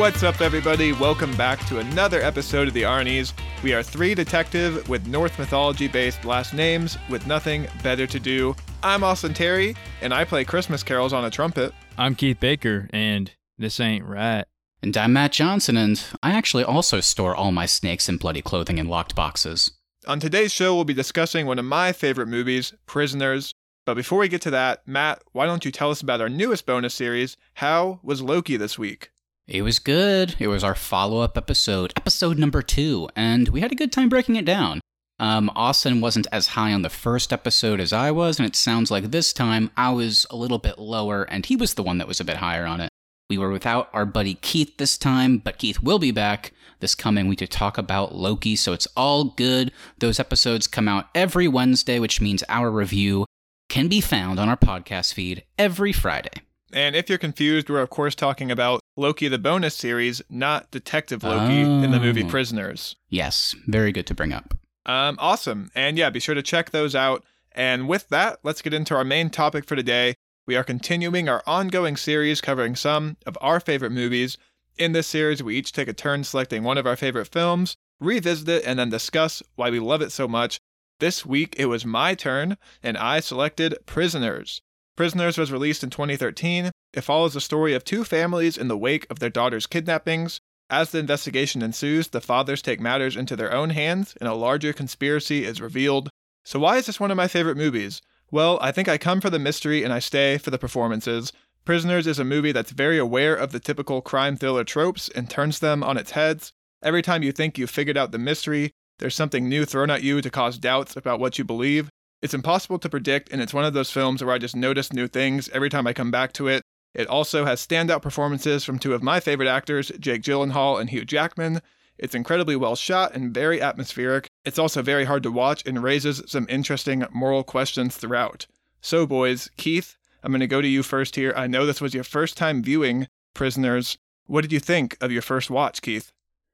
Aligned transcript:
What's 0.00 0.22
up, 0.22 0.40
everybody? 0.40 0.94
Welcome 0.94 1.36
back 1.36 1.62
to 1.66 1.80
another 1.80 2.22
episode 2.22 2.66
of 2.66 2.72
the 2.72 2.84
Arnie's. 2.84 3.34
We 3.62 3.74
are 3.74 3.82
three 3.82 4.14
detective 4.14 4.88
with 4.88 5.06
Norse 5.06 5.38
mythology 5.38 5.88
based 5.88 6.24
last 6.24 6.54
names 6.54 6.96
with 7.10 7.26
nothing 7.26 7.68
better 7.82 8.06
to 8.06 8.18
do. 8.18 8.56
I'm 8.82 9.04
Austin 9.04 9.34
Terry, 9.34 9.76
and 10.00 10.14
I 10.14 10.24
play 10.24 10.42
Christmas 10.42 10.82
carols 10.82 11.12
on 11.12 11.26
a 11.26 11.30
trumpet. 11.30 11.74
I'm 11.98 12.14
Keith 12.14 12.40
Baker, 12.40 12.88
and 12.94 13.30
this 13.58 13.78
ain't 13.78 14.06
right. 14.06 14.46
And 14.82 14.96
I'm 14.96 15.12
Matt 15.12 15.32
Johnson, 15.32 15.76
and 15.76 16.02
I 16.22 16.30
actually 16.30 16.64
also 16.64 17.00
store 17.00 17.36
all 17.36 17.52
my 17.52 17.66
snakes 17.66 18.08
in 18.08 18.16
bloody 18.16 18.40
clothing 18.40 18.78
in 18.78 18.88
locked 18.88 19.14
boxes. 19.14 19.70
On 20.06 20.18
today's 20.18 20.50
show, 20.50 20.74
we'll 20.74 20.84
be 20.84 20.94
discussing 20.94 21.44
one 21.44 21.58
of 21.58 21.66
my 21.66 21.92
favorite 21.92 22.28
movies, 22.28 22.72
Prisoners. 22.86 23.52
But 23.84 23.96
before 23.96 24.20
we 24.20 24.28
get 24.28 24.40
to 24.42 24.50
that, 24.50 24.80
Matt, 24.88 25.22
why 25.32 25.44
don't 25.44 25.66
you 25.66 25.70
tell 25.70 25.90
us 25.90 26.00
about 26.00 26.22
our 26.22 26.30
newest 26.30 26.64
bonus 26.64 26.94
series, 26.94 27.36
How 27.52 28.00
Was 28.02 28.22
Loki 28.22 28.56
This 28.56 28.78
Week? 28.78 29.10
It 29.50 29.62
was 29.62 29.80
good. 29.80 30.36
It 30.38 30.46
was 30.46 30.62
our 30.62 30.76
follow 30.76 31.22
up 31.22 31.36
episode, 31.36 31.92
episode 31.96 32.38
number 32.38 32.62
two, 32.62 33.08
and 33.16 33.48
we 33.48 33.60
had 33.60 33.72
a 33.72 33.74
good 33.74 33.90
time 33.90 34.08
breaking 34.08 34.36
it 34.36 34.44
down. 34.44 34.80
Um, 35.18 35.50
Austin 35.56 36.00
wasn't 36.00 36.28
as 36.30 36.46
high 36.46 36.72
on 36.72 36.82
the 36.82 36.88
first 36.88 37.32
episode 37.32 37.80
as 37.80 37.92
I 37.92 38.12
was, 38.12 38.38
and 38.38 38.46
it 38.46 38.54
sounds 38.54 38.92
like 38.92 39.10
this 39.10 39.32
time 39.32 39.72
I 39.76 39.90
was 39.90 40.24
a 40.30 40.36
little 40.36 40.58
bit 40.58 40.78
lower, 40.78 41.24
and 41.24 41.44
he 41.44 41.56
was 41.56 41.74
the 41.74 41.82
one 41.82 41.98
that 41.98 42.06
was 42.06 42.20
a 42.20 42.24
bit 42.24 42.36
higher 42.36 42.64
on 42.64 42.80
it. 42.80 42.90
We 43.28 43.38
were 43.38 43.50
without 43.50 43.90
our 43.92 44.06
buddy 44.06 44.34
Keith 44.34 44.76
this 44.76 44.96
time, 44.96 45.38
but 45.38 45.58
Keith 45.58 45.82
will 45.82 45.98
be 45.98 46.12
back 46.12 46.52
this 46.78 46.94
coming 46.94 47.26
week 47.26 47.40
to 47.40 47.48
talk 47.48 47.76
about 47.76 48.14
Loki, 48.14 48.54
so 48.54 48.72
it's 48.72 48.86
all 48.96 49.24
good. 49.24 49.72
Those 49.98 50.20
episodes 50.20 50.68
come 50.68 50.86
out 50.86 51.08
every 51.12 51.48
Wednesday, 51.48 51.98
which 51.98 52.20
means 52.20 52.44
our 52.48 52.70
review 52.70 53.26
can 53.68 53.88
be 53.88 54.00
found 54.00 54.38
on 54.38 54.48
our 54.48 54.56
podcast 54.56 55.12
feed 55.12 55.42
every 55.58 55.92
Friday. 55.92 56.42
And 56.72 56.94
if 56.94 57.08
you're 57.08 57.18
confused, 57.18 57.68
we're 57.68 57.80
of 57.80 57.90
course 57.90 58.14
talking 58.14 58.50
about 58.50 58.80
Loki 58.96 59.28
the 59.28 59.38
bonus 59.38 59.74
series, 59.74 60.22
not 60.30 60.70
Detective 60.70 61.22
Loki 61.22 61.60
in 61.60 61.90
the 61.90 62.00
movie 62.00 62.24
Oh. 62.24 62.28
Prisoners. 62.28 62.96
Yes, 63.08 63.54
very 63.66 63.92
good 63.92 64.06
to 64.06 64.14
bring 64.14 64.32
up. 64.32 64.54
Um, 64.86 65.16
awesome. 65.20 65.70
And 65.74 65.98
yeah, 65.98 66.10
be 66.10 66.20
sure 66.20 66.34
to 66.34 66.42
check 66.42 66.70
those 66.70 66.94
out. 66.94 67.24
And 67.52 67.88
with 67.88 68.08
that, 68.08 68.38
let's 68.42 68.62
get 68.62 68.74
into 68.74 68.94
our 68.94 69.04
main 69.04 69.30
topic 69.30 69.64
for 69.64 69.76
today. 69.76 70.14
We 70.46 70.56
are 70.56 70.64
continuing 70.64 71.28
our 71.28 71.42
ongoing 71.46 71.96
series 71.96 72.40
covering 72.40 72.76
some 72.76 73.16
of 73.26 73.36
our 73.40 73.60
favorite 73.60 73.90
movies. 73.92 74.38
In 74.78 74.92
this 74.92 75.06
series, 75.06 75.42
we 75.42 75.56
each 75.56 75.72
take 75.72 75.88
a 75.88 75.92
turn 75.92 76.24
selecting 76.24 76.62
one 76.62 76.78
of 76.78 76.86
our 76.86 76.96
favorite 76.96 77.26
films, 77.28 77.76
revisit 78.00 78.48
it, 78.48 78.64
and 78.64 78.78
then 78.78 78.88
discuss 78.90 79.42
why 79.56 79.70
we 79.70 79.78
love 79.78 80.00
it 80.02 80.12
so 80.12 80.26
much. 80.26 80.60
This 81.00 81.24
week, 81.26 81.54
it 81.58 81.66
was 81.66 81.84
my 81.84 82.14
turn, 82.14 82.56
and 82.82 82.96
I 82.96 83.20
selected 83.20 83.76
Prisoners. 83.86 84.62
Prisoners 85.00 85.38
was 85.38 85.50
released 85.50 85.82
in 85.82 85.88
2013. 85.88 86.72
It 86.92 87.00
follows 87.00 87.32
the 87.32 87.40
story 87.40 87.72
of 87.72 87.84
two 87.84 88.04
families 88.04 88.58
in 88.58 88.68
the 88.68 88.76
wake 88.76 89.06
of 89.08 89.18
their 89.18 89.30
daughter's 89.30 89.66
kidnappings. 89.66 90.40
As 90.68 90.90
the 90.90 90.98
investigation 90.98 91.62
ensues, 91.62 92.08
the 92.08 92.20
fathers 92.20 92.60
take 92.60 92.80
matters 92.80 93.16
into 93.16 93.34
their 93.34 93.50
own 93.50 93.70
hands, 93.70 94.14
and 94.20 94.28
a 94.28 94.34
larger 94.34 94.74
conspiracy 94.74 95.46
is 95.46 95.58
revealed. 95.58 96.10
So, 96.44 96.58
why 96.58 96.76
is 96.76 96.84
this 96.84 97.00
one 97.00 97.10
of 97.10 97.16
my 97.16 97.28
favorite 97.28 97.56
movies? 97.56 98.02
Well, 98.30 98.58
I 98.60 98.72
think 98.72 98.88
I 98.88 98.98
come 98.98 99.22
for 99.22 99.30
the 99.30 99.38
mystery 99.38 99.84
and 99.84 99.90
I 99.94 100.00
stay 100.00 100.36
for 100.36 100.50
the 100.50 100.58
performances. 100.58 101.32
Prisoners 101.64 102.06
is 102.06 102.18
a 102.18 102.22
movie 102.22 102.52
that's 102.52 102.70
very 102.70 102.98
aware 102.98 103.34
of 103.34 103.52
the 103.52 103.58
typical 103.58 104.02
crime 104.02 104.36
thriller 104.36 104.64
tropes 104.64 105.08
and 105.08 105.30
turns 105.30 105.60
them 105.60 105.82
on 105.82 105.96
its 105.96 106.10
heads. 106.10 106.52
Every 106.82 107.00
time 107.00 107.22
you 107.22 107.32
think 107.32 107.56
you've 107.56 107.70
figured 107.70 107.96
out 107.96 108.12
the 108.12 108.18
mystery, 108.18 108.72
there's 108.98 109.14
something 109.14 109.48
new 109.48 109.64
thrown 109.64 109.88
at 109.88 110.02
you 110.02 110.20
to 110.20 110.28
cause 110.28 110.58
doubts 110.58 110.94
about 110.94 111.20
what 111.20 111.38
you 111.38 111.44
believe. 111.44 111.88
It's 112.22 112.34
impossible 112.34 112.78
to 112.80 112.88
predict, 112.88 113.30
and 113.32 113.40
it's 113.40 113.54
one 113.54 113.64
of 113.64 113.72
those 113.72 113.90
films 113.90 114.22
where 114.22 114.34
I 114.34 114.38
just 114.38 114.54
notice 114.54 114.92
new 114.92 115.08
things 115.08 115.48
every 115.50 115.70
time 115.70 115.86
I 115.86 115.92
come 115.92 116.10
back 116.10 116.32
to 116.34 116.48
it. 116.48 116.62
It 116.94 117.06
also 117.06 117.44
has 117.44 117.66
standout 117.66 118.02
performances 118.02 118.64
from 118.64 118.78
two 118.78 118.94
of 118.94 119.02
my 119.02 119.20
favorite 119.20 119.48
actors, 119.48 119.90
Jake 119.98 120.22
Gyllenhaal 120.22 120.80
and 120.80 120.90
Hugh 120.90 121.04
Jackman. 121.04 121.62
It's 121.98 122.14
incredibly 122.14 122.56
well 122.56 122.76
shot 122.76 123.14
and 123.14 123.32
very 123.32 123.60
atmospheric. 123.60 124.26
It's 124.44 124.58
also 124.58 124.82
very 124.82 125.04
hard 125.04 125.22
to 125.22 125.30
watch 125.30 125.62
and 125.66 125.82
raises 125.82 126.22
some 126.26 126.46
interesting 126.48 127.04
moral 127.12 127.44
questions 127.44 127.96
throughout. 127.96 128.46
So, 128.80 129.06
boys, 129.06 129.50
Keith, 129.56 129.96
I'm 130.22 130.32
going 130.32 130.40
to 130.40 130.46
go 130.46 130.60
to 130.60 130.68
you 130.68 130.82
first 130.82 131.16
here. 131.16 131.32
I 131.36 131.46
know 131.46 131.64
this 131.64 131.80
was 131.80 131.94
your 131.94 132.04
first 132.04 132.36
time 132.36 132.62
viewing 132.62 133.06
Prisoners. 133.34 133.96
What 134.26 134.42
did 134.42 134.52
you 134.52 134.60
think 134.60 134.96
of 135.00 135.12
your 135.12 135.22
first 135.22 135.50
watch, 135.50 135.82
Keith? 135.82 136.12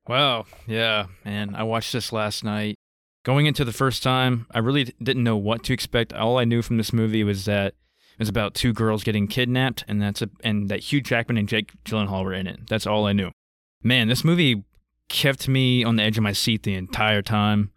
Wow, 0.08 0.46
yeah, 0.66 1.06
man. 1.24 1.54
I 1.54 1.62
watched 1.62 1.92
this 1.92 2.12
last 2.12 2.44
night. 2.44 2.76
Going 3.26 3.46
into 3.46 3.64
the 3.64 3.72
first 3.72 4.04
time, 4.04 4.46
I 4.52 4.60
really 4.60 4.84
didn't 5.02 5.24
know 5.24 5.36
what 5.36 5.64
to 5.64 5.72
expect. 5.72 6.12
All 6.12 6.38
I 6.38 6.44
knew 6.44 6.62
from 6.62 6.76
this 6.76 6.92
movie 6.92 7.24
was 7.24 7.44
that 7.46 7.74
it 7.74 8.20
was 8.20 8.28
about 8.28 8.54
two 8.54 8.72
girls 8.72 9.02
getting 9.02 9.26
kidnapped, 9.26 9.84
and 9.88 10.00
that's 10.00 10.22
a, 10.22 10.30
and 10.44 10.68
that 10.68 10.78
Hugh 10.78 11.00
Jackman 11.00 11.36
and 11.36 11.48
Jake 11.48 11.72
Gyllenhaal 11.84 12.22
were 12.22 12.32
in 12.32 12.46
it. 12.46 12.68
That's 12.68 12.86
all 12.86 13.04
I 13.04 13.12
knew. 13.12 13.32
Man, 13.82 14.06
this 14.06 14.22
movie 14.22 14.62
kept 15.08 15.48
me 15.48 15.82
on 15.82 15.96
the 15.96 16.04
edge 16.04 16.16
of 16.16 16.22
my 16.22 16.30
seat 16.30 16.62
the 16.62 16.76
entire 16.76 17.20
time. 17.20 17.72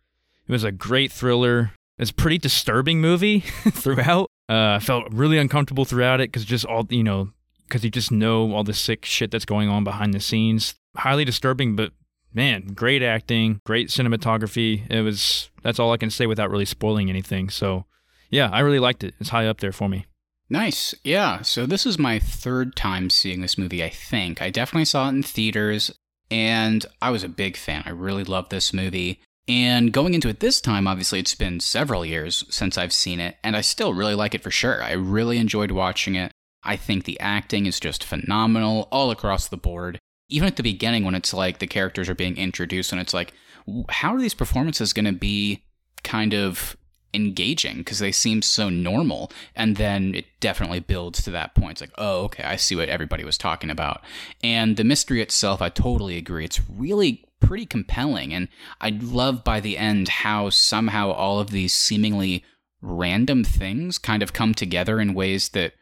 It 0.48 0.52
was 0.52 0.64
a 0.64 0.72
great 0.72 1.12
thriller. 1.12 1.72
It's 1.98 2.12
a 2.12 2.14
pretty 2.14 2.38
disturbing 2.38 3.02
movie 3.02 3.40
throughout. 3.72 4.30
Uh, 4.48 4.78
I 4.78 4.80
felt 4.80 5.12
really 5.12 5.40
uncomfortable 5.40 5.84
throughout 5.84 6.22
it 6.22 6.32
because 6.32 6.46
just 6.46 6.66
all 6.66 6.86
you 6.92 7.04
know, 7.04 7.32
because 7.68 7.84
you 7.84 7.90
just 7.90 8.12
know 8.12 8.54
all 8.54 8.64
the 8.64 8.76
sick 8.76 9.04
shit 9.04 9.32
that's 9.32 9.46
going 9.46 9.68
on 9.68 9.84
behind 9.84 10.14
the 10.14 10.20
scenes. 10.20 10.76
Highly 10.96 11.26
disturbing, 11.26 11.76
but 11.76 11.92
man, 12.34 12.68
great 12.74 13.04
acting, 13.04 13.60
great 13.66 13.90
cinematography. 13.90 14.90
It 14.90 15.02
was 15.02 15.50
that's 15.64 15.80
all 15.80 15.92
I 15.92 15.98
can 15.98 16.10
say 16.10 16.26
without 16.26 16.50
really 16.50 16.66
spoiling 16.66 17.10
anything. 17.10 17.50
So, 17.50 17.86
yeah, 18.30 18.50
I 18.52 18.60
really 18.60 18.80
liked 18.80 19.04
it. 19.04 19.16
It's 19.20 19.30
high 19.30 19.48
up 19.48 19.60
there 19.60 19.72
for 19.72 19.90
me. 19.90 20.06
Nice. 20.50 20.96
Yeah. 21.04 21.42
So 21.42 21.66
this 21.66 21.86
is 21.86 22.00
my 22.00 22.18
third 22.18 22.76
time 22.76 23.10
seeing 23.10 23.42
this 23.42 23.58
movie, 23.58 23.84
I 23.84 23.90
think. 23.90 24.42
I 24.42 24.50
definitely 24.50 24.86
saw 24.86 25.06
it 25.08 25.10
in 25.10 25.24
theaters, 25.24 25.92
and 26.32 26.86
I 27.02 27.12
was 27.12 27.24
a 27.24 27.30
big 27.30 27.56
fan. 27.56 27.84
I 27.86 27.92
really 27.92 28.24
loved 28.24 28.50
this 28.50 28.74
movie. 28.74 29.22
And 29.48 29.92
going 29.92 30.14
into 30.14 30.30
it 30.30 30.40
this 30.40 30.62
time, 30.62 30.88
obviously, 30.88 31.20
it's 31.20 31.36
been 31.36 31.60
several 31.60 32.06
years 32.06 32.46
since 32.50 32.78
I've 32.78 32.94
seen 32.94 33.20
it, 33.20 33.38
and 33.44 33.56
I 33.56 33.62
still 33.62 33.94
really 33.94 34.16
like 34.16 34.36
it 34.36 34.44
for 34.44 34.52
sure. 34.52 34.84
I 34.84 34.92
really 34.92 35.38
enjoyed 35.38 35.72
watching 35.72 36.16
it. 36.16 36.32
I 36.64 36.76
think 36.76 37.04
the 37.04 37.20
acting 37.20 37.66
is 37.66 37.80
just 37.80 38.04
phenomenal 38.04 38.88
all 38.92 39.12
across 39.12 39.48
the 39.48 39.58
board. 39.58 39.98
Even 40.30 40.48
at 40.48 40.56
the 40.56 40.64
beginning, 40.64 41.06
when 41.06 41.16
it's 41.16 41.34
like 41.34 41.60
the 41.60 41.68
characters 41.68 42.08
are 42.08 42.16
being 42.16 42.38
introduced, 42.38 42.92
and 42.92 43.02
it's 43.02 43.14
like, 43.14 43.34
how 43.90 44.14
are 44.14 44.22
these 44.22 44.34
performances 44.34 44.94
going 44.94 45.06
to 45.06 45.12
be 45.12 45.64
kind 46.04 46.34
of 46.34 46.78
engaging? 47.14 47.80
Because 47.80 48.00
they 48.00 48.12
seem 48.12 48.42
so 48.42 48.70
normal. 48.70 49.32
And 49.56 49.76
then 49.78 50.16
it 50.16 50.26
definitely 50.40 50.80
builds 50.80 51.24
to 51.24 51.32
that 51.32 51.56
point. 51.56 51.74
It's 51.74 51.82
like 51.82 51.94
oh 51.98 52.24
okay 52.26 52.44
i 52.44 52.56
see 52.56 52.76
what 52.76 52.90
everybody 52.90 53.24
was 53.24 53.38
talking 53.38 53.70
about. 53.70 54.02
And 54.44 54.78
the 54.78 54.84
mystery 54.84 55.22
itself 55.22 55.62
i 55.62 55.70
totally 55.70 56.18
agree. 56.18 56.46
It's 56.46 56.62
really 56.70 57.26
pretty 57.40 57.66
compelling. 57.66 58.34
And 58.34 58.48
i 58.80 58.90
love 58.90 59.44
by 59.44 59.60
the 59.60 59.78
end 59.78 60.08
how 60.10 60.50
somehow 60.50 61.12
all 61.12 61.40
of 61.40 61.52
these 61.52 61.74
seemingly 61.74 62.44
random 62.82 63.44
things 63.44 63.98
kind 63.98 64.24
of 64.24 64.34
come 64.34 64.54
together 64.54 65.02
in 65.02 65.14
ways 65.14 65.50
that 65.50 65.74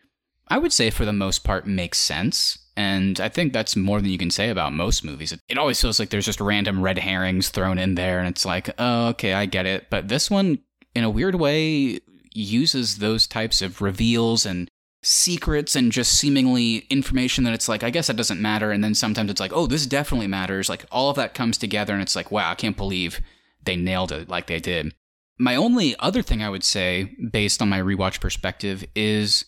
i 0.47 0.58
would 0.58 0.74
say 0.74 0.90
for 0.90 1.06
the 1.06 1.14
most 1.14 1.44
part 1.44 1.68
make 1.68 1.94
sense 1.94 2.58
and 2.78 3.20
I 3.20 3.28
think 3.28 3.54
that's 3.54 3.76
more 3.76 4.00
than 4.00 4.12
you 4.12 4.20
can 4.20 4.30
say 4.30 4.50
about 4.50 4.72
most 4.72 5.04
movies. 5.04 5.32
It, 5.32 5.42
it 5.50 5.58
always 5.58 5.82
feels 5.82 6.00
like 6.00 6.10
there's 6.10 6.28
just 6.28 6.40
random 6.40 6.80
red 6.80 7.00
herrings 7.00 7.50
thrown 7.50 7.80
in 7.80 7.96
there, 7.96 8.20
and 8.20 8.28
it's 8.28 8.46
like, 8.46 8.70
oh, 8.78 9.08
okay, 9.08 9.34
I 9.34 9.48
get 9.48 9.66
it. 9.66 9.90
But 9.90 10.08
this 10.08 10.30
one 10.30 10.60
in 10.94 11.04
a 11.04 11.10
weird 11.10 11.36
way 11.36 12.00
uses 12.34 13.00
those 13.00 13.26
types 13.26 13.64
of 13.64 13.82
reveals 13.82 14.46
and 14.46 14.70
secrets 15.02 15.76
and 15.76 15.92
just 15.92 16.14
seemingly 16.14 16.86
information 16.90 17.44
that 17.44 17.54
it's 17.54 17.70
like 17.70 17.84
i 17.84 17.90
guess 17.90 18.08
that 18.08 18.18
doesn't 18.18 18.42
matter 18.42 18.72
and 18.72 18.84
then 18.84 18.96
sometimes 18.96 19.30
it's 19.30 19.40
like 19.40 19.54
oh 19.54 19.68
this 19.68 19.86
definitely 19.86 20.28
matters 20.28 20.70
like 20.70 20.86
all 20.92 21.09
of 21.09 21.16
that 21.16 21.35
comes 21.35 21.58
together 21.58 21.94
and 21.94 22.02
it's 22.02 22.16
like 22.16 22.32
wow 22.32 22.52
i 22.52 22.56
can't 22.56 22.76
believe 22.76 23.22
they 23.64 23.76
nailed 23.76 24.12
it 24.12 24.28
like 24.28 24.47
they 24.47 24.59
did 24.59 24.94
my 25.38 25.56
only 25.56 25.96
other 26.00 26.23
thing 26.23 26.41
i 26.41 26.50
would 26.50 26.64
say 26.64 27.16
based 27.32 27.62
on 27.62 27.70
my 27.70 27.80
rewatch 27.80 28.20
perspective 28.20 28.84
is 28.96 29.46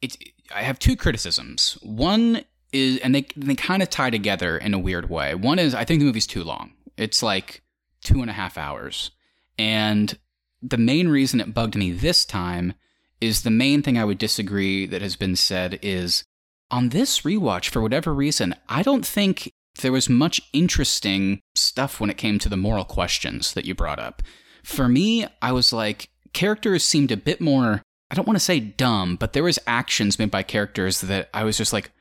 it 0.00 0.16
i 0.54 0.62
have 0.62 0.78
two 0.78 0.96
criticisms. 0.96 1.78
One 1.82 2.44
is 2.72 2.98
and 2.98 3.14
they 3.14 3.26
they 3.36 3.54
kind 3.54 3.82
of 3.82 3.90
tie 3.90 4.10
together 4.10 4.56
in 4.56 4.74
a 4.74 4.78
weird 4.78 5.10
way. 5.10 5.34
One 5.34 5.58
is 5.58 5.74
i 5.74 5.84
think 5.84 6.00
the 6.00 6.06
movie's 6.06 6.26
too 6.26 6.44
long. 6.44 6.72
It's 6.96 7.22
like 7.22 7.62
two 8.02 8.20
and 8.20 8.30
a 8.30 8.34
half 8.34 8.56
hours. 8.58 9.10
And 9.58 10.18
the 10.62 10.78
main 10.78 11.08
reason 11.08 11.40
it 11.40 11.54
bugged 11.54 11.76
me 11.76 11.90
this 11.90 12.24
time 12.24 12.74
is 13.20 13.42
the 13.42 13.50
main 13.50 13.82
thing 13.82 13.98
I 13.98 14.04
would 14.04 14.18
disagree 14.18 14.86
that 14.86 15.02
has 15.02 15.16
been 15.16 15.36
said 15.36 15.78
is 15.82 16.24
on 16.70 16.90
this 16.90 17.20
rewatch, 17.20 17.68
for 17.68 17.82
whatever 17.82 18.14
reason, 18.14 18.54
I 18.68 18.82
don't 18.82 19.04
think 19.04 19.52
there 19.82 19.92
was 19.92 20.08
much 20.08 20.40
interesting 20.52 21.40
stuff 21.54 22.00
when 22.00 22.10
it 22.10 22.16
came 22.16 22.38
to 22.38 22.48
the 22.48 22.56
moral 22.56 22.84
questions 22.84 23.52
that 23.54 23.64
you 23.64 23.74
brought 23.74 23.98
up. 23.98 24.22
For 24.62 24.88
me, 24.88 25.26
I 25.42 25.52
was 25.52 25.72
like, 25.72 26.08
characters 26.32 26.84
seemed 26.84 27.10
a 27.10 27.16
bit 27.16 27.40
more, 27.40 27.82
I 28.10 28.14
don't 28.14 28.26
want 28.26 28.36
to 28.36 28.44
say 28.44 28.60
dumb, 28.60 29.16
but 29.16 29.32
there 29.32 29.44
was 29.44 29.58
actions 29.66 30.18
made 30.18 30.30
by 30.30 30.42
characters 30.42 31.00
that 31.02 31.30
I 31.32 31.44
was 31.44 31.56
just 31.56 31.72
like, 31.72 31.92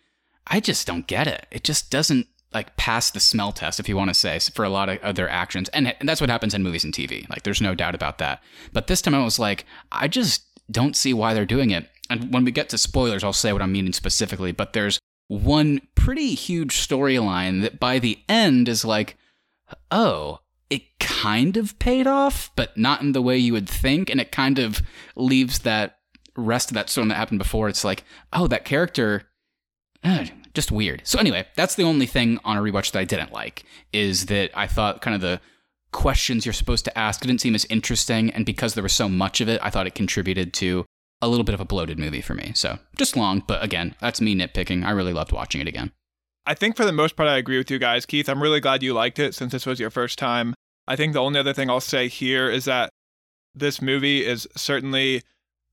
I 0.48 0.60
just 0.60 0.88
don't 0.88 1.06
get 1.06 1.28
it. 1.28 1.46
It 1.52 1.64
just 1.64 1.92
doesn't 1.92 2.28
like 2.54 2.76
pass 2.78 3.12
the 3.12 3.20
smell 3.20 3.52
test, 3.52 3.80
if 3.80 3.88
you 3.88 3.96
want 3.96 4.10
to 4.10 4.16
say, 4.16 4.40
for 4.40 4.66
a 4.66 4.70
lot 4.70 4.90
of 4.90 5.00
other 5.04 5.30
actions. 5.30 5.70
And, 5.70 5.94
and 6.00 6.10
that's 6.10 6.20
what 6.20 6.32
happens 6.32 6.54
in 6.54 6.64
movies 6.64 6.84
and 6.84 6.94
TV. 6.94 7.30
Like, 7.30 7.44
there's 7.44 7.62
no 7.62 7.76
doubt 7.76 7.94
about 7.94 8.18
that. 8.18 8.42
But 8.74 8.88
this 8.88 9.02
time 9.02 9.14
I 9.14 9.24
was 9.24 9.38
like, 9.38 9.66
I 9.92 10.08
just 10.08 10.44
don't 10.72 10.96
see 10.96 11.14
why 11.14 11.34
they're 11.34 11.46
doing 11.46 11.70
it. 11.70 11.88
And 12.10 12.34
when 12.34 12.44
we 12.44 12.52
get 12.52 12.70
to 12.70 12.78
spoilers, 12.78 13.24
I'll 13.24 13.34
say 13.34 13.54
what 13.54 13.62
I'm 13.62 13.72
meaning 13.72 13.94
specifically. 13.94 14.52
But 14.52 14.74
there's 14.74 15.00
one 15.28 15.82
pretty 15.94 16.34
huge 16.34 16.76
storyline 16.76 17.62
that 17.62 17.80
by 17.80 18.00
the 18.00 18.18
end 18.28 18.68
is 18.68 18.84
like, 18.84 19.16
oh, 19.92 20.40
it 20.72 20.98
kind 21.00 21.56
of 21.56 21.78
paid 21.78 22.08
off, 22.08 22.50
but 22.56 22.76
not 22.76 23.02
in 23.02 23.12
the 23.12 23.22
way 23.22 23.38
you 23.38 23.54
would 23.54 23.70
think. 23.70 24.10
And 24.10 24.20
it 24.20 24.32
kind 24.32 24.58
of 24.58 24.82
leaves 25.16 25.60
that 25.60 25.99
rest 26.40 26.70
of 26.72 26.76
that 26.76 26.90
storm 26.90 27.08
that 27.10 27.16
happened 27.16 27.40
before. 27.40 27.70
It's 27.70 27.84
like, 27.84 28.04
oh, 28.34 28.48
that 28.48 28.66
character, 28.66 29.24
uh, 30.04 30.26
just 30.54 30.72
weird. 30.72 31.02
So 31.04 31.20
anyway, 31.20 31.48
that's 31.56 31.76
the 31.76 31.84
only 31.84 32.06
thing 32.06 32.40
on 32.44 32.58
a 32.58 32.62
rewatch 32.62 32.92
that 32.92 33.00
I 33.00 33.06
didn't 33.06 33.32
like 33.32 33.64
is 33.94 34.28
that 34.28 34.52
I 34.56 34.68
thought 34.68 35.02
kind 35.02 35.16
of 35.16 35.22
the 35.22 35.40
questions 35.92 36.46
you're 36.46 36.54
supposed 36.54 36.86
to 36.86 36.98
ask 36.98 37.22
didn't 37.22 37.42
seem 37.42 37.56
as 37.56 37.66
interesting. 37.66 38.30
And 38.32 38.46
because 38.46 38.74
there 38.74 38.84
was 38.84 38.94
so 38.94 39.10
much 39.10 39.42
of 39.42 39.50
it, 39.50 39.60
I 39.64 39.70
thought 39.70 39.88
it 39.88 39.96
contributed 39.96 40.54
to 40.56 40.86
a 41.22 41.28
little 41.28 41.44
bit 41.44 41.56
of 41.56 41.62
a 41.62 41.66
bloated 41.66 42.00
movie 42.00 42.22
for 42.22 42.34
me. 42.34 42.54
So 42.56 42.80
just 42.98 43.18
long, 43.18 43.44
but 43.46 43.64
again, 43.64 43.96
that's 44.00 44.22
me 44.22 44.36
nitpicking. 44.36 44.86
I 44.86 44.92
really 44.92 45.14
loved 45.14 45.32
watching 45.32 45.62
it 45.62 45.68
again. 45.68 45.92
I 46.46 46.54
think 46.54 46.76
for 46.76 46.86
the 46.86 46.92
most 46.92 47.16
part, 47.16 47.30
I 47.30 47.38
agree 47.38 47.58
with 47.58 47.70
you 47.70 47.78
guys. 47.78 48.06
Keith, 48.06 48.30
I'm 48.30 48.42
really 48.42 48.60
glad 48.60 48.82
you 48.82 48.94
liked 48.94 49.20
it 49.20 49.36
since 49.36 49.52
this 49.52 49.66
was 49.66 49.80
your 49.80 49.90
first 49.90 50.18
time. 50.18 50.54
I 50.88 50.96
think 50.96 51.14
the 51.14 51.22
only 51.22 51.40
other 51.40 51.54
thing 51.54 51.70
I'll 51.70 51.82
say 51.82 52.08
here 52.08 52.50
is 52.50 52.66
that 52.66 52.90
this 53.54 53.82
movie 53.82 54.26
is 54.26 54.48
certainly 54.56 55.24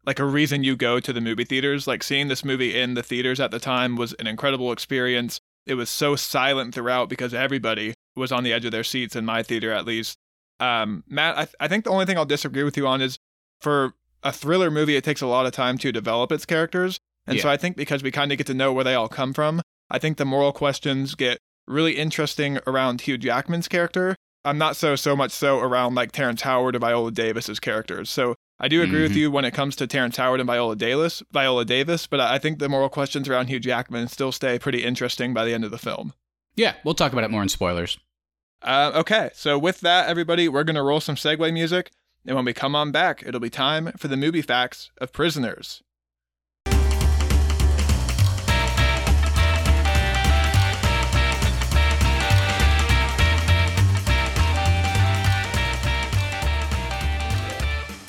like 0.06 0.20
a 0.20 0.24
reason 0.24 0.64
you 0.64 0.76
go 0.76 1.00
to 1.00 1.12
the 1.12 1.20
movie 1.20 1.44
theaters. 1.44 1.86
Like 1.86 2.02
seeing 2.02 2.28
this 2.28 2.44
movie 2.44 2.78
in 2.78 2.94
the 2.94 3.02
theaters 3.02 3.40
at 3.40 3.50
the 3.50 3.58
time 3.58 3.96
was 3.96 4.12
an 4.14 4.26
incredible 4.26 4.72
experience. 4.72 5.40
It 5.66 5.74
was 5.74 5.90
so 5.90 6.14
silent 6.14 6.74
throughout 6.74 7.08
because 7.08 7.34
everybody 7.34 7.94
was 8.14 8.30
on 8.30 8.44
the 8.44 8.52
edge 8.52 8.64
of 8.64 8.72
their 8.72 8.84
seats 8.84 9.16
in 9.16 9.24
my 9.24 9.42
theater, 9.42 9.72
at 9.72 9.84
least. 9.84 10.16
Um, 10.60 11.02
Matt, 11.08 11.36
I, 11.36 11.44
th- 11.44 11.56
I 11.60 11.68
think 11.68 11.84
the 11.84 11.90
only 11.90 12.06
thing 12.06 12.16
I'll 12.16 12.24
disagree 12.24 12.62
with 12.62 12.76
you 12.76 12.86
on 12.86 13.02
is 13.02 13.18
for 13.60 13.94
a 14.22 14.32
thriller 14.32 14.70
movie, 14.70 14.96
it 14.96 15.04
takes 15.04 15.20
a 15.20 15.26
lot 15.26 15.44
of 15.44 15.52
time 15.52 15.76
to 15.78 15.92
develop 15.92 16.32
its 16.32 16.46
characters. 16.46 16.98
And 17.26 17.36
yeah. 17.36 17.42
so 17.42 17.48
I 17.48 17.56
think 17.56 17.76
because 17.76 18.02
we 18.02 18.10
kind 18.10 18.30
of 18.30 18.38
get 18.38 18.46
to 18.46 18.54
know 18.54 18.72
where 18.72 18.84
they 18.84 18.94
all 18.94 19.08
come 19.08 19.32
from, 19.32 19.60
I 19.90 19.98
think 19.98 20.16
the 20.16 20.24
moral 20.24 20.52
questions 20.52 21.14
get 21.14 21.38
really 21.66 21.96
interesting 21.96 22.58
around 22.66 23.02
Hugh 23.02 23.18
Jackman's 23.18 23.68
character. 23.68 24.16
I'm 24.44 24.58
not 24.58 24.76
so 24.76 24.94
so 24.94 25.16
much 25.16 25.32
so 25.32 25.58
around 25.58 25.96
like 25.96 26.12
Terrence 26.12 26.42
Howard 26.42 26.76
or 26.76 26.78
Viola 26.78 27.10
Davis's 27.10 27.58
characters. 27.58 28.08
So 28.08 28.36
I 28.58 28.68
do 28.68 28.82
agree 28.82 29.00
mm-hmm. 29.00 29.02
with 29.02 29.16
you 29.16 29.30
when 29.30 29.44
it 29.44 29.52
comes 29.52 29.76
to 29.76 29.86
Terrence 29.86 30.16
Howard 30.16 30.40
and 30.40 30.46
Viola 30.46 30.76
Davis, 30.76 31.22
Viola 31.30 31.64
Davis, 31.64 32.06
but 32.06 32.20
I 32.20 32.38
think 32.38 32.58
the 32.58 32.70
moral 32.70 32.88
questions 32.88 33.28
around 33.28 33.48
Hugh 33.48 33.60
Jackman 33.60 34.08
still 34.08 34.32
stay 34.32 34.58
pretty 34.58 34.82
interesting 34.82 35.34
by 35.34 35.44
the 35.44 35.52
end 35.52 35.64
of 35.64 35.70
the 35.70 35.78
film. 35.78 36.14
Yeah, 36.54 36.74
we'll 36.82 36.94
talk 36.94 37.12
about 37.12 37.24
it 37.24 37.30
more 37.30 37.42
in 37.42 37.50
spoilers. 37.50 37.98
Uh, 38.62 38.92
okay, 38.94 39.30
so 39.34 39.58
with 39.58 39.80
that, 39.80 40.08
everybody, 40.08 40.48
we're 40.48 40.64
going 40.64 40.76
to 40.76 40.82
roll 40.82 41.00
some 41.00 41.16
segue 41.16 41.52
music. 41.52 41.90
And 42.26 42.34
when 42.34 42.46
we 42.46 42.54
come 42.54 42.74
on 42.74 42.90
back, 42.90 43.22
it'll 43.24 43.40
be 43.40 43.50
time 43.50 43.92
for 43.98 44.08
the 44.08 44.16
movie 44.16 44.42
facts 44.42 44.90
of 44.98 45.12
Prisoners. 45.12 45.82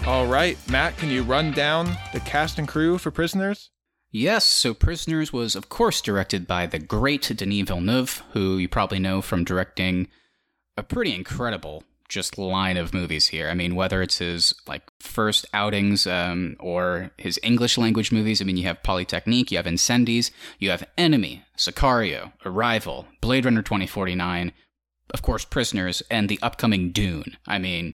All 0.07 0.25
right, 0.25 0.57
Matt, 0.69 0.95
can 0.95 1.09
you 1.09 1.21
run 1.21 1.51
down 1.51 1.97
the 2.13 2.21
cast 2.21 2.57
and 2.57 2.65
crew 2.65 2.97
for 2.97 3.11
Prisoners? 3.11 3.71
Yes, 4.09 4.45
so 4.45 4.73
Prisoners 4.73 5.33
was, 5.33 5.53
of 5.53 5.67
course, 5.67 5.99
directed 5.99 6.47
by 6.47 6.65
the 6.65 6.79
great 6.79 7.29
Denis 7.35 7.67
Villeneuve, 7.67 8.23
who 8.31 8.55
you 8.57 8.69
probably 8.69 8.99
know 8.99 9.21
from 9.21 9.43
directing 9.43 10.07
a 10.77 10.81
pretty 10.81 11.13
incredible 11.13 11.83
just 12.07 12.37
line 12.37 12.77
of 12.77 12.93
movies 12.93 13.27
here. 13.27 13.49
I 13.49 13.53
mean, 13.53 13.75
whether 13.75 14.01
it's 14.01 14.19
his 14.19 14.53
like 14.65 14.83
first 15.01 15.45
outings 15.53 16.07
um, 16.07 16.55
or 16.61 17.11
his 17.17 17.37
English 17.43 17.77
language 17.77 18.09
movies. 18.09 18.41
I 18.41 18.45
mean, 18.45 18.55
you 18.55 18.63
have 18.63 18.83
Polytechnique, 18.83 19.51
you 19.51 19.57
have 19.57 19.65
Incendies, 19.65 20.31
you 20.57 20.69
have 20.69 20.87
Enemy, 20.97 21.43
Sicario, 21.57 22.31
Arrival, 22.45 23.07
Blade 23.19 23.43
Runner 23.43 23.61
2049, 23.61 24.53
of 25.13 25.21
course, 25.21 25.43
Prisoners, 25.43 26.01
and 26.09 26.29
the 26.29 26.39
upcoming 26.41 26.93
Dune. 26.93 27.35
I 27.45 27.59
mean, 27.59 27.93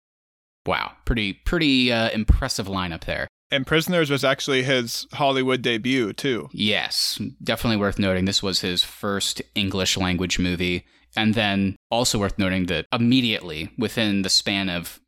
wow, 0.68 0.92
pretty 1.06 1.34
pretty 1.34 1.92
uh, 1.92 2.10
impressive 2.10 2.68
lineup 2.68 3.06
there. 3.06 3.28
And 3.50 3.66
Prisoners 3.66 4.10
was 4.10 4.26
actually 4.26 4.64
his 4.64 5.08
Hollywood 5.14 5.62
debut 5.62 6.12
too. 6.14 6.50
Yes, 6.52 7.20
definitely 7.42 7.78
worth 7.78 7.98
noting. 7.98 8.26
This 8.26 8.44
was 8.44 8.60
his 8.60 8.84
first 8.84 9.42
English 9.56 9.96
language 9.98 10.38
movie. 10.38 10.86
And 11.16 11.34
then 11.34 11.78
also 11.90 12.20
worth 12.20 12.38
noting 12.38 12.66
that 12.66 12.86
immediately 12.92 13.72
within 13.78 14.22
the 14.22 14.30
span 14.30 14.70
of 14.70 15.00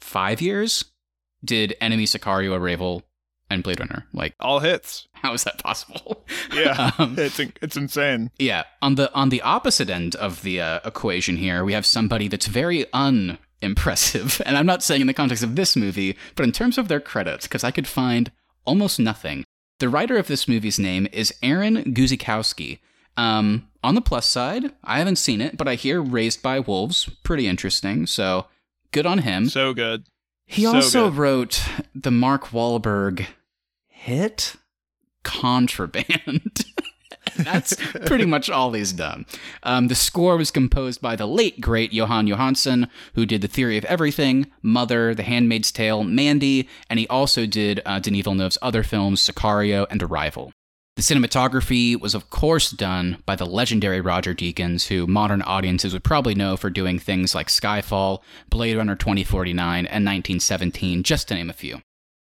five 0.00 0.40
years, 0.40 0.86
did 1.44 1.76
Enemy, 1.80 2.06
Sicario, 2.06 2.56
Arrival, 2.58 3.02
and 3.50 3.62
Blade 3.62 3.80
Runner. 3.80 4.06
Like 4.12 4.34
all 4.40 4.60
hits. 4.60 5.06
How 5.12 5.32
is 5.34 5.44
that 5.44 5.58
possible? 5.58 6.24
Yeah, 6.54 6.90
um, 6.98 7.14
it's 7.18 7.38
it's 7.38 7.76
insane. 7.76 8.30
Yeah, 8.38 8.64
on 8.82 8.96
the 8.96 9.12
on 9.14 9.30
the 9.30 9.40
opposite 9.40 9.88
end 9.88 10.14
of 10.16 10.42
the 10.42 10.60
uh, 10.60 10.80
equation 10.84 11.36
here, 11.36 11.64
we 11.64 11.72
have 11.72 11.86
somebody 11.86 12.28
that's 12.28 12.46
very 12.46 12.84
unimpressive, 13.62 14.42
and 14.46 14.56
I'm 14.56 14.66
not 14.66 14.82
saying 14.82 15.00
in 15.00 15.06
the 15.06 15.14
context 15.14 15.44
of 15.44 15.56
this 15.56 15.76
movie, 15.76 16.16
but 16.34 16.44
in 16.44 16.52
terms 16.52 16.78
of 16.78 16.88
their 16.88 17.00
credits, 17.00 17.46
because 17.46 17.64
I 17.64 17.70
could 17.70 17.86
find 17.86 18.30
almost 18.64 18.98
nothing. 18.98 19.44
The 19.78 19.88
writer 19.88 20.16
of 20.16 20.28
this 20.28 20.46
movie's 20.46 20.78
name 20.78 21.08
is 21.12 21.34
Aaron 21.42 21.94
Guzikowski, 21.94 22.78
um, 23.16 23.68
on 23.84 23.94
the 23.94 24.00
plus 24.00 24.26
side, 24.26 24.72
I 24.84 24.98
haven't 24.98 25.16
seen 25.16 25.40
it, 25.40 25.56
but 25.56 25.68
I 25.68 25.74
hear 25.74 26.00
Raised 26.00 26.42
by 26.42 26.60
Wolves 26.60 27.10
pretty 27.22 27.46
interesting. 27.46 28.06
So 28.06 28.46
good 28.92 29.06
on 29.06 29.18
him. 29.18 29.48
So 29.48 29.74
good. 29.74 30.06
He 30.46 30.62
so 30.62 30.76
also 30.76 31.10
good. 31.10 31.18
wrote 31.18 31.62
the 31.94 32.10
Mark 32.10 32.48
Wahlberg 32.48 33.26
hit 33.88 34.56
Contraband. 35.24 36.64
That's 37.44 37.74
pretty 38.06 38.26
much 38.26 38.50
all 38.50 38.72
he's 38.72 38.92
done. 38.92 39.26
Um, 39.62 39.88
the 39.88 39.94
score 39.94 40.36
was 40.36 40.50
composed 40.50 41.00
by 41.00 41.16
the 41.16 41.26
late 41.26 41.60
great 41.60 41.92
Jóhann 41.92 42.32
Jóhannsson, 42.32 42.88
who 43.14 43.26
did 43.26 43.42
The 43.42 43.48
Theory 43.48 43.78
of 43.78 43.84
Everything, 43.86 44.50
Mother, 44.62 45.14
The 45.14 45.22
Handmaid's 45.22 45.72
Tale, 45.72 46.04
Mandy, 46.04 46.68
and 46.90 46.98
he 46.98 47.08
also 47.08 47.46
did 47.46 47.80
uh, 47.86 47.98
Denis 47.98 48.24
Villeneuve's 48.24 48.58
other 48.62 48.82
films, 48.82 49.26
Sicario 49.26 49.86
and 49.90 50.02
Arrival. 50.02 50.52
The 50.96 51.02
cinematography 51.02 51.98
was, 51.98 52.14
of 52.14 52.28
course, 52.28 52.70
done 52.70 53.22
by 53.24 53.34
the 53.34 53.46
legendary 53.46 54.02
Roger 54.02 54.34
Deakins, 54.34 54.88
who 54.88 55.06
modern 55.06 55.40
audiences 55.40 55.94
would 55.94 56.04
probably 56.04 56.34
know 56.34 56.56
for 56.56 56.68
doing 56.68 56.98
things 56.98 57.34
like 57.34 57.48
Skyfall, 57.48 58.20
Blade 58.50 58.76
Runner 58.76 58.94
2049, 58.94 59.86
and 59.86 60.04
1917, 60.04 61.02
just 61.02 61.28
to 61.28 61.34
name 61.34 61.48
a 61.48 61.54
few. 61.54 61.80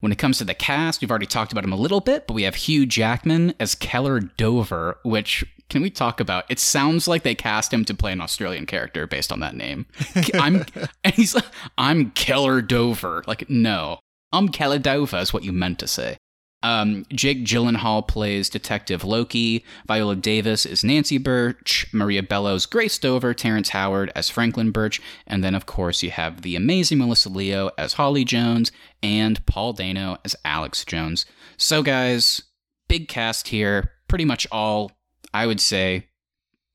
When 0.03 0.11
it 0.11 0.19
comes 0.19 0.39
to 0.39 0.45
the 0.45 0.53
cast, 0.53 1.01
we've 1.01 1.11
already 1.13 1.27
talked 1.27 1.53
about 1.53 1.63
him 1.63 1.73
a 1.73 1.77
little 1.77 2.01
bit, 2.01 2.27
but 2.27 2.35
we 2.35 2.43
have 2.43 2.57
Hugh 2.57 2.87
Jackman 2.87 3.55
as 3.61 3.77
Keller 3.77 4.19
Dover, 4.19 4.99
which 5.05 5.45
can 5.71 5.81
we 5.81 5.91
talk 5.91 6.19
about? 6.19 6.45
It 6.49 6.59
sounds 6.59 7.07
like 7.07 7.23
they 7.23 7.37
cast 7.37 7.73
him 7.73 7.85
to 7.85 7.95
play 7.95 8.11
an 8.11 8.21
Australian 8.21 8.67
character 8.67 9.07
based 9.07 9.31
on 9.31 9.39
that 9.39 9.55
name. 9.55 9.87
I'm 10.35 10.67
and 11.05 11.15
he's 11.15 11.37
like, 11.37 11.45
I'm 11.79 12.11
Keller 12.11 12.61
Dover. 12.61 13.23
Like, 13.29 13.49
no. 13.49 14.01
I'm 14.33 14.49
Keller 14.49 14.81
Dover 14.81 15.19
is 15.19 15.33
what 15.33 15.45
you 15.45 15.53
meant 15.53 15.79
to 15.79 15.87
say. 15.87 16.17
Um, 16.63 17.05
Jake 17.11 17.45
Gyllenhaal 17.45 18.07
plays 18.07 18.49
Detective 18.49 19.05
Loki. 19.05 19.65
Viola 19.87 20.17
Davis 20.17 20.65
is 20.65 20.85
Nancy 20.85 21.19
Birch. 21.19 21.87
Maria 21.93 22.23
Bello's, 22.23 22.67
Grace 22.67 22.99
Dover. 22.99 23.35
Terrence 23.35 23.71
Howard 23.71 24.13
as 24.15 24.31
Franklin 24.31 24.71
Birch. 24.71 25.01
And 25.27 25.43
then, 25.43 25.55
of 25.55 25.67
course, 25.67 26.03
you 26.03 26.11
have 26.11 26.43
the 26.43 26.57
amazing 26.57 26.99
Melissa 26.99 27.29
Leo 27.29 27.71
as 27.77 27.95
Holly 27.95 28.25
Jones 28.25 28.71
and 29.03 29.45
Paul 29.47 29.73
Dano 29.73 30.19
as 30.25 30.37
Alex 30.45 30.85
Jones. 30.85 31.27
So, 31.57 31.83
guys, 31.83 32.43
big 32.89 33.09
cast 33.09 33.49
here. 33.49 33.93
Pretty 34.09 34.25
much 34.25 34.47
all, 34.53 34.93
I 35.33 35.47
would 35.47 35.61
say, 35.61 36.09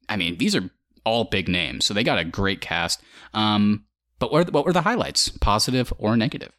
I 0.10 0.16
mean, 0.18 0.38
these 0.38 0.56
are 0.56 0.70
all 1.06 1.26
big 1.26 1.48
names. 1.48 1.86
So 1.86 1.94
they 1.94 2.04
got 2.04 2.20
a 2.20 2.26
great 2.26 2.60
cast. 2.60 3.02
Um, 3.34 3.86
but 4.20 4.32
what, 4.32 4.52
what 4.52 4.66
were 4.66 4.74
the 4.74 4.82
highlights, 4.82 5.30
positive 5.30 5.94
or 5.98 6.18
negative? 6.18 6.52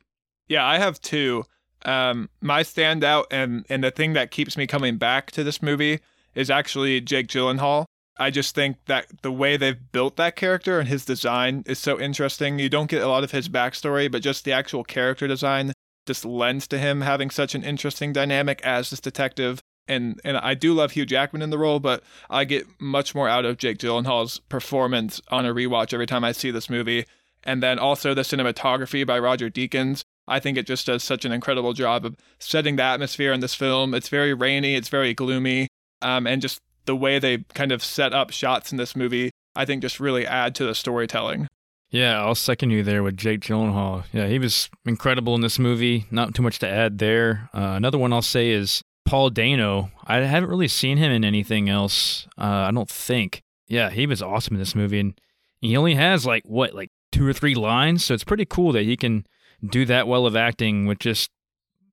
Yeah, 0.48 0.64
I 0.64 0.78
have 0.78 1.00
two. 1.00 1.44
Um, 1.84 2.28
my 2.40 2.62
standout 2.62 3.24
and 3.30 3.64
and 3.68 3.84
the 3.84 3.90
thing 3.90 4.12
that 4.14 4.30
keeps 4.30 4.56
me 4.56 4.66
coming 4.66 4.96
back 4.96 5.30
to 5.32 5.44
this 5.44 5.62
movie 5.62 6.00
is 6.34 6.50
actually 6.50 7.00
Jake 7.00 7.28
Gyllenhaal. 7.28 7.86
I 8.18 8.30
just 8.30 8.54
think 8.54 8.76
that 8.86 9.06
the 9.22 9.30
way 9.30 9.56
they've 9.56 9.92
built 9.92 10.16
that 10.16 10.34
character 10.34 10.80
and 10.80 10.88
his 10.88 11.04
design 11.04 11.62
is 11.66 11.78
so 11.78 12.00
interesting. 12.00 12.58
You 12.58 12.68
don't 12.68 12.90
get 12.90 13.02
a 13.02 13.08
lot 13.08 13.22
of 13.22 13.30
his 13.30 13.48
backstory, 13.48 14.10
but 14.10 14.22
just 14.22 14.44
the 14.44 14.52
actual 14.52 14.82
character 14.82 15.28
design 15.28 15.72
just 16.06 16.24
lends 16.24 16.66
to 16.68 16.78
him 16.78 17.02
having 17.02 17.30
such 17.30 17.54
an 17.54 17.62
interesting 17.62 18.12
dynamic 18.12 18.60
as 18.62 18.90
this 18.90 19.00
detective. 19.00 19.60
And 19.86 20.20
and 20.24 20.36
I 20.36 20.54
do 20.54 20.74
love 20.74 20.92
Hugh 20.92 21.06
Jackman 21.06 21.42
in 21.42 21.50
the 21.50 21.58
role, 21.58 21.80
but 21.80 22.02
I 22.28 22.44
get 22.44 22.66
much 22.80 23.14
more 23.14 23.28
out 23.28 23.44
of 23.44 23.56
Jake 23.56 23.78
Gyllenhaal's 23.78 24.40
performance 24.40 25.20
on 25.28 25.46
a 25.46 25.54
rewatch 25.54 25.94
every 25.94 26.06
time 26.06 26.24
I 26.24 26.32
see 26.32 26.50
this 26.50 26.68
movie. 26.68 27.06
And 27.44 27.62
then 27.62 27.78
also 27.78 28.14
the 28.14 28.22
cinematography 28.22 29.06
by 29.06 29.18
Roger 29.18 29.48
Deakins. 29.48 30.02
I 30.28 30.40
think 30.40 30.58
it 30.58 30.66
just 30.66 30.86
does 30.86 31.02
such 31.02 31.24
an 31.24 31.32
incredible 31.32 31.72
job 31.72 32.04
of 32.04 32.16
setting 32.38 32.76
the 32.76 32.82
atmosphere 32.82 33.32
in 33.32 33.40
this 33.40 33.54
film. 33.54 33.94
It's 33.94 34.08
very 34.08 34.34
rainy, 34.34 34.74
it's 34.74 34.88
very 34.88 35.14
gloomy, 35.14 35.68
um, 36.02 36.26
and 36.26 36.42
just 36.42 36.60
the 36.84 36.96
way 36.96 37.18
they 37.18 37.38
kind 37.54 37.72
of 37.72 37.82
set 37.82 38.12
up 38.12 38.30
shots 38.30 38.72
in 38.72 38.78
this 38.78 38.94
movie, 38.96 39.30
I 39.54 39.64
think 39.64 39.82
just 39.82 40.00
really 40.00 40.26
add 40.26 40.54
to 40.56 40.64
the 40.64 40.74
storytelling. 40.74 41.48
Yeah, 41.90 42.20
I'll 42.20 42.34
second 42.34 42.70
you 42.70 42.82
there 42.82 43.02
with 43.02 43.16
Jake 43.16 43.40
Gyllenhaal. 43.40 44.04
Yeah, 44.12 44.26
he 44.26 44.38
was 44.38 44.68
incredible 44.84 45.34
in 45.34 45.40
this 45.40 45.58
movie. 45.58 46.06
Not 46.10 46.34
too 46.34 46.42
much 46.42 46.58
to 46.58 46.68
add 46.68 46.98
there. 46.98 47.48
Uh, 47.54 47.74
another 47.76 47.96
one 47.96 48.12
I'll 48.12 48.20
say 48.20 48.50
is 48.50 48.82
Paul 49.06 49.30
Dano. 49.30 49.90
I 50.06 50.18
haven't 50.18 50.50
really 50.50 50.68
seen 50.68 50.98
him 50.98 51.10
in 51.10 51.24
anything 51.24 51.68
else. 51.68 52.26
Uh, 52.36 52.66
I 52.68 52.70
don't 52.70 52.90
think. 52.90 53.40
Yeah, 53.68 53.88
he 53.88 54.06
was 54.06 54.22
awesome 54.22 54.56
in 54.56 54.60
this 54.60 54.74
movie, 54.74 55.00
and 55.00 55.18
he 55.60 55.76
only 55.76 55.94
has 55.94 56.26
like 56.26 56.42
what, 56.44 56.74
like 56.74 56.90
two 57.10 57.26
or 57.26 57.32
three 57.32 57.54
lines. 57.54 58.04
So 58.04 58.12
it's 58.12 58.24
pretty 58.24 58.44
cool 58.44 58.72
that 58.72 58.84
he 58.84 58.96
can 58.96 59.26
do 59.66 59.84
that 59.86 60.06
well 60.06 60.26
of 60.26 60.36
acting 60.36 60.86
with 60.86 60.98
just, 60.98 61.30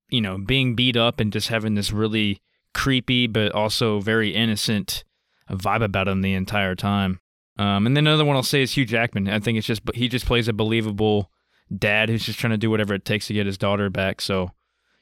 you 0.10 0.22
know, 0.22 0.38
being 0.38 0.76
beat 0.76 0.98
up 0.98 1.20
and 1.20 1.34
just 1.34 1.50
having 1.50 1.76
this 1.76 1.92
really 1.92 2.42
creepy 2.74 3.26
but 3.26 3.52
also 3.54 4.00
very 4.00 4.36
innocent 4.36 5.04
vibe 5.50 5.84
about 5.84 6.08
him 6.08 6.22
the 6.22 6.34
entire 6.34 6.76
time. 6.76 7.20
Um, 7.58 7.88
and 7.88 7.96
then 7.96 8.06
another 8.06 8.26
one 8.26 8.36
I'll 8.36 8.44
say 8.44 8.62
is 8.62 8.76
Hugh 8.76 8.86
Jackman. 8.86 9.30
I 9.30 9.40
think 9.40 9.58
it's 9.58 9.68
just 9.68 9.82
he 9.94 10.08
just 10.08 10.26
plays 10.26 10.48
a 10.48 10.54
believable 10.54 11.32
dad 11.76 12.10
who's 12.10 12.26
just 12.26 12.38
trying 12.38 12.52
to 12.52 12.58
do 12.58 12.70
whatever 12.70 12.94
it 12.94 13.06
takes 13.06 13.28
to 13.28 13.34
get 13.34 13.46
his 13.46 13.58
daughter 13.58 13.90
back. 13.90 14.22
So, 14.22 14.52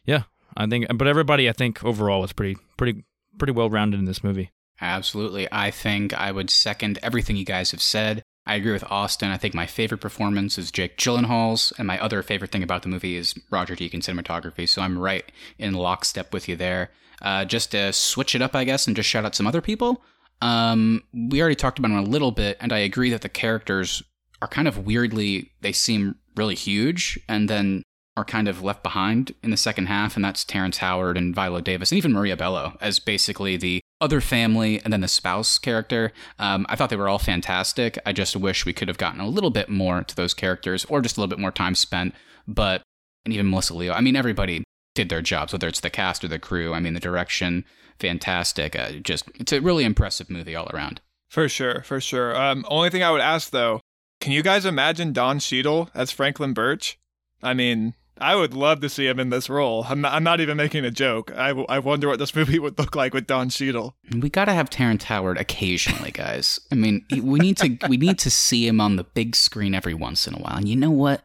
yeah, 0.05 0.23
I 0.55 0.67
think. 0.67 0.85
But 0.95 1.07
everybody, 1.07 1.49
I 1.49 1.53
think 1.53 1.83
overall 1.83 2.21
was 2.21 2.33
pretty 2.33 2.57
pretty 2.77 3.03
pretty 3.39 3.53
well 3.53 3.69
rounded 3.69 3.99
in 3.99 4.05
this 4.05 4.23
movie. 4.23 4.51
Absolutely. 4.79 5.47
I 5.51 5.71
think 5.71 6.13
I 6.13 6.31
would 6.31 6.49
second 6.49 6.99
everything 7.01 7.37
you 7.37 7.45
guys 7.45 7.71
have 7.71 7.81
said. 7.81 8.23
I 8.45 8.55
agree 8.55 8.73
with 8.73 8.83
Austin. 8.91 9.29
I 9.29 9.37
think 9.37 9.53
my 9.53 9.65
favorite 9.65 10.01
performance 10.01 10.57
is 10.57 10.71
Jake 10.71 10.97
Gyllenhaal's, 10.97 11.71
and 11.77 11.87
my 11.87 11.97
other 11.99 12.21
favorite 12.21 12.51
thing 12.51 12.63
about 12.63 12.83
the 12.83 12.89
movie 12.89 13.15
is 13.15 13.35
Roger 13.49 13.75
Deakins 13.75 14.03
cinematography. 14.03 14.67
So 14.67 14.81
I'm 14.81 14.99
right 14.99 15.31
in 15.57 15.73
lockstep 15.73 16.33
with 16.33 16.49
you 16.49 16.55
there. 16.55 16.91
Uh, 17.21 17.45
just 17.45 17.71
to 17.71 17.93
switch 17.93 18.35
it 18.35 18.41
up, 18.41 18.53
I 18.53 18.65
guess, 18.65 18.85
and 18.85 18.95
just 18.95 19.07
shout 19.07 19.23
out 19.23 19.35
some 19.35 19.47
other 19.47 19.61
people. 19.61 20.03
Um, 20.41 21.03
we 21.13 21.39
already 21.39 21.55
talked 21.55 21.79
about 21.79 21.87
them 21.87 21.97
a 21.97 22.01
little 22.01 22.31
bit, 22.31 22.57
and 22.59 22.73
I 22.73 22.79
agree 22.79 23.09
that 23.11 23.21
the 23.21 23.29
characters 23.29 24.03
are 24.41 24.47
kind 24.47 24.67
of 24.67 24.85
weirdly, 24.85 25.51
they 25.61 25.71
seem 25.71 26.15
really 26.35 26.55
huge, 26.55 27.17
and 27.29 27.49
then 27.49 27.83
are 28.17 28.25
kind 28.25 28.49
of 28.49 28.61
left 28.61 28.83
behind 28.83 29.33
in 29.41 29.51
the 29.51 29.57
second 29.57 29.85
half, 29.85 30.17
and 30.17 30.25
that's 30.25 30.43
Terrence 30.43 30.79
Howard 30.79 31.17
and 31.17 31.33
Viola 31.33 31.61
Davis, 31.61 31.91
and 31.91 31.97
even 31.97 32.11
Maria 32.11 32.35
Bello 32.35 32.77
as 32.81 32.99
basically 32.99 33.55
the 33.55 33.79
other 34.01 34.21
family 34.21 34.81
and 34.81 34.91
then 34.91 35.01
the 35.01 35.07
spouse 35.07 35.57
character. 35.57 36.11
Um, 36.39 36.65
I 36.69 36.75
thought 36.75 36.89
they 36.89 36.95
were 36.95 37.09
all 37.09 37.19
fantastic. 37.19 37.97
I 38.05 38.11
just 38.11 38.35
wish 38.35 38.65
we 38.65 38.73
could 38.73 38.87
have 38.87 38.97
gotten 38.97 39.21
a 39.21 39.27
little 39.27 39.49
bit 39.49 39.69
more 39.69 40.03
to 40.03 40.15
those 40.15 40.33
characters 40.33 40.85
or 40.85 41.01
just 41.01 41.17
a 41.17 41.19
little 41.19 41.29
bit 41.29 41.39
more 41.39 41.51
time 41.51 41.75
spent. 41.75 42.13
But, 42.47 42.81
and 43.25 43.33
even 43.33 43.49
Melissa 43.49 43.73
Leo, 43.73 43.93
I 43.93 44.01
mean, 44.01 44.15
everybody 44.15 44.63
did 44.95 45.09
their 45.09 45.21
jobs, 45.21 45.53
whether 45.53 45.67
it's 45.67 45.79
the 45.79 45.89
cast 45.89 46.23
or 46.23 46.27
the 46.27 46.39
crew. 46.39 46.73
I 46.73 46.79
mean, 46.79 46.93
the 46.93 46.99
direction, 46.99 47.65
fantastic. 47.99 48.75
Uh, 48.75 48.93
just, 49.01 49.29
it's 49.35 49.53
a 49.53 49.61
really 49.61 49.85
impressive 49.85 50.29
movie 50.29 50.55
all 50.55 50.69
around. 50.73 50.99
For 51.29 51.47
sure, 51.49 51.81
for 51.83 51.99
sure. 51.99 52.35
Um, 52.39 52.65
only 52.67 52.89
thing 52.89 53.03
I 53.03 53.11
would 53.11 53.21
ask 53.21 53.49
though, 53.49 53.79
can 54.19 54.33
you 54.33 54.43
guys 54.43 54.65
imagine 54.65 55.13
Don 55.13 55.39
Cheadle 55.39 55.89
as 55.95 56.11
Franklin 56.11 56.53
Birch? 56.53 56.99
I 57.41 57.53
mean, 57.53 57.93
I 58.17 58.35
would 58.35 58.53
love 58.53 58.79
to 58.81 58.89
see 58.89 59.07
him 59.07 59.19
in 59.19 59.29
this 59.29 59.49
role. 59.49 59.85
I'm 59.89 60.01
not, 60.01 60.13
I'm 60.13 60.23
not 60.23 60.39
even 60.39 60.57
making 60.57 60.85
a 60.85 60.91
joke. 60.91 61.31
I, 61.35 61.49
I 61.49 61.79
wonder 61.79 62.07
what 62.07 62.19
this 62.19 62.35
movie 62.35 62.59
would 62.59 62.77
look 62.77 62.95
like 62.95 63.13
with 63.13 63.27
Don 63.27 63.49
Cheadle. 63.49 63.95
We 64.15 64.29
got 64.29 64.45
to 64.45 64.53
have 64.53 64.69
Terrence 64.69 65.05
Howard 65.05 65.37
occasionally, 65.37 66.11
guys. 66.11 66.59
I 66.71 66.75
mean, 66.75 67.05
we 67.11 67.39
need 67.39 67.57
to 67.57 67.77
we 67.89 67.97
need 67.97 68.19
to 68.19 68.29
see 68.29 68.67
him 68.67 68.79
on 68.79 68.95
the 68.95 69.03
big 69.03 69.35
screen 69.35 69.73
every 69.73 69.93
once 69.93 70.27
in 70.27 70.35
a 70.35 70.39
while. 70.39 70.57
And 70.57 70.69
you 70.69 70.75
know 70.75 70.91
what? 70.91 71.23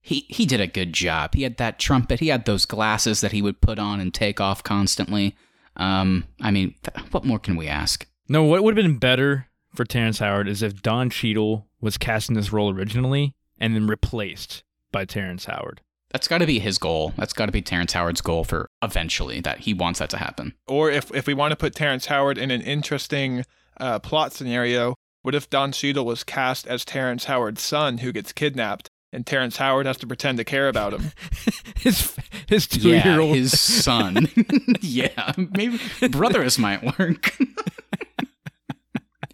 He 0.00 0.26
he 0.28 0.44
did 0.44 0.60
a 0.60 0.66
good 0.66 0.92
job. 0.92 1.34
He 1.34 1.44
had 1.44 1.56
that 1.58 1.78
trumpet. 1.78 2.20
He 2.20 2.28
had 2.28 2.44
those 2.44 2.66
glasses 2.66 3.20
that 3.20 3.32
he 3.32 3.40
would 3.40 3.60
put 3.60 3.78
on 3.78 4.00
and 4.00 4.12
take 4.12 4.40
off 4.40 4.62
constantly. 4.62 5.36
Um, 5.76 6.24
I 6.40 6.50
mean, 6.50 6.74
th- 6.82 7.12
what 7.12 7.24
more 7.24 7.38
can 7.38 7.56
we 7.56 7.68
ask? 7.68 8.06
No, 8.28 8.44
what 8.44 8.62
would 8.62 8.76
have 8.76 8.84
been 8.84 8.98
better 8.98 9.48
for 9.74 9.84
Terrence 9.84 10.18
Howard 10.18 10.48
is 10.48 10.62
if 10.62 10.82
Don 10.82 11.10
Cheadle 11.10 11.66
was 11.80 11.98
cast 11.98 12.28
in 12.28 12.34
this 12.34 12.52
role 12.52 12.72
originally 12.72 13.34
and 13.58 13.74
then 13.74 13.86
replaced 13.86 14.62
by 14.92 15.04
Terrence 15.04 15.46
Howard. 15.46 15.80
That's 16.14 16.28
got 16.28 16.38
to 16.38 16.46
be 16.46 16.60
his 16.60 16.78
goal. 16.78 17.12
That's 17.16 17.32
got 17.32 17.46
to 17.46 17.52
be 17.52 17.60
Terrence 17.60 17.92
Howard's 17.92 18.20
goal 18.20 18.44
for 18.44 18.70
eventually 18.82 19.40
that 19.40 19.58
he 19.58 19.74
wants 19.74 19.98
that 19.98 20.10
to 20.10 20.16
happen. 20.16 20.54
Or 20.68 20.88
if 20.88 21.12
if 21.12 21.26
we 21.26 21.34
want 21.34 21.50
to 21.50 21.56
put 21.56 21.74
Terrence 21.74 22.06
Howard 22.06 22.38
in 22.38 22.52
an 22.52 22.60
interesting 22.62 23.44
uh, 23.80 23.98
plot 23.98 24.32
scenario, 24.32 24.94
what 25.22 25.34
if 25.34 25.50
Don 25.50 25.72
Cheadle 25.72 26.04
was 26.04 26.22
cast 26.22 26.68
as 26.68 26.84
Terrence 26.84 27.24
Howard's 27.24 27.62
son 27.62 27.98
who 27.98 28.12
gets 28.12 28.32
kidnapped? 28.32 28.88
And 29.12 29.26
Terrence 29.26 29.56
Howard 29.56 29.86
has 29.86 29.96
to 29.98 30.06
pretend 30.06 30.38
to 30.38 30.44
care 30.44 30.68
about 30.68 30.92
him. 30.92 31.10
his 31.80 32.16
his 32.46 32.68
two 32.68 32.90
year 32.90 33.18
old 33.18 33.34
his 33.34 33.60
son. 33.60 34.28
yeah, 34.80 35.32
maybe 35.36 35.80
brothers 36.10 36.60
might 36.60 36.96
work. 36.96 37.36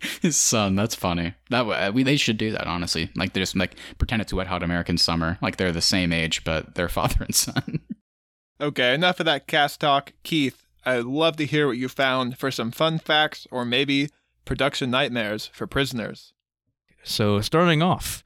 his 0.23 0.37
son. 0.37 0.77
That's 0.77 0.95
funny. 0.95 1.35
That 1.51 1.67
uh, 1.67 1.93
we 1.93 2.03
they 2.03 2.17
should 2.17 2.39
do 2.39 2.53
that 2.53 2.67
honestly. 2.67 3.11
Like 3.17 3.33
they 3.33 3.41
just 3.41 3.57
like 3.57 3.77
pretend 3.99 4.23
it's 4.23 4.33
a 4.33 4.37
Wet 4.37 4.47
Hot 4.47 4.63
American 4.63 4.99
Summer. 4.99 5.39
Like 5.43 5.57
they're 5.57 5.73
the 5.73 5.81
same 5.81 6.13
age, 6.13 6.45
but 6.45 6.75
they're 6.75 6.89
father 7.01 7.25
and 7.25 7.35
son. 7.35 7.81
okay, 8.61 8.95
enough 8.95 9.21
of 9.21 9.27
that 9.27 9.47
cast 9.47 9.81
talk. 9.81 10.13
Keith, 10.23 10.65
I'd 10.85 11.05
love 11.05 11.37
to 11.37 11.47
hear 11.47 11.67
what 11.67 11.77
you 11.77 11.89
found 11.89 12.39
for 12.39 12.51
some 12.51 12.71
fun 12.71 12.99
facts 12.99 13.47
or 13.51 13.65
maybe 13.65 14.11
production 14.45 14.91
nightmares 14.91 15.47
for 15.53 15.67
prisoners. 15.67 16.33
So 17.03 17.41
starting 17.41 17.83
off, 17.83 18.25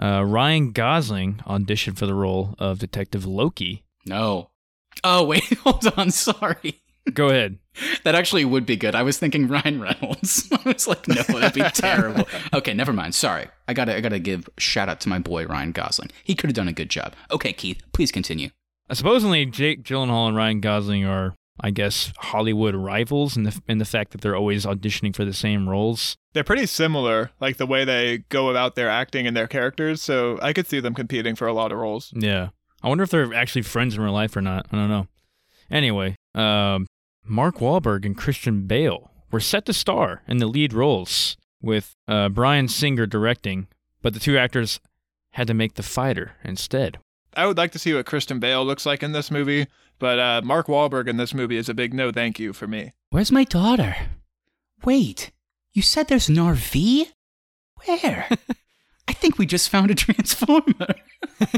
uh, 0.00 0.24
Ryan 0.24 0.72
Gosling 0.72 1.42
auditioned 1.46 1.96
for 1.98 2.06
the 2.06 2.14
role 2.14 2.54
of 2.58 2.78
Detective 2.78 3.26
Loki. 3.26 3.84
No. 4.06 4.50
Oh 5.02 5.24
wait, 5.24 5.44
hold 5.58 5.86
on. 5.96 6.10
Sorry. 6.10 6.82
Go 7.12 7.28
ahead. 7.28 7.58
That 8.04 8.14
actually 8.14 8.44
would 8.44 8.66
be 8.66 8.76
good. 8.76 8.94
I 8.94 9.02
was 9.02 9.18
thinking 9.18 9.48
Ryan 9.48 9.80
Reynolds. 9.80 10.46
I 10.52 10.60
was 10.64 10.86
like, 10.86 11.08
no, 11.08 11.22
that'd 11.22 11.54
be 11.54 11.62
terrible. 11.74 12.28
Okay, 12.52 12.72
never 12.72 12.92
mind. 12.92 13.16
Sorry. 13.16 13.48
I 13.66 13.72
gotta 13.72 13.96
I 13.96 14.00
gotta 14.00 14.20
give 14.20 14.48
shout 14.58 14.88
out 14.88 15.00
to 15.00 15.08
my 15.08 15.18
boy 15.18 15.46
Ryan 15.46 15.72
Gosling. 15.72 16.10
He 16.22 16.36
could 16.36 16.50
have 16.50 16.54
done 16.54 16.68
a 16.68 16.72
good 16.72 16.88
job. 16.88 17.14
Okay, 17.32 17.52
Keith, 17.52 17.82
please 17.92 18.12
continue. 18.12 18.50
Uh, 18.88 18.94
supposedly 18.94 19.44
Jake 19.46 19.82
Gyllenhaal 19.82 20.28
and 20.28 20.36
Ryan 20.36 20.60
Gosling 20.60 21.04
are, 21.04 21.34
I 21.60 21.70
guess, 21.70 22.12
Hollywood 22.18 22.76
rivals 22.76 23.36
in 23.36 23.42
the 23.42 23.60
in 23.66 23.78
the 23.78 23.84
fact 23.84 24.12
that 24.12 24.20
they're 24.20 24.36
always 24.36 24.64
auditioning 24.64 25.16
for 25.16 25.24
the 25.24 25.34
same 25.34 25.68
roles. 25.68 26.16
They're 26.32 26.44
pretty 26.44 26.66
similar, 26.66 27.32
like 27.40 27.56
the 27.56 27.66
way 27.66 27.84
they 27.84 28.18
go 28.28 28.50
about 28.50 28.76
their 28.76 28.88
acting 28.90 29.26
and 29.26 29.36
their 29.36 29.48
characters. 29.48 30.00
So 30.00 30.38
I 30.42 30.52
could 30.52 30.68
see 30.68 30.78
them 30.78 30.94
competing 30.94 31.34
for 31.34 31.48
a 31.48 31.52
lot 31.52 31.72
of 31.72 31.78
roles. 31.78 32.12
Yeah. 32.14 32.50
I 32.82 32.88
wonder 32.88 33.02
if 33.02 33.10
they're 33.10 33.34
actually 33.34 33.62
friends 33.62 33.96
in 33.96 34.00
real 34.02 34.12
life 34.12 34.36
or 34.36 34.42
not. 34.42 34.66
I 34.70 34.76
don't 34.76 34.90
know. 34.90 35.08
Anyway, 35.70 36.14
um, 36.34 36.86
Mark 37.24 37.56
Wahlberg 37.56 38.04
and 38.04 38.16
Christian 38.16 38.66
Bale 38.66 39.10
were 39.30 39.40
set 39.40 39.64
to 39.66 39.72
star 39.72 40.22
in 40.28 40.38
the 40.38 40.46
lead 40.46 40.72
roles, 40.72 41.36
with 41.60 41.96
uh, 42.06 42.28
Bryan 42.28 42.68
Singer 42.68 43.06
directing, 43.06 43.66
but 44.02 44.12
the 44.14 44.20
two 44.20 44.36
actors 44.36 44.80
had 45.32 45.46
to 45.46 45.54
make 45.54 45.74
The 45.74 45.82
Fighter 45.82 46.32
instead. 46.44 46.98
I 47.36 47.46
would 47.46 47.56
like 47.56 47.72
to 47.72 47.78
see 47.78 47.92
what 47.94 48.06
Christian 48.06 48.38
Bale 48.38 48.64
looks 48.64 48.86
like 48.86 49.02
in 49.02 49.12
this 49.12 49.30
movie, 49.30 49.66
but 49.98 50.18
uh, 50.18 50.42
Mark 50.44 50.66
Wahlberg 50.66 51.08
in 51.08 51.16
this 51.16 51.34
movie 51.34 51.56
is 51.56 51.68
a 51.68 51.74
big 51.74 51.92
no 51.94 52.12
thank 52.12 52.38
you 52.38 52.52
for 52.52 52.66
me. 52.66 52.92
Where's 53.10 53.32
my 53.32 53.44
daughter? 53.44 53.96
Wait, 54.84 55.32
you 55.72 55.82
said 55.82 56.06
there's 56.08 56.28
an 56.28 56.36
RV? 56.36 57.06
Where? 57.86 58.28
I 59.08 59.12
think 59.12 59.38
we 59.38 59.46
just 59.46 59.68
found 59.70 59.90
a 59.90 59.94
transformer. 59.94 60.94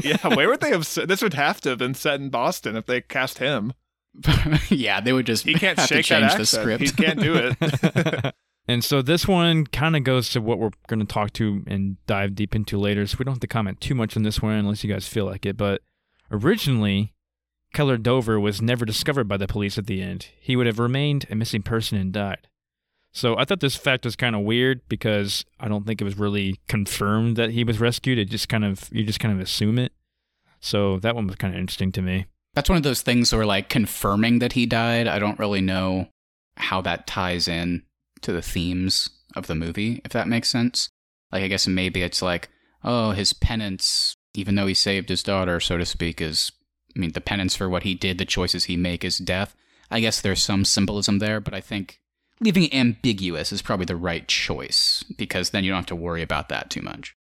yeah, 0.03 0.35
where 0.35 0.47
would 0.49 0.61
they 0.61 0.69
have? 0.71 0.87
This 1.07 1.21
would 1.21 1.33
have 1.35 1.61
to 1.61 1.69
have 1.69 1.77
been 1.77 1.93
set 1.93 2.19
in 2.19 2.29
Boston 2.29 2.75
if 2.75 2.85
they 2.85 3.01
cast 3.01 3.37
him. 3.37 3.73
yeah, 4.69 5.01
they 5.01 5.13
would 5.13 5.25
just 5.25 5.45
he 5.45 5.53
can't 5.53 5.77
have 5.79 5.87
shake 5.87 6.05
to 6.05 6.15
change 6.15 6.31
that 6.31 6.37
the 6.37 6.45
script. 6.45 6.83
He 6.83 6.89
can't 6.89 7.19
do 7.19 7.35
it. 7.35 8.35
and 8.67 8.83
so 8.83 9.01
this 9.01 9.27
one 9.27 9.65
kind 9.67 9.95
of 9.95 10.03
goes 10.03 10.29
to 10.31 10.41
what 10.41 10.59
we're 10.59 10.71
going 10.87 10.99
to 10.99 11.05
talk 11.05 11.33
to 11.33 11.63
and 11.67 11.97
dive 12.07 12.35
deep 12.35 12.55
into 12.55 12.77
later. 12.77 13.05
So 13.05 13.17
we 13.19 13.25
don't 13.25 13.35
have 13.35 13.41
to 13.41 13.47
comment 13.47 13.81
too 13.81 13.95
much 13.95 14.17
on 14.17 14.23
this 14.23 14.41
one 14.41 14.53
unless 14.53 14.83
you 14.83 14.91
guys 14.91 15.07
feel 15.07 15.25
like 15.25 15.45
it. 15.45 15.57
But 15.57 15.81
originally, 16.31 17.13
Keller 17.73 17.97
Dover 17.97 18.39
was 18.39 18.61
never 18.61 18.85
discovered 18.85 19.27
by 19.27 19.37
the 19.37 19.47
police 19.47 19.77
at 19.77 19.87
the 19.87 20.01
end. 20.01 20.27
He 20.39 20.55
would 20.55 20.67
have 20.67 20.79
remained 20.79 21.25
a 21.29 21.35
missing 21.35 21.61
person 21.61 21.97
and 21.97 22.11
died. 22.11 22.47
So 23.11 23.37
I 23.37 23.45
thought 23.45 23.61
this 23.61 23.75
fact 23.75 24.05
was 24.05 24.15
kind 24.15 24.35
of 24.35 24.43
weird 24.43 24.81
because 24.89 25.43
I 25.59 25.67
don't 25.67 25.85
think 25.87 26.01
it 26.01 26.03
was 26.03 26.19
really 26.19 26.59
confirmed 26.67 27.35
that 27.35 27.51
he 27.51 27.63
was 27.63 27.79
rescued. 27.79 28.19
It 28.19 28.29
just 28.29 28.47
kind 28.49 28.63
of 28.63 28.89
you 28.91 29.03
just 29.03 29.19
kind 29.19 29.33
of 29.33 29.39
assume 29.39 29.79
it. 29.79 29.91
So 30.59 30.99
that 30.99 31.15
one 31.15 31.27
was 31.27 31.35
kind 31.35 31.53
of 31.53 31.59
interesting 31.59 31.91
to 31.93 32.01
me. 32.01 32.25
That's 32.57 32.69
one 32.69 32.77
of 32.77 32.83
those 32.83 33.03
things 33.03 33.31
where 33.31 33.45
like 33.45 33.69
confirming 33.69 34.39
that 34.39 34.53
he 34.53 34.65
died, 34.65 35.07
I 35.07 35.19
don't 35.19 35.37
really 35.37 35.61
know 35.61 36.07
how 36.55 36.81
that 36.81 37.05
ties 37.05 37.47
in 37.47 37.83
to 38.21 38.31
the 38.31 38.41
themes 38.41 39.11
of 39.35 39.45
the 39.45 39.53
movie, 39.53 40.01
if 40.03 40.11
that 40.13 40.27
makes 40.27 40.49
sense. 40.49 40.89
Like 41.31 41.43
I 41.43 41.49
guess 41.49 41.67
maybe 41.67 42.01
it's 42.01 42.23
like, 42.23 42.49
oh, 42.83 43.11
his 43.11 43.31
penance, 43.31 44.15
even 44.33 44.55
though 44.55 44.65
he 44.65 44.73
saved 44.73 45.09
his 45.09 45.21
daughter, 45.21 45.59
so 45.59 45.77
to 45.77 45.85
speak, 45.85 46.19
is 46.19 46.51
I 46.95 46.99
mean, 46.99 47.11
the 47.11 47.21
penance 47.21 47.55
for 47.55 47.69
what 47.69 47.83
he 47.83 47.93
did, 47.93 48.17
the 48.17 48.25
choices 48.25 48.63
he 48.63 48.75
make 48.75 49.05
is 49.05 49.19
death. 49.19 49.55
I 49.91 49.99
guess 49.99 50.19
there's 50.19 50.41
some 50.41 50.65
symbolism 50.65 51.19
there, 51.19 51.39
but 51.39 51.53
I 51.53 51.61
think 51.61 51.99
leaving 52.39 52.63
it 52.63 52.73
ambiguous 52.73 53.51
is 53.51 53.61
probably 53.61 53.85
the 53.85 53.95
right 53.95 54.27
choice 54.27 55.05
because 55.15 55.51
then 55.51 55.63
you 55.63 55.69
don't 55.69 55.77
have 55.77 55.85
to 55.85 55.95
worry 55.95 56.23
about 56.23 56.49
that 56.49 56.71
too 56.71 56.81
much. 56.81 57.15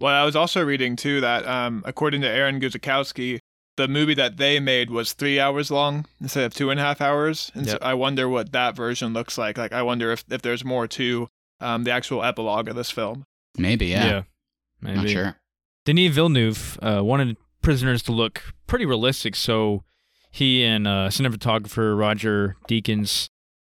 Well, 0.00 0.20
I 0.20 0.24
was 0.24 0.34
also 0.34 0.64
reading 0.64 0.96
too 0.96 1.20
that 1.20 1.46
um, 1.46 1.84
according 1.86 2.22
to 2.22 2.28
Aaron 2.28 2.58
Guzikowski, 2.58 3.39
the 3.80 3.88
movie 3.88 4.14
that 4.14 4.36
they 4.36 4.60
made 4.60 4.90
was 4.90 5.12
three 5.14 5.40
hours 5.40 5.70
long 5.70 6.04
instead 6.20 6.44
of 6.44 6.54
two 6.54 6.70
and 6.70 6.78
a 6.78 6.82
half 6.82 7.00
hours. 7.00 7.50
And 7.54 7.66
Yep. 7.66 7.78
so 7.80 7.86
I 7.86 7.94
wonder 7.94 8.28
what 8.28 8.52
that 8.52 8.76
version 8.76 9.12
looks 9.12 9.38
like. 9.38 9.56
Like, 9.56 9.72
I 9.72 9.82
wonder 9.82 10.12
if, 10.12 10.24
if 10.30 10.42
there's 10.42 10.64
more 10.64 10.86
to 10.88 11.28
um, 11.60 11.84
the 11.84 11.90
actual 11.90 12.22
epilogue 12.22 12.68
of 12.68 12.76
this 12.76 12.90
film. 12.90 13.24
Maybe, 13.56 13.86
yeah. 13.86 14.06
yeah 14.06 14.22
maybe. 14.80 14.96
Not 14.96 15.08
sure. 15.08 15.36
Denis 15.86 16.14
Villeneuve 16.14 16.78
uh, 16.82 17.00
wanted 17.02 17.36
prisoners 17.62 18.02
to 18.02 18.12
look 18.12 18.42
pretty 18.66 18.84
realistic, 18.84 19.34
so 19.34 19.82
he 20.30 20.62
and 20.64 20.86
uh, 20.86 21.08
cinematographer 21.08 21.98
Roger 21.98 22.56
Deakins 22.68 23.28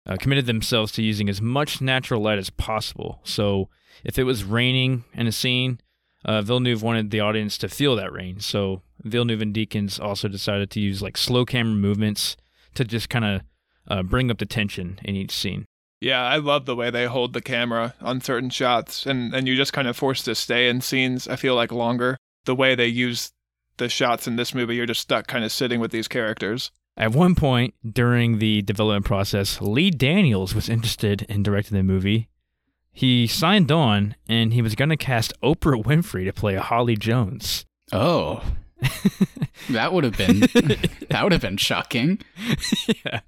uh, 0.06 0.16
committed 0.18 0.46
themselves 0.46 0.90
to 0.92 1.02
using 1.02 1.28
as 1.28 1.42
much 1.42 1.80
natural 1.80 2.22
light 2.22 2.38
as 2.38 2.50
possible. 2.50 3.20
So 3.24 3.68
if 4.04 4.18
it 4.18 4.24
was 4.24 4.42
raining 4.44 5.04
in 5.12 5.26
a 5.26 5.32
scene, 5.32 5.80
uh, 6.24 6.40
Villeneuve 6.42 6.82
wanted 6.82 7.10
the 7.10 7.20
audience 7.20 7.58
to 7.58 7.68
feel 7.68 7.94
that 7.96 8.12
rain. 8.12 8.40
So 8.40 8.82
Villeneuve 9.02 9.42
and 9.42 9.54
Deakins 9.54 10.00
also 10.00 10.28
decided 10.28 10.70
to 10.70 10.80
use 10.80 11.02
like 11.02 11.16
slow 11.16 11.44
camera 11.44 11.74
movements 11.74 12.36
to 12.74 12.84
just 12.84 13.08
kind 13.08 13.24
of 13.24 13.42
uh, 13.88 14.02
bring 14.02 14.30
up 14.30 14.38
the 14.38 14.46
tension 14.46 14.98
in 15.04 15.16
each 15.16 15.32
scene. 15.32 15.64
Yeah, 16.00 16.22
I 16.22 16.36
love 16.36 16.66
the 16.66 16.76
way 16.76 16.90
they 16.90 17.06
hold 17.06 17.32
the 17.32 17.40
camera 17.40 17.94
on 18.00 18.20
certain 18.20 18.50
shots, 18.50 19.04
and 19.04 19.34
and 19.34 19.48
you 19.48 19.56
just 19.56 19.72
kind 19.72 19.88
of 19.88 19.96
forced 19.96 20.24
to 20.26 20.34
stay 20.34 20.68
in 20.68 20.80
scenes. 20.80 21.26
I 21.26 21.36
feel 21.36 21.54
like 21.54 21.72
longer. 21.72 22.16
The 22.44 22.54
way 22.54 22.74
they 22.74 22.86
use 22.86 23.32
the 23.78 23.88
shots 23.88 24.26
in 24.26 24.36
this 24.36 24.54
movie, 24.54 24.76
you're 24.76 24.86
just 24.86 25.00
stuck 25.00 25.26
kind 25.26 25.44
of 25.44 25.52
sitting 25.52 25.80
with 25.80 25.90
these 25.90 26.08
characters. 26.08 26.70
At 26.96 27.12
one 27.12 27.34
point 27.34 27.74
during 27.88 28.38
the 28.38 28.62
development 28.62 29.04
process, 29.06 29.60
Lee 29.60 29.90
Daniels 29.90 30.54
was 30.54 30.68
interested 30.68 31.22
in 31.22 31.42
directing 31.42 31.76
the 31.76 31.84
movie. 31.84 32.28
He 32.92 33.28
signed 33.28 33.70
on, 33.70 34.16
and 34.28 34.52
he 34.52 34.62
was 34.62 34.74
going 34.74 34.88
to 34.88 34.96
cast 34.96 35.32
Oprah 35.40 35.84
Winfrey 35.84 36.24
to 36.24 36.32
play 36.32 36.56
Holly 36.56 36.96
Jones. 36.96 37.64
Oh, 37.92 38.42
that 39.70 39.92
would 39.92 40.04
have 40.04 40.16
been 40.16 40.40
that 41.10 41.20
would 41.22 41.32
have 41.32 41.42
been 41.42 41.56
shocking. 41.56 42.20
yeah. 43.04 43.20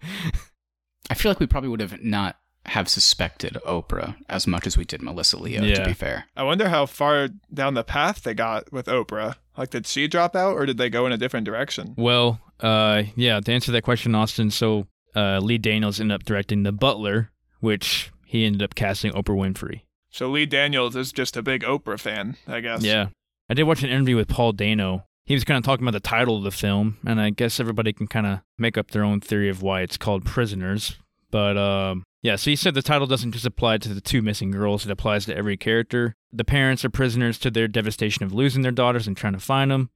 I 1.09 1.15
feel 1.15 1.31
like 1.31 1.41
we 1.41 1.47
probably 1.47 1.71
would 1.71 1.81
have 1.81 2.03
not 2.03 2.37
have 2.67 2.89
suspected 2.89 3.57
Oprah 3.67 4.17
as 4.29 4.47
much 4.47 4.67
as 4.67 4.77
we 4.77 4.85
did 4.85 5.03
Melissa 5.03 5.39
Leo. 5.39 5.63
To 5.75 5.85
be 5.85 5.93
fair, 5.93 6.27
I 6.37 6.45
wonder 6.45 6.69
how 6.69 6.87
far 6.87 7.29
down 7.53 7.75
the 7.75 7.83
path 7.83 8.23
they 8.23 8.35
got 8.35 8.73
with 8.73 8.87
Oprah. 8.87 9.37
Like, 9.57 9.71
did 9.71 9.87
she 9.87 10.09
drop 10.09 10.37
out, 10.37 10.55
or 10.55 10.67
did 10.67 10.79
they 10.79 10.89
go 10.89 11.05
in 11.07 11.13
a 11.13 11.19
different 11.19 11.45
direction? 11.45 11.95
Well, 11.97 12.41
uh, 12.61 13.03
yeah, 13.17 13.41
to 13.41 13.53
answer 13.53 13.73
that 13.73 13.83
question, 13.83 14.15
Austin, 14.15 14.51
so 14.51 14.87
uh, 15.17 15.39
Lee 15.41 15.59
Daniels 15.59 16.01
ended 16.01 16.15
up 16.15 16.25
directing 16.25 16.63
The 16.63 16.73
Butler, 16.73 17.31
which 17.61 18.11
he 18.25 18.45
ended 18.45 18.63
up 18.63 18.75
casting 18.75 19.13
Oprah 19.13 19.37
Winfrey. 19.37 19.83
So 20.11 20.29
Lee 20.31 20.47
Daniels 20.47 20.97
is 20.97 21.13
just 21.13 21.37
a 21.37 21.43
big 21.43 21.63
Oprah 21.63 21.99
fan, 22.01 22.37
I 22.47 22.61
guess. 22.61 22.83
Yeah. 22.83 23.09
I 23.49 23.55
did 23.55 23.65
watch 23.65 23.83
an 23.83 23.91
interview 23.91 24.17
with 24.17 24.29
Paul 24.29 24.53
Dano. 24.53 25.05
He 25.31 25.35
was 25.35 25.45
kind 25.45 25.59
of 25.59 25.63
talking 25.63 25.85
about 25.85 25.93
the 25.93 26.01
title 26.01 26.37
of 26.37 26.43
the 26.43 26.51
film, 26.51 26.97
and 27.07 27.21
I 27.21 27.31
guess 27.31 27.61
everybody 27.61 27.93
can 27.93 28.09
kind 28.09 28.27
of 28.27 28.41
make 28.59 28.77
up 28.77 28.91
their 28.91 29.05
own 29.05 29.21
theory 29.21 29.49
of 29.49 29.63
why 29.63 29.83
it's 29.83 29.97
called 29.97 30.25
Prisoners. 30.25 30.97
But 31.31 31.57
um, 31.57 32.03
yeah, 32.21 32.35
so 32.35 32.51
he 32.51 32.57
said 32.57 32.75
the 32.75 32.83
title 32.83 33.07
doesn't 33.07 33.31
just 33.31 33.47
apply 33.47 33.79
to 33.79 33.95
the 33.95 34.01
two 34.01 34.23
missing 34.23 34.51
girls, 34.51 34.85
it 34.85 34.91
applies 34.91 35.27
to 35.27 35.37
every 35.37 35.57
character. 35.57 36.17
The 36.33 36.43
parents 36.43 36.85
are 36.85 36.91
prisoners 36.91 37.39
to 37.39 37.51
their 37.53 37.69
devastation 37.69 38.25
of 38.25 38.33
losing 38.33 38.63
their 38.63 38.73
daughters 38.73 39.07
and 39.07 39.17
trying 39.17 39.35
to 39.35 39.39
find 39.39 39.71
them. 39.71 39.91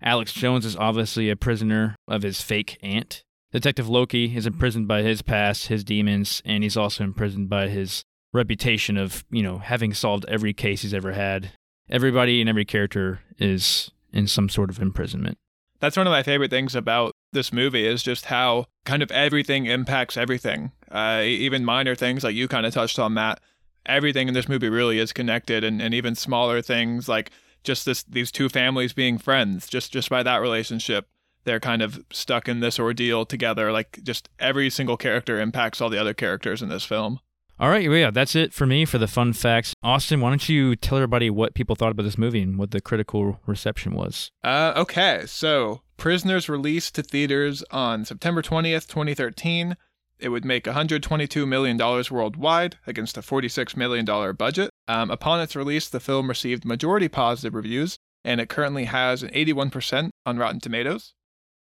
Alex 0.00 0.32
Jones 0.32 0.64
is 0.64 0.76
obviously 0.76 1.28
a 1.28 1.36
prisoner 1.36 1.94
of 2.08 2.22
his 2.22 2.40
fake 2.40 2.78
aunt. 2.82 3.22
Detective 3.52 3.90
Loki 3.90 4.34
is 4.34 4.46
imprisoned 4.46 4.88
by 4.88 5.02
his 5.02 5.20
past, 5.20 5.66
his 5.66 5.84
demons, 5.84 6.40
and 6.46 6.62
he's 6.62 6.78
also 6.78 7.04
imprisoned 7.04 7.50
by 7.50 7.68
his 7.68 8.02
reputation 8.32 8.96
of, 8.96 9.26
you 9.30 9.42
know, 9.42 9.58
having 9.58 9.92
solved 9.92 10.24
every 10.26 10.54
case 10.54 10.80
he's 10.80 10.94
ever 10.94 11.12
had. 11.12 11.52
Everybody 11.90 12.40
and 12.40 12.48
every 12.48 12.64
character 12.64 13.20
is 13.36 13.90
in 14.12 14.26
some 14.26 14.48
sort 14.48 14.70
of 14.70 14.80
imprisonment. 14.80 15.38
That's 15.80 15.96
one 15.96 16.06
of 16.06 16.10
my 16.10 16.22
favorite 16.22 16.50
things 16.50 16.74
about 16.74 17.12
this 17.32 17.52
movie 17.52 17.86
is 17.86 18.02
just 18.02 18.26
how 18.26 18.66
kind 18.84 19.02
of 19.02 19.10
everything 19.10 19.66
impacts 19.66 20.16
everything. 20.16 20.72
Uh, 20.90 21.22
even 21.24 21.64
minor 21.64 21.94
things 21.94 22.22
like 22.22 22.34
you 22.34 22.48
kind 22.48 22.66
of 22.66 22.74
touched 22.74 22.98
on, 22.98 23.14
that. 23.14 23.40
Everything 23.86 24.28
in 24.28 24.34
this 24.34 24.48
movie 24.48 24.68
really 24.68 24.98
is 24.98 25.12
connected, 25.12 25.64
and, 25.64 25.80
and 25.80 25.94
even 25.94 26.14
smaller 26.14 26.60
things 26.60 27.08
like 27.08 27.30
just 27.64 27.86
this 27.86 28.02
these 28.02 28.30
two 28.30 28.48
families 28.50 28.92
being 28.92 29.16
friends. 29.16 29.66
Just 29.66 29.90
just 29.90 30.10
by 30.10 30.22
that 30.22 30.36
relationship, 30.38 31.08
they're 31.44 31.60
kind 31.60 31.80
of 31.80 32.04
stuck 32.12 32.46
in 32.46 32.60
this 32.60 32.78
ordeal 32.78 33.24
together. 33.24 33.72
Like 33.72 34.00
just 34.02 34.28
every 34.38 34.68
single 34.68 34.98
character 34.98 35.40
impacts 35.40 35.80
all 35.80 35.88
the 35.88 36.00
other 36.00 36.14
characters 36.14 36.60
in 36.60 36.68
this 36.68 36.84
film. 36.84 37.20
All 37.60 37.68
right, 37.68 37.82
yeah, 37.82 38.10
that's 38.10 38.34
it 38.34 38.54
for 38.54 38.64
me 38.64 38.86
for 38.86 38.96
the 38.96 39.06
fun 39.06 39.34
facts. 39.34 39.74
Austin, 39.82 40.22
why 40.22 40.30
don't 40.30 40.48
you 40.48 40.74
tell 40.76 40.96
everybody 40.96 41.28
what 41.28 41.52
people 41.52 41.76
thought 41.76 41.92
about 41.92 42.04
this 42.04 42.16
movie 42.16 42.40
and 42.40 42.56
what 42.58 42.70
the 42.70 42.80
critical 42.80 43.38
reception 43.46 43.92
was? 43.92 44.30
Uh, 44.42 44.72
okay, 44.74 45.24
so 45.26 45.82
Prisoners 45.98 46.48
released 46.48 46.94
to 46.94 47.02
theaters 47.02 47.62
on 47.70 48.06
September 48.06 48.40
20th, 48.40 48.88
2013. 48.88 49.76
It 50.18 50.30
would 50.30 50.46
make 50.46 50.64
$122 50.64 51.46
million 51.46 51.76
worldwide 51.76 52.78
against 52.86 53.18
a 53.18 53.20
$46 53.20 53.76
million 53.76 54.06
budget. 54.36 54.70
Um, 54.88 55.10
upon 55.10 55.42
its 55.42 55.54
release, 55.54 55.86
the 55.86 56.00
film 56.00 56.30
received 56.30 56.64
majority 56.64 57.08
positive 57.08 57.54
reviews, 57.54 57.98
and 58.24 58.40
it 58.40 58.48
currently 58.48 58.84
has 58.84 59.22
an 59.22 59.28
81% 59.32 60.08
on 60.24 60.38
Rotten 60.38 60.60
Tomatoes. 60.60 61.12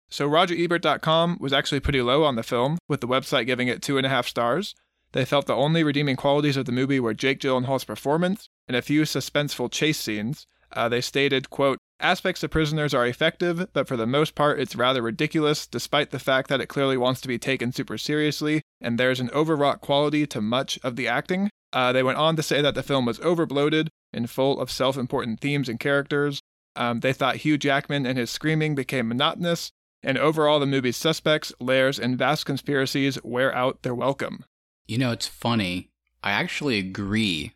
So, 0.10 0.28
RogerEbert.com 0.28 1.38
was 1.40 1.54
actually 1.54 1.80
pretty 1.80 2.02
low 2.02 2.24
on 2.24 2.36
the 2.36 2.44
film, 2.44 2.80
with 2.90 3.02
the 3.02 3.08
website 3.08 3.46
giving 3.46 3.68
it 3.68 3.84
two 3.84 3.98
and 3.98 4.06
a 4.06 4.10
half 4.10 4.28
stars. 4.28 4.74
They 5.12 5.26
felt 5.26 5.46
the 5.46 5.56
only 5.56 5.84
redeeming 5.84 6.16
qualities 6.16 6.58
of 6.58 6.66
the 6.66 6.72
movie 6.72 7.00
were 7.00 7.14
Jake 7.14 7.40
Gyllenhaal's 7.40 7.86
performance 7.86 8.50
and 8.68 8.76
a 8.76 8.82
few 8.82 9.04
suspenseful 9.04 9.72
chase 9.72 10.00
scenes. 10.00 10.46
Uh, 10.74 10.90
they 10.90 11.02
stated, 11.02 11.50
quote, 11.50 11.80
Aspects 12.02 12.44
of 12.44 12.52
Prisoners 12.52 12.94
are 12.94 13.06
effective, 13.06 13.68
but 13.72 13.88
for 13.88 13.96
the 13.96 14.06
most 14.06 14.36
part 14.36 14.60
it's 14.60 14.76
rather 14.76 15.02
ridiculous, 15.02 15.66
despite 15.66 16.12
the 16.12 16.20
fact 16.20 16.50
that 16.50 16.60
it 16.60 16.68
clearly 16.68 16.98
wants 16.98 17.22
to 17.22 17.28
be 17.30 17.40
taken 17.40 17.72
super 17.72 17.98
seriously, 17.98 18.62
and 18.82 18.98
there's 18.98 19.22
an 19.22 19.30
overwrought 19.32 19.80
quality 19.80 20.28
to 20.28 20.42
much 20.42 20.78
of 20.84 20.98
the 20.98 21.08
acting. 21.08 21.50
Uh, 21.72 21.94
they 21.94 22.04
went 22.04 22.18
on 22.18 22.36
to 22.36 22.44
say 22.44 22.62
that 22.62 22.76
the 22.76 22.84
film 22.84 23.06
was 23.06 23.20
overbloated 23.20 23.88
and 24.12 24.30
full 24.30 24.60
of 24.60 24.70
self 24.70 24.98
important 24.98 25.40
themes 25.40 25.70
and 25.70 25.80
characters. 25.80 26.42
Um, 26.76 27.00
they 27.00 27.14
thought 27.14 27.38
Hugh 27.38 27.58
Jackman 27.58 28.06
and 28.06 28.18
his 28.18 28.30
screaming 28.30 28.76
became 28.76 29.08
monotonous, 29.08 29.72
and 30.04 30.18
overall 30.18 30.60
the 30.60 30.66
movie's 30.66 30.98
suspects, 30.98 31.54
layers, 31.62 31.98
and 31.98 32.18
vast 32.18 32.46
conspiracies 32.46 33.18
wear 33.24 33.56
out 33.56 33.82
their 33.84 33.96
welcome. 33.96 34.44
You 34.88 34.98
know 34.98 35.12
it's 35.12 35.28
funny. 35.28 35.92
I 36.24 36.32
actually 36.32 36.80
agree 36.80 37.54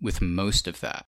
with 0.00 0.20
most 0.20 0.66
of 0.66 0.80
that. 0.80 1.06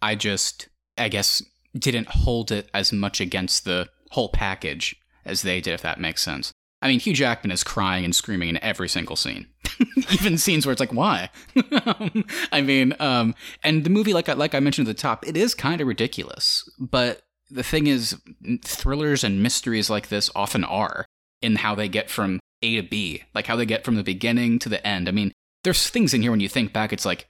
I 0.00 0.14
just, 0.14 0.68
I 0.96 1.08
guess, 1.08 1.42
didn't 1.76 2.08
hold 2.08 2.50
it 2.50 2.70
as 2.72 2.92
much 2.92 3.20
against 3.20 3.64
the 3.64 3.88
whole 4.10 4.30
package 4.30 4.96
as 5.24 5.42
they 5.42 5.60
did, 5.60 5.74
if 5.74 5.82
that 5.82 6.00
makes 6.00 6.22
sense. 6.22 6.52
I 6.80 6.88
mean, 6.88 7.00
Hugh 7.00 7.12
Jackman 7.12 7.50
is 7.50 7.64
crying 7.64 8.04
and 8.04 8.14
screaming 8.14 8.48
in 8.48 8.62
every 8.62 8.88
single 8.88 9.16
scene, 9.16 9.48
even 10.12 10.38
scenes 10.38 10.64
where 10.64 10.72
it's 10.72 10.80
like, 10.80 10.92
why? 10.92 11.28
I 12.52 12.60
mean, 12.62 12.94
um, 13.00 13.34
and 13.64 13.82
the 13.82 13.90
movie, 13.90 14.14
like 14.14 14.28
I, 14.28 14.34
like 14.34 14.54
I 14.54 14.60
mentioned 14.60 14.88
at 14.88 14.96
the 14.96 15.00
top, 15.00 15.26
it 15.26 15.36
is 15.36 15.54
kind 15.54 15.80
of 15.80 15.88
ridiculous. 15.88 16.68
But 16.78 17.22
the 17.50 17.64
thing 17.64 17.88
is, 17.88 18.16
thrillers 18.64 19.24
and 19.24 19.42
mysteries 19.42 19.90
like 19.90 20.08
this 20.08 20.30
often 20.36 20.62
are 20.62 21.04
in 21.42 21.56
how 21.56 21.74
they 21.74 21.88
get 21.88 22.10
from 22.10 22.38
A 22.62 22.76
to 22.76 22.82
B, 22.82 23.24
like 23.34 23.46
how 23.46 23.56
they 23.56 23.66
get 23.66 23.84
from 23.84 23.96
the 23.96 24.02
beginning 24.02 24.58
to 24.60 24.68
the 24.68 24.84
end. 24.86 25.08
I 25.08 25.12
mean, 25.12 25.32
there's 25.64 25.88
things 25.88 26.14
in 26.14 26.22
here 26.22 26.30
when 26.30 26.40
you 26.40 26.48
think 26.48 26.72
back, 26.72 26.92
it's 26.92 27.04
like, 27.04 27.28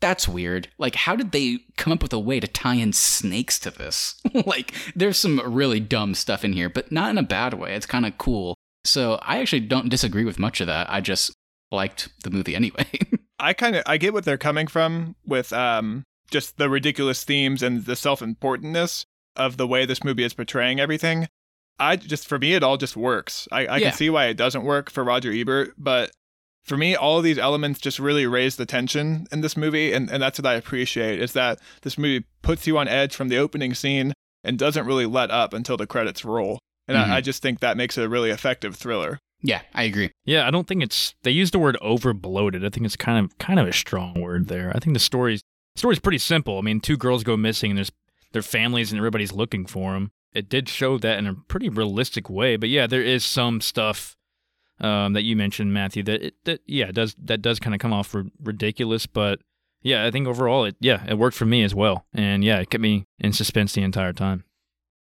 that's 0.00 0.26
weird. 0.26 0.68
Like, 0.78 0.94
how 0.94 1.14
did 1.14 1.32
they 1.32 1.58
come 1.76 1.92
up 1.92 2.02
with 2.02 2.12
a 2.12 2.18
way 2.18 2.40
to 2.40 2.46
tie 2.46 2.76
in 2.76 2.92
snakes 2.92 3.58
to 3.60 3.70
this? 3.70 4.20
like, 4.46 4.74
there's 4.96 5.18
some 5.18 5.40
really 5.44 5.80
dumb 5.80 6.14
stuff 6.14 6.44
in 6.44 6.54
here, 6.54 6.70
but 6.70 6.90
not 6.90 7.10
in 7.10 7.18
a 7.18 7.22
bad 7.22 7.54
way. 7.54 7.74
It's 7.74 7.86
kind 7.86 8.06
of 8.06 8.16
cool. 8.16 8.56
So 8.84 9.18
I 9.22 9.40
actually 9.40 9.60
don't 9.60 9.90
disagree 9.90 10.24
with 10.24 10.38
much 10.38 10.60
of 10.60 10.66
that. 10.68 10.90
I 10.90 11.00
just 11.00 11.32
liked 11.70 12.08
the 12.24 12.30
movie 12.30 12.54
anyway. 12.54 12.86
I 13.38 13.52
kind 13.52 13.76
of 13.76 13.82
I 13.86 13.96
get 13.96 14.12
what 14.12 14.24
they're 14.24 14.38
coming 14.38 14.66
from 14.66 15.16
with 15.26 15.52
um 15.52 16.04
just 16.30 16.58
the 16.58 16.68
ridiculous 16.68 17.24
themes 17.24 17.62
and 17.62 17.84
the 17.84 17.96
self-importantness 17.96 19.04
of 19.36 19.56
the 19.56 19.66
way 19.66 19.84
this 19.84 20.04
movie 20.04 20.24
is 20.24 20.34
portraying 20.34 20.78
everything. 20.78 21.26
I 21.80 21.96
just 21.96 22.28
for 22.28 22.38
me 22.38 22.54
it 22.54 22.62
all 22.62 22.76
just 22.76 22.96
works. 22.96 23.48
I, 23.50 23.66
I 23.66 23.76
Yeah. 23.78 23.88
can 23.88 23.96
see 23.96 24.10
why 24.10 24.26
it 24.26 24.34
doesn't 24.36 24.62
work 24.64 24.90
for 24.90 25.02
Roger 25.02 25.32
Ebert, 25.32 25.74
but 25.78 26.10
for 26.64 26.76
me 26.76 26.94
all 26.94 27.18
of 27.18 27.24
these 27.24 27.38
elements 27.38 27.80
just 27.80 27.98
really 27.98 28.26
raise 28.26 28.56
the 28.56 28.66
tension 28.66 29.26
in 29.32 29.40
this 29.40 29.56
movie 29.56 29.92
and, 29.92 30.10
and 30.10 30.22
that's 30.22 30.38
what 30.38 30.46
I 30.46 30.54
appreciate 30.54 31.20
is 31.20 31.32
that 31.32 31.58
this 31.82 31.96
movie 31.96 32.26
puts 32.42 32.66
you 32.66 32.76
on 32.78 32.86
edge 32.86 33.14
from 33.16 33.28
the 33.28 33.38
opening 33.38 33.74
scene 33.74 34.12
and 34.44 34.58
doesn't 34.58 34.86
really 34.86 35.06
let 35.06 35.30
up 35.30 35.52
until 35.54 35.76
the 35.76 35.86
credits 35.86 36.24
roll. 36.24 36.58
And 36.86 36.96
Mhm. 36.98 37.08
I, 37.10 37.16
I 37.16 37.20
just 37.20 37.40
think 37.42 37.60
that 37.60 37.76
makes 37.76 37.96
it 37.98 38.04
a 38.04 38.08
really 38.08 38.30
effective 38.30 38.76
thriller. 38.76 39.18
yeah, 39.42 39.62
I 39.74 39.84
agree. 39.84 40.10
Yeah, 40.26 40.46
I 40.46 40.50
don't 40.50 40.66
think 40.66 40.82
it's 40.82 41.14
they 41.22 41.30
use 41.30 41.50
the 41.50 41.58
word 41.58 41.78
over 41.80 42.12
bloated. 42.12 42.62
I 42.64 42.68
think 42.68 42.84
it's 42.84 42.96
kind 42.96 43.24
of 43.24 43.38
kind 43.38 43.58
of 43.58 43.66
a 43.66 43.72
strong 43.72 44.20
word 44.20 44.48
there. 44.48 44.70
I 44.74 44.80
think 44.80 44.92
the 44.94 45.00
story's 45.00 45.40
story's 45.76 45.98
pretty 46.00 46.18
simple. 46.18 46.58
I 46.58 46.60
mean, 46.60 46.80
two 46.80 46.96
girls 46.98 47.22
go 47.24 47.36
missing 47.38 47.70
and 47.70 47.78
there's 47.78 47.92
their 48.32 48.42
families 48.42 48.92
and 48.92 48.98
everybody's 48.98 49.32
looking 49.32 49.64
for 49.66 49.92
them. 49.94 50.10
It 50.32 50.48
did 50.48 50.68
show 50.68 50.98
that 50.98 51.18
in 51.18 51.26
a 51.26 51.34
pretty 51.34 51.68
realistic 51.68 52.30
way, 52.30 52.56
but 52.56 52.68
yeah, 52.68 52.86
there 52.86 53.02
is 53.02 53.24
some 53.24 53.60
stuff 53.60 54.16
um, 54.80 55.12
that 55.12 55.24
you 55.24 55.36
mentioned, 55.36 55.72
Matthew. 55.72 56.02
That 56.04 56.22
it, 56.22 56.34
that 56.44 56.60
yeah 56.66 56.92
does 56.92 57.14
that 57.22 57.42
does 57.42 57.58
kind 57.58 57.74
of 57.74 57.80
come 57.80 57.92
off 57.92 58.14
ri- 58.14 58.30
ridiculous, 58.42 59.06
but 59.06 59.40
yeah, 59.82 60.06
I 60.06 60.10
think 60.10 60.28
overall 60.28 60.64
it 60.64 60.76
yeah 60.80 61.04
it 61.08 61.18
worked 61.18 61.36
for 61.36 61.46
me 61.46 61.62
as 61.64 61.74
well, 61.74 62.06
and 62.14 62.44
yeah, 62.44 62.60
it 62.60 62.70
kept 62.70 62.82
me 62.82 63.06
in 63.18 63.32
suspense 63.32 63.72
the 63.72 63.82
entire 63.82 64.12
time. 64.12 64.44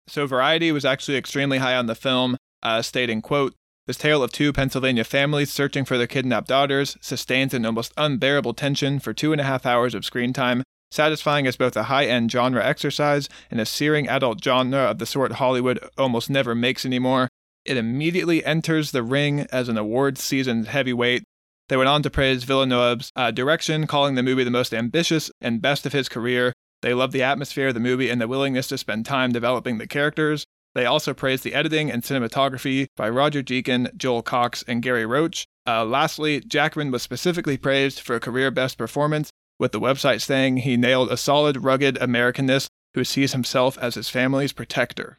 So 0.07 0.27
Variety 0.27 0.73
was 0.73 0.87
actually 0.87 1.19
extremely 1.19 1.59
high 1.59 1.77
on 1.77 1.87
the 1.87 1.95
film, 1.95 2.39
uh, 2.63 2.81
stating, 2.81 3.21
quote, 3.21 3.55
this 3.87 3.99
tale 3.99 4.23
of 4.23 4.33
two 4.33 4.53
Pennsylvania 4.53 5.05
families 5.05 5.53
searching 5.53 5.85
for 5.85 5.97
their 5.97 6.07
kidnapped 6.07 6.49
daughters 6.49 6.97
sustains 7.01 7.55
an 7.55 7.65
almost 7.65 7.93
unbearable 7.97 8.55
tension 8.55 8.99
for 8.99 9.13
two 9.15 9.33
and 9.33 9.41
a 9.41 9.45
half 9.45 9.65
hours 9.65 9.95
of 9.95 10.05
screen 10.05 10.33
time, 10.33 10.63
satisfying 10.91 11.47
as 11.47 11.57
both 11.57 11.77
a 11.77 11.85
high-end 11.85 12.31
genre 12.31 12.65
exercise 12.65 13.29
and 13.51 13.61
a 13.61 13.67
searing 13.67 14.09
adult 14.09 14.43
genre 14.43 14.79
of 14.79 14.99
the 14.99 15.07
sort 15.07 15.33
Hollywood 15.33 15.79
almost 15.97 16.31
never 16.31 16.55
makes 16.55 16.87
anymore. 16.87 17.29
It 17.65 17.77
immediately 17.77 18.45
enters 18.45 18.91
the 18.91 19.03
ring 19.03 19.47
as 19.53 19.69
an 19.69 19.77
awards 19.77 20.23
seasoned 20.23 20.69
heavyweight. 20.69 21.25
They 21.69 21.77
went 21.77 21.89
on 21.89 22.03
to 22.03 22.11
praise 22.11 22.45
Villeneuve's 22.45 23.13
uh, 23.15 23.31
direction, 23.31 23.87
calling 23.87 24.15
the 24.15 24.23
movie 24.23 24.45
the 24.45 24.51
most 24.51 24.73
ambitious 24.73 25.31
and 25.41 25.61
best 25.61 25.85
of 25.85 25.93
his 25.93 26.09
career. 26.09 26.55
They 26.81 26.95
loved 26.95 27.13
the 27.13 27.23
atmosphere 27.23 27.69
of 27.69 27.75
the 27.75 27.81
movie 27.81 28.09
and 28.09 28.21
the 28.21 28.29
willingness 28.29 28.69
to 28.69 28.79
spend 28.79 29.05
time 29.05 29.33
developing 29.33 29.79
the 29.79 29.87
characters. 29.87 30.47
They 30.75 30.87
also 30.87 31.13
praised 31.13 31.45
the 31.45 31.55
editing 31.55 31.91
and 31.91 32.03
cinematography 32.03 32.87
by 32.97 33.09
Roger 33.11 33.43
Deakins, 33.43 33.95
Joel 33.97 34.23
Cox, 34.23 34.63
and 34.69 34.83
Gary 34.83 35.05
Roach. 35.05 35.45
Uh, 35.67 35.85
lastly, 35.85 36.41
Jackman 36.41 36.91
was 36.91 37.03
specifically 37.03 37.57
praised 37.57 38.01
for 38.01 38.15
a 38.15 38.21
career 38.21 38.51
best 38.51 38.79
performance, 38.79 39.31
with 39.59 39.73
the 39.73 39.81
website 39.81 40.21
saying 40.21 40.59
he 40.59 40.77
nailed 40.77 41.11
a 41.11 41.17
solid, 41.17 41.65
rugged 41.65 41.97
Americanness 41.97 42.69
who 42.95 43.05
sees 43.05 43.33
himself 43.33 43.77
as 43.79 43.95
his 43.95 44.09
family's 44.09 44.53
protector. 44.53 45.19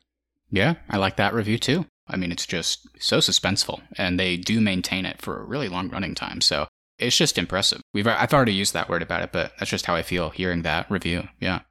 Yeah, 0.49 0.75
I 0.89 0.97
like 0.97 1.17
that 1.17 1.33
review 1.33 1.57
too. 1.57 1.85
I 2.07 2.17
mean, 2.17 2.31
it's 2.31 2.45
just 2.45 2.87
so 2.99 3.19
suspenseful, 3.19 3.81
and 3.95 4.19
they 4.19 4.35
do 4.35 4.59
maintain 4.59 5.05
it 5.05 5.21
for 5.21 5.39
a 5.39 5.45
really 5.45 5.69
long 5.69 5.89
running 5.89 6.15
time. 6.15 6.41
So 6.41 6.67
it's 6.97 7.17
just 7.17 7.37
impressive. 7.37 7.81
We've 7.93 8.07
I've 8.07 8.33
already 8.33 8.53
used 8.53 8.73
that 8.73 8.89
word 8.89 9.01
about 9.01 9.21
it, 9.21 9.31
but 9.31 9.53
that's 9.59 9.69
just 9.69 9.85
how 9.85 9.95
I 9.95 10.01
feel 10.01 10.31
hearing 10.31 10.63
that 10.63 10.89
review. 10.89 11.27
Yeah. 11.39 11.61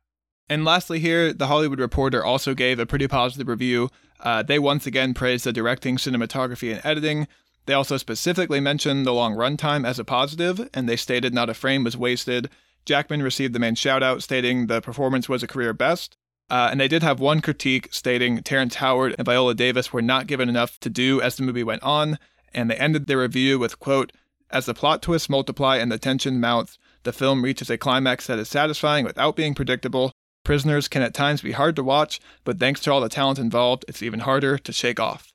And 0.49 0.65
lastly, 0.65 1.01
here, 1.01 1.33
The 1.33 1.49
Hollywood 1.49 1.81
Reporter 1.81 2.25
also 2.25 2.55
gave 2.55 2.79
a 2.79 2.87
pretty 2.87 3.07
positive 3.07 3.49
review. 3.49 3.91
Uh, 4.21 4.43
they 4.43 4.59
once 4.59 4.87
again 4.87 5.13
praised 5.13 5.45
the 5.45 5.53
directing, 5.53 5.97
cinematography, 5.99 6.73
and 6.73 6.81
editing. 6.85 7.29
They 7.69 7.75
also 7.75 7.99
specifically 7.99 8.61
mentioned 8.61 9.05
the 9.05 9.13
long 9.13 9.35
runtime 9.35 9.87
as 9.87 9.99
a 9.99 10.05
positive, 10.05 10.71
and 10.73 10.89
they 10.89 10.97
stated 10.97 11.35
not 11.35 11.51
a 11.51 11.55
frame 11.55 11.85
was 11.85 11.99
wasted. 11.99 12.49
Jackman 12.87 13.23
received 13.23 13.53
the 13.53 13.59
main 13.59 13.75
shout 13.75 14.03
out, 14.03 14.23
stating 14.23 14.69
the 14.69 14.81
performance 14.81 15.29
was 15.29 15.43
a 15.43 15.47
career 15.47 15.75
best. 15.75 16.17
Uh, 16.49 16.69
and 16.71 16.81
they 16.81 16.89
did 16.89 17.03
have 17.03 17.21
one 17.21 17.43
critique 17.43 17.89
stating 17.91 18.43
Terrence 18.43 18.77
Howard 18.77 19.15
and 19.19 19.27
Viola 19.27 19.55
Davis 19.55 19.93
were 19.93 20.01
not 20.01 20.27
given 20.27 20.49
enough 20.49 20.81
to 20.81 20.89
do 20.89 21.21
as 21.21 21.37
the 21.37 21.43
movie 21.43 21.63
went 21.63 21.83
on, 21.83 22.19
and 22.55 22.71
they 22.71 22.77
ended 22.77 23.07
their 23.07 23.19
review 23.19 23.59
with 23.59 23.79
quote, 23.79 24.15
As 24.51 24.65
the 24.65 24.73
plot 24.73 25.03
twists 25.03 25.29
multiply 25.29 25.77
and 25.77 25.93
the 25.93 25.99
tension 25.99 26.41
mounts, 26.41 26.79
the 27.03 27.13
film 27.13 27.45
reaches 27.45 27.69
a 27.69 27.77
climax 27.77 28.29
that 28.29 28.39
is 28.39 28.49
satisfying 28.49 29.05
without 29.05 29.37
being 29.37 29.55
predictable. 29.55 30.13
Prisoners 30.43 30.89
can 30.89 31.03
at 31.03 31.13
times 31.13 31.43
be 31.43 31.53
hard 31.53 31.77
to 31.77 31.85
watch, 31.85 32.19
but 32.45 32.59
thanks 32.59 32.81
to 32.81 32.93
all 32.93 33.03
the 33.03 33.11
talent 33.11 33.39
involved, 33.39 33.85
it's 33.89 34.03
even 34.03 34.21
harder 34.21 34.57
to 34.57 34.73
shake 34.73 34.99
off. 34.99 35.35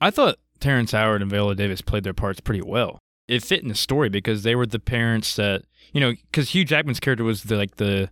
I 0.00 0.12
thought 0.12 0.38
Terrence 0.62 0.92
Howard 0.92 1.20
and 1.22 1.30
Viola 1.30 1.54
Davis 1.54 1.80
played 1.80 2.04
their 2.04 2.14
parts 2.14 2.40
pretty 2.40 2.62
well. 2.62 2.98
It 3.28 3.42
fit 3.42 3.62
in 3.62 3.68
the 3.68 3.74
story 3.74 4.08
because 4.08 4.42
they 4.42 4.54
were 4.54 4.66
the 4.66 4.78
parents 4.78 5.36
that 5.36 5.62
you 5.92 6.00
know, 6.00 6.12
because 6.12 6.50
Hugh 6.50 6.64
Jackman's 6.64 7.00
character 7.00 7.24
was 7.24 7.42
the 7.42 7.56
like 7.56 7.76
the 7.76 8.10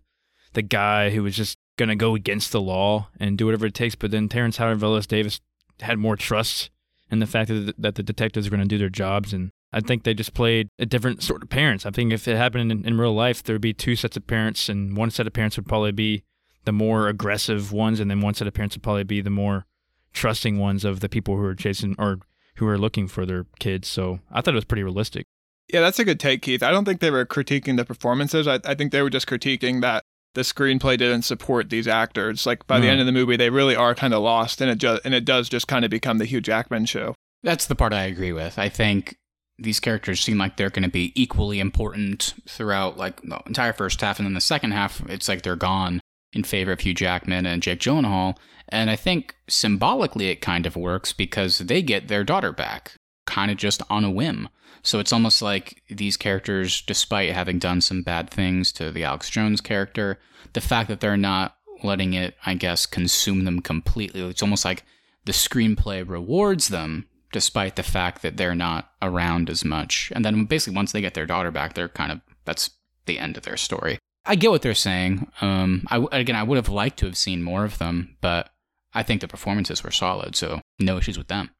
the 0.52 0.62
guy 0.62 1.10
who 1.10 1.22
was 1.22 1.36
just 1.36 1.56
gonna 1.78 1.96
go 1.96 2.14
against 2.14 2.52
the 2.52 2.60
law 2.60 3.08
and 3.18 3.38
do 3.38 3.46
whatever 3.46 3.66
it 3.66 3.74
takes. 3.74 3.94
But 3.94 4.10
then 4.10 4.28
Terrence 4.28 4.56
Howard 4.58 4.72
and 4.72 4.80
Viola 4.80 5.00
Davis 5.02 5.40
had 5.80 5.98
more 5.98 6.16
trust 6.16 6.70
in 7.10 7.20
the 7.20 7.26
fact 7.26 7.48
that 7.48 7.54
the, 7.54 7.74
that 7.78 7.94
the 7.94 8.02
detectives 8.02 8.50
were 8.50 8.56
to 8.56 8.64
do 8.64 8.78
their 8.78 8.88
jobs, 8.88 9.32
and 9.32 9.50
I 9.72 9.80
think 9.80 10.02
they 10.02 10.14
just 10.14 10.34
played 10.34 10.68
a 10.78 10.86
different 10.86 11.22
sort 11.22 11.42
of 11.42 11.48
parents. 11.48 11.86
I 11.86 11.90
think 11.90 12.12
if 12.12 12.26
it 12.28 12.36
happened 12.36 12.70
in, 12.70 12.84
in 12.84 12.98
real 12.98 13.14
life, 13.14 13.42
there 13.42 13.54
would 13.54 13.62
be 13.62 13.72
two 13.72 13.96
sets 13.96 14.16
of 14.16 14.26
parents, 14.26 14.68
and 14.68 14.96
one 14.96 15.10
set 15.10 15.26
of 15.26 15.32
parents 15.32 15.56
would 15.56 15.66
probably 15.66 15.92
be 15.92 16.24
the 16.64 16.72
more 16.72 17.08
aggressive 17.08 17.72
ones, 17.72 18.00
and 18.00 18.10
then 18.10 18.20
one 18.20 18.34
set 18.34 18.46
of 18.46 18.54
parents 18.54 18.76
would 18.76 18.82
probably 18.82 19.04
be 19.04 19.20
the 19.20 19.30
more 19.30 19.66
trusting 20.12 20.58
ones 20.58 20.84
of 20.84 21.00
the 21.00 21.08
people 21.08 21.36
who 21.36 21.44
are 21.44 21.54
chasing 21.54 21.94
or 21.98 22.18
who 22.60 22.68
are 22.68 22.78
looking 22.78 23.08
for 23.08 23.26
their 23.26 23.46
kids. 23.58 23.88
So 23.88 24.20
I 24.30 24.40
thought 24.40 24.54
it 24.54 24.56
was 24.56 24.64
pretty 24.64 24.84
realistic. 24.84 25.24
Yeah, 25.72 25.80
that's 25.80 25.98
a 25.98 26.04
good 26.04 26.20
take, 26.20 26.42
Keith. 26.42 26.62
I 26.62 26.70
don't 26.70 26.84
think 26.84 27.00
they 27.00 27.10
were 27.10 27.24
critiquing 27.24 27.76
the 27.76 27.84
performances. 27.84 28.46
I, 28.46 28.60
I 28.64 28.74
think 28.74 28.92
they 28.92 29.02
were 29.02 29.10
just 29.10 29.26
critiquing 29.26 29.80
that 29.80 30.02
the 30.34 30.42
screenplay 30.42 30.98
didn't 30.98 31.22
support 31.22 31.70
these 31.70 31.88
actors. 31.88 32.46
Like 32.46 32.66
by 32.66 32.78
the 32.78 32.86
hmm. 32.86 32.92
end 32.92 33.00
of 33.00 33.06
the 33.06 33.12
movie, 33.12 33.36
they 33.36 33.50
really 33.50 33.74
are 33.74 33.94
kind 33.94 34.14
of 34.14 34.22
lost, 34.22 34.60
and 34.60 34.70
it 34.70 34.78
just 34.78 35.02
and 35.04 35.14
it 35.14 35.24
does 35.24 35.48
just 35.48 35.68
kind 35.68 35.84
of 35.84 35.90
become 35.90 36.18
the 36.18 36.24
Hugh 36.24 36.40
Jackman 36.40 36.86
show. 36.86 37.14
That's 37.42 37.66
the 37.66 37.74
part 37.74 37.92
I 37.92 38.04
agree 38.04 38.32
with. 38.32 38.58
I 38.58 38.68
think 38.68 39.16
these 39.58 39.80
characters 39.80 40.20
seem 40.20 40.38
like 40.38 40.56
they're 40.56 40.70
going 40.70 40.82
to 40.82 40.90
be 40.90 41.12
equally 41.20 41.60
important 41.60 42.34
throughout 42.48 42.96
like 42.96 43.20
the 43.22 43.40
entire 43.46 43.72
first 43.72 44.00
half, 44.00 44.18
and 44.18 44.26
then 44.26 44.34
the 44.34 44.40
second 44.40 44.72
half, 44.72 45.00
it's 45.08 45.28
like 45.28 45.42
they're 45.42 45.56
gone 45.56 45.99
in 46.32 46.44
favor 46.44 46.72
of 46.72 46.80
Hugh 46.80 46.94
Jackman 46.94 47.46
and 47.46 47.62
Jake 47.62 47.80
Gyllenhaal. 47.80 48.36
And 48.68 48.90
I 48.90 48.96
think 48.96 49.34
symbolically 49.48 50.28
it 50.28 50.40
kind 50.40 50.66
of 50.66 50.76
works 50.76 51.12
because 51.12 51.58
they 51.58 51.82
get 51.82 52.08
their 52.08 52.24
daughter 52.24 52.52
back, 52.52 52.92
kind 53.26 53.50
of 53.50 53.56
just 53.56 53.82
on 53.90 54.04
a 54.04 54.10
whim. 54.10 54.48
So 54.82 54.98
it's 54.98 55.12
almost 55.12 55.42
like 55.42 55.82
these 55.88 56.16
characters, 56.16 56.82
despite 56.82 57.32
having 57.32 57.58
done 57.58 57.80
some 57.80 58.02
bad 58.02 58.30
things 58.30 58.72
to 58.72 58.90
the 58.90 59.04
Alex 59.04 59.28
Jones 59.28 59.60
character, 59.60 60.18
the 60.52 60.60
fact 60.60 60.88
that 60.88 61.00
they're 61.00 61.16
not 61.16 61.56
letting 61.82 62.14
it, 62.14 62.36
I 62.46 62.54
guess, 62.54 62.86
consume 62.86 63.44
them 63.44 63.60
completely, 63.60 64.22
it's 64.22 64.42
almost 64.42 64.64
like 64.64 64.84
the 65.24 65.32
screenplay 65.32 66.08
rewards 66.08 66.68
them 66.68 67.06
despite 67.32 67.76
the 67.76 67.82
fact 67.82 68.22
that 68.22 68.36
they're 68.36 68.54
not 68.54 68.90
around 69.02 69.48
as 69.50 69.64
much. 69.64 70.10
And 70.14 70.24
then 70.24 70.44
basically, 70.44 70.76
once 70.76 70.92
they 70.92 71.00
get 71.00 71.14
their 71.14 71.26
daughter 71.26 71.50
back, 71.50 71.74
they're 71.74 71.88
kind 71.88 72.12
of 72.12 72.20
that's 72.44 72.70
the 73.06 73.18
end 73.18 73.36
of 73.36 73.44
their 73.44 73.56
story. 73.56 73.98
I 74.24 74.36
get 74.36 74.50
what 74.50 74.62
they're 74.62 74.74
saying. 74.74 75.30
Um, 75.40 75.84
I, 75.88 76.04
again, 76.12 76.36
I 76.36 76.42
would 76.42 76.56
have 76.56 76.68
liked 76.68 76.98
to 77.00 77.06
have 77.06 77.16
seen 77.16 77.42
more 77.42 77.64
of 77.64 77.78
them, 77.78 78.16
but 78.20 78.50
I 78.92 79.02
think 79.02 79.20
the 79.20 79.28
performances 79.28 79.82
were 79.82 79.90
solid, 79.90 80.36
so 80.36 80.60
no 80.78 80.98
issues 80.98 81.16
with 81.18 81.28
them. 81.28 81.50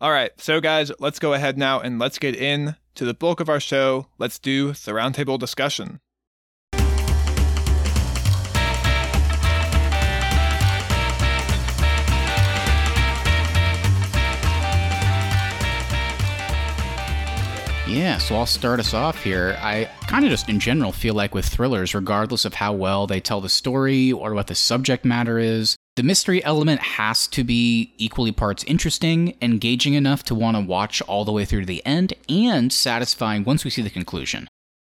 All 0.00 0.10
right, 0.10 0.30
so 0.40 0.60
guys, 0.60 0.92
let's 1.00 1.18
go 1.18 1.32
ahead 1.32 1.58
now 1.58 1.80
and 1.80 1.98
let's 1.98 2.18
get 2.18 2.36
in 2.36 2.76
to 2.94 3.04
the 3.04 3.14
bulk 3.14 3.40
of 3.40 3.48
our 3.48 3.60
show. 3.60 4.06
Let's 4.18 4.38
do 4.38 4.68
the 4.68 4.92
roundtable 4.92 5.38
discussion. 5.38 6.00
Yeah, 17.88 18.18
so 18.18 18.36
I'll 18.36 18.44
start 18.44 18.80
us 18.80 18.92
off 18.92 19.22
here. 19.22 19.56
I 19.60 19.86
kind 20.06 20.22
of 20.22 20.30
just 20.30 20.50
in 20.50 20.60
general 20.60 20.92
feel 20.92 21.14
like 21.14 21.34
with 21.34 21.46
thrillers, 21.46 21.94
regardless 21.94 22.44
of 22.44 22.52
how 22.52 22.74
well 22.74 23.06
they 23.06 23.18
tell 23.18 23.40
the 23.40 23.48
story 23.48 24.12
or 24.12 24.34
what 24.34 24.48
the 24.48 24.54
subject 24.54 25.06
matter 25.06 25.38
is, 25.38 25.74
the 25.96 26.02
mystery 26.02 26.44
element 26.44 26.82
has 26.82 27.26
to 27.28 27.42
be 27.42 27.94
equally 27.96 28.30
parts 28.30 28.62
interesting, 28.64 29.38
engaging 29.40 29.94
enough 29.94 30.22
to 30.24 30.34
want 30.34 30.58
to 30.58 30.62
watch 30.62 31.00
all 31.02 31.24
the 31.24 31.32
way 31.32 31.46
through 31.46 31.60
to 31.60 31.66
the 31.66 31.84
end, 31.86 32.12
and 32.28 32.74
satisfying 32.74 33.42
once 33.42 33.64
we 33.64 33.70
see 33.70 33.82
the 33.82 33.88
conclusion. 33.88 34.48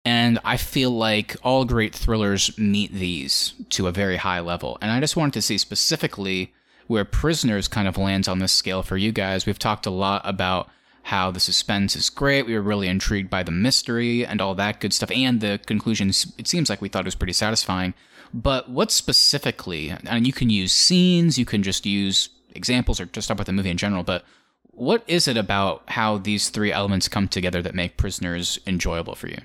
And 0.04 0.38
I 0.44 0.56
feel 0.56 0.90
like 0.90 1.36
all 1.42 1.64
great 1.64 1.96
thrillers 1.96 2.56
meet 2.56 2.92
these 2.92 3.54
to 3.70 3.88
a 3.88 3.92
very 3.92 4.18
high 4.18 4.40
level. 4.40 4.78
And 4.80 4.92
I 4.92 5.00
just 5.00 5.16
wanted 5.16 5.34
to 5.34 5.42
see 5.42 5.58
specifically 5.58 6.54
where 6.86 7.04
Prisoners 7.04 7.66
kind 7.66 7.88
of 7.88 7.98
lands 7.98 8.28
on 8.28 8.38
this 8.38 8.52
scale 8.52 8.84
for 8.84 8.96
you 8.96 9.10
guys. 9.10 9.46
We've 9.46 9.58
talked 9.58 9.84
a 9.84 9.90
lot 9.90 10.22
about 10.24 10.68
how 11.04 11.30
the 11.30 11.40
suspense 11.40 11.96
is 11.96 12.10
great. 12.10 12.46
We 12.46 12.54
were 12.54 12.62
really 12.62 12.88
intrigued 12.88 13.30
by 13.30 13.42
the 13.42 13.52
mystery 13.52 14.26
and 14.26 14.40
all 14.40 14.54
that 14.54 14.80
good 14.80 14.92
stuff. 14.92 15.10
And 15.10 15.40
the 15.40 15.60
conclusions, 15.66 16.32
it 16.38 16.48
seems 16.48 16.68
like 16.68 16.80
we 16.80 16.88
thought 16.88 17.04
it 17.04 17.06
was 17.06 17.14
pretty 17.14 17.34
satisfying. 17.34 17.94
But 18.32 18.70
what 18.70 18.90
specifically, 18.90 19.90
and 19.90 20.26
you 20.26 20.32
can 20.32 20.50
use 20.50 20.72
scenes, 20.72 21.38
you 21.38 21.44
can 21.44 21.62
just 21.62 21.86
use 21.86 22.30
examples 22.54 23.00
or 23.00 23.06
just 23.06 23.28
talk 23.28 23.36
about 23.36 23.46
the 23.46 23.52
movie 23.52 23.70
in 23.70 23.76
general, 23.76 24.02
but 24.02 24.24
what 24.70 25.04
is 25.06 25.28
it 25.28 25.36
about 25.36 25.84
how 25.88 26.18
these 26.18 26.48
three 26.48 26.72
elements 26.72 27.06
come 27.06 27.28
together 27.28 27.62
that 27.62 27.74
make 27.74 27.96
Prisoners 27.96 28.58
enjoyable 28.66 29.14
for 29.14 29.28
you? 29.28 29.38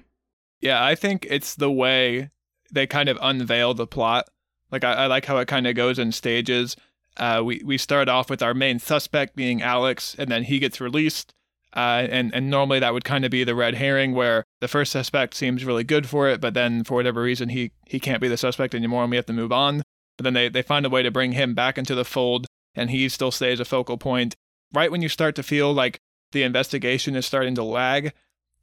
Yeah, 0.61 0.83
I 0.83 0.95
think 0.95 1.27
it's 1.29 1.55
the 1.55 1.71
way 1.71 2.31
they 2.71 2.87
kind 2.87 3.09
of 3.09 3.17
unveil 3.21 3.73
the 3.73 3.87
plot. 3.87 4.29
Like 4.71 4.83
I, 4.83 4.93
I 4.93 5.05
like 5.07 5.25
how 5.25 5.37
it 5.37 5.47
kind 5.47 5.67
of 5.67 5.75
goes 5.75 5.99
in 5.99 6.11
stages. 6.11 6.75
Uh, 7.17 7.41
we 7.43 7.61
we 7.65 7.77
start 7.77 8.07
off 8.07 8.29
with 8.29 8.41
our 8.41 8.53
main 8.53 8.79
suspect 8.79 9.35
being 9.35 9.61
Alex, 9.61 10.15
and 10.17 10.31
then 10.31 10.43
he 10.43 10.59
gets 10.59 10.79
released, 10.79 11.33
uh, 11.75 12.07
and 12.09 12.33
and 12.33 12.49
normally 12.49 12.79
that 12.79 12.93
would 12.93 13.03
kind 13.03 13.25
of 13.25 13.31
be 13.31 13.43
the 13.43 13.55
red 13.55 13.75
herring 13.75 14.13
where 14.13 14.43
the 14.59 14.67
first 14.67 14.91
suspect 14.91 15.33
seems 15.35 15.65
really 15.65 15.83
good 15.83 16.07
for 16.07 16.27
it, 16.27 16.41
but 16.41 16.53
then 16.53 16.83
for 16.83 16.95
whatever 16.95 17.21
reason 17.21 17.49
he 17.49 17.71
he 17.85 17.99
can't 17.99 18.21
be 18.21 18.27
the 18.27 18.37
suspect 18.37 18.73
anymore, 18.73 19.03
and 19.03 19.11
we 19.11 19.17
have 19.17 19.25
to 19.27 19.33
move 19.33 19.51
on. 19.51 19.83
But 20.17 20.23
then 20.23 20.33
they 20.33 20.49
they 20.49 20.61
find 20.61 20.85
a 20.85 20.89
way 20.89 21.03
to 21.03 21.11
bring 21.11 21.33
him 21.33 21.53
back 21.53 21.77
into 21.77 21.95
the 21.95 22.05
fold, 22.05 22.47
and 22.75 22.89
he 22.89 23.07
still 23.09 23.31
stays 23.31 23.59
a 23.59 23.65
focal 23.65 23.97
point. 23.97 24.35
Right 24.73 24.91
when 24.91 25.01
you 25.01 25.09
start 25.09 25.35
to 25.35 25.43
feel 25.43 25.73
like 25.73 25.99
the 26.31 26.43
investigation 26.43 27.15
is 27.15 27.25
starting 27.25 27.55
to 27.55 27.63
lag, 27.63 28.13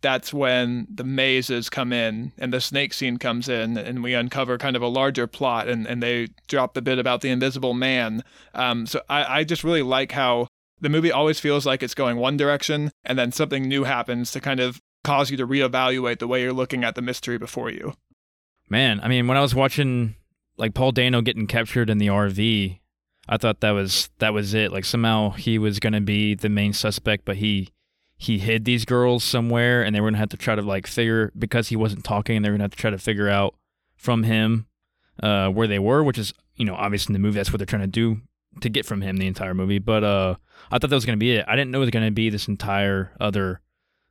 that's 0.01 0.33
when 0.33 0.87
the 0.93 1.05
mazes 1.05 1.71
come 1.71 1.93
in 1.93 2.33
and 2.39 2.53
the 2.53 2.61
snake 2.61 2.93
scene 2.93 3.17
comes 3.17 3.49
in 3.49 3.77
and 3.77 4.03
we 4.03 4.15
uncover 4.15 4.59
kind 4.59 4.77
of 4.77 4.83
a 4.83 4.89
larger 4.89 5.27
plot 5.27 5.69
and, 5.69 5.87
and 5.87 6.03
they 6.03 6.29
drop 6.49 6.75
the 6.75 6.83
bit 6.83 6.99
about 6.99 7.23
the 7.23 7.31
invisible 7.31 7.75
man 7.75 8.23
um, 8.55 8.87
so 8.87 9.01
I, 9.09 9.39
I 9.39 9.45
just 9.45 9.65
really 9.65 9.83
like 9.83 10.13
how 10.13 10.49
the 10.81 10.89
movie 10.89 11.13
always 11.13 11.41
feels 11.41 11.67
like 11.67 11.83
it's 11.83 11.95
going 11.95 12.17
one 12.17 12.37
direction 12.37 12.91
and 13.05 13.19
then 13.19 13.33
something 13.33 13.67
new 13.67 13.85
happens 13.85 14.31
to 14.33 14.41
kind 14.41 14.61
of 14.61 14.81
cause 15.05 15.31
you 15.31 15.37
to 15.37 15.47
reevaluate 15.47 16.19
the 16.19 16.27
way 16.27 16.43
you're 16.43 16.53
looking 16.53 16.85
at 16.85 16.95
the 16.95 17.03
mystery 17.03 17.39
before 17.39 17.71
you. 17.71 17.95
Man, 18.69 19.01
I 19.03 19.09
mean, 19.09 19.27
when 19.27 19.37
I 19.37 19.43
was 19.43 19.55
watching 19.55 20.17
like 20.57 20.75
Paul 20.75 20.93
Dano 20.93 21.21
getting 21.21 21.47
captured 21.47 21.89
in 21.89 21.99
the 21.99 22.09
RV, 22.09 22.81
I 23.29 23.37
thought 23.37 23.61
that 23.61 23.71
was 23.71 24.11
that 24.19 24.35
was 24.35 24.55
it. 24.55 24.73
Like 24.73 24.85
somehow 24.85 25.31
he 25.31 25.59
was 25.59 25.79
to 25.79 26.01
be 26.01 26.35
the 26.35 26.49
main 26.49 26.73
suspect, 26.73 27.25
but 27.25 27.37
he 27.37 27.71
he 28.17 28.39
hid 28.39 28.65
these 28.65 28.85
girls 28.85 29.23
somewhere 29.23 29.83
and 29.83 29.95
they 29.95 30.01
were 30.01 30.11
to 30.11 30.17
have 30.17 30.31
to 30.31 30.37
try 30.37 30.55
to 30.55 30.63
like 30.63 30.87
figure 30.87 31.33
because 31.39 31.69
he 31.69 31.77
wasn't 31.77 32.05
talking, 32.05 32.37
and 32.37 32.45
they 32.45 32.49
were 32.49 32.55
going 32.55 32.61
to 32.61 32.65
have 32.65 32.71
to 32.73 32.79
try 32.79 32.91
to 32.91 32.99
figure 32.99 33.29
out 33.29 33.55
from 33.95 34.25
him 34.25 34.67
uh, 35.23 35.49
where 35.49 35.67
they 35.67 35.79
were, 35.79 36.03
which 36.03 36.19
is, 36.19 36.35
you 36.57 36.65
know, 36.65 36.75
obviously 36.75 37.13
in 37.13 37.21
the 37.21 37.27
movie 37.27 37.37
that's 37.37 37.53
what 37.53 37.59
they're 37.59 37.67
trying 37.67 37.83
to 37.83 37.87
do 37.87 38.21
to 38.61 38.69
get 38.69 38.87
from 38.87 39.01
him 39.01 39.17
the 39.17 39.27
entire 39.27 39.55
movie. 39.55 39.79
But 39.79 40.05
uh, 40.05 40.37
I 40.71 40.79
thought 40.79 40.91
that 40.91 40.97
was 40.97 41.07
going 41.07 41.19
to 41.19 41.21
be 41.21 41.37
it. 41.37 41.45
I 41.49 41.57
didn't 41.57 41.71
know 41.71 41.79
it 41.79 41.81
was 41.81 41.91
going 41.91 42.07
to 42.07 42.11
be 42.13 42.31
this 42.31 42.49
entire 42.49 43.13
other 43.21 43.61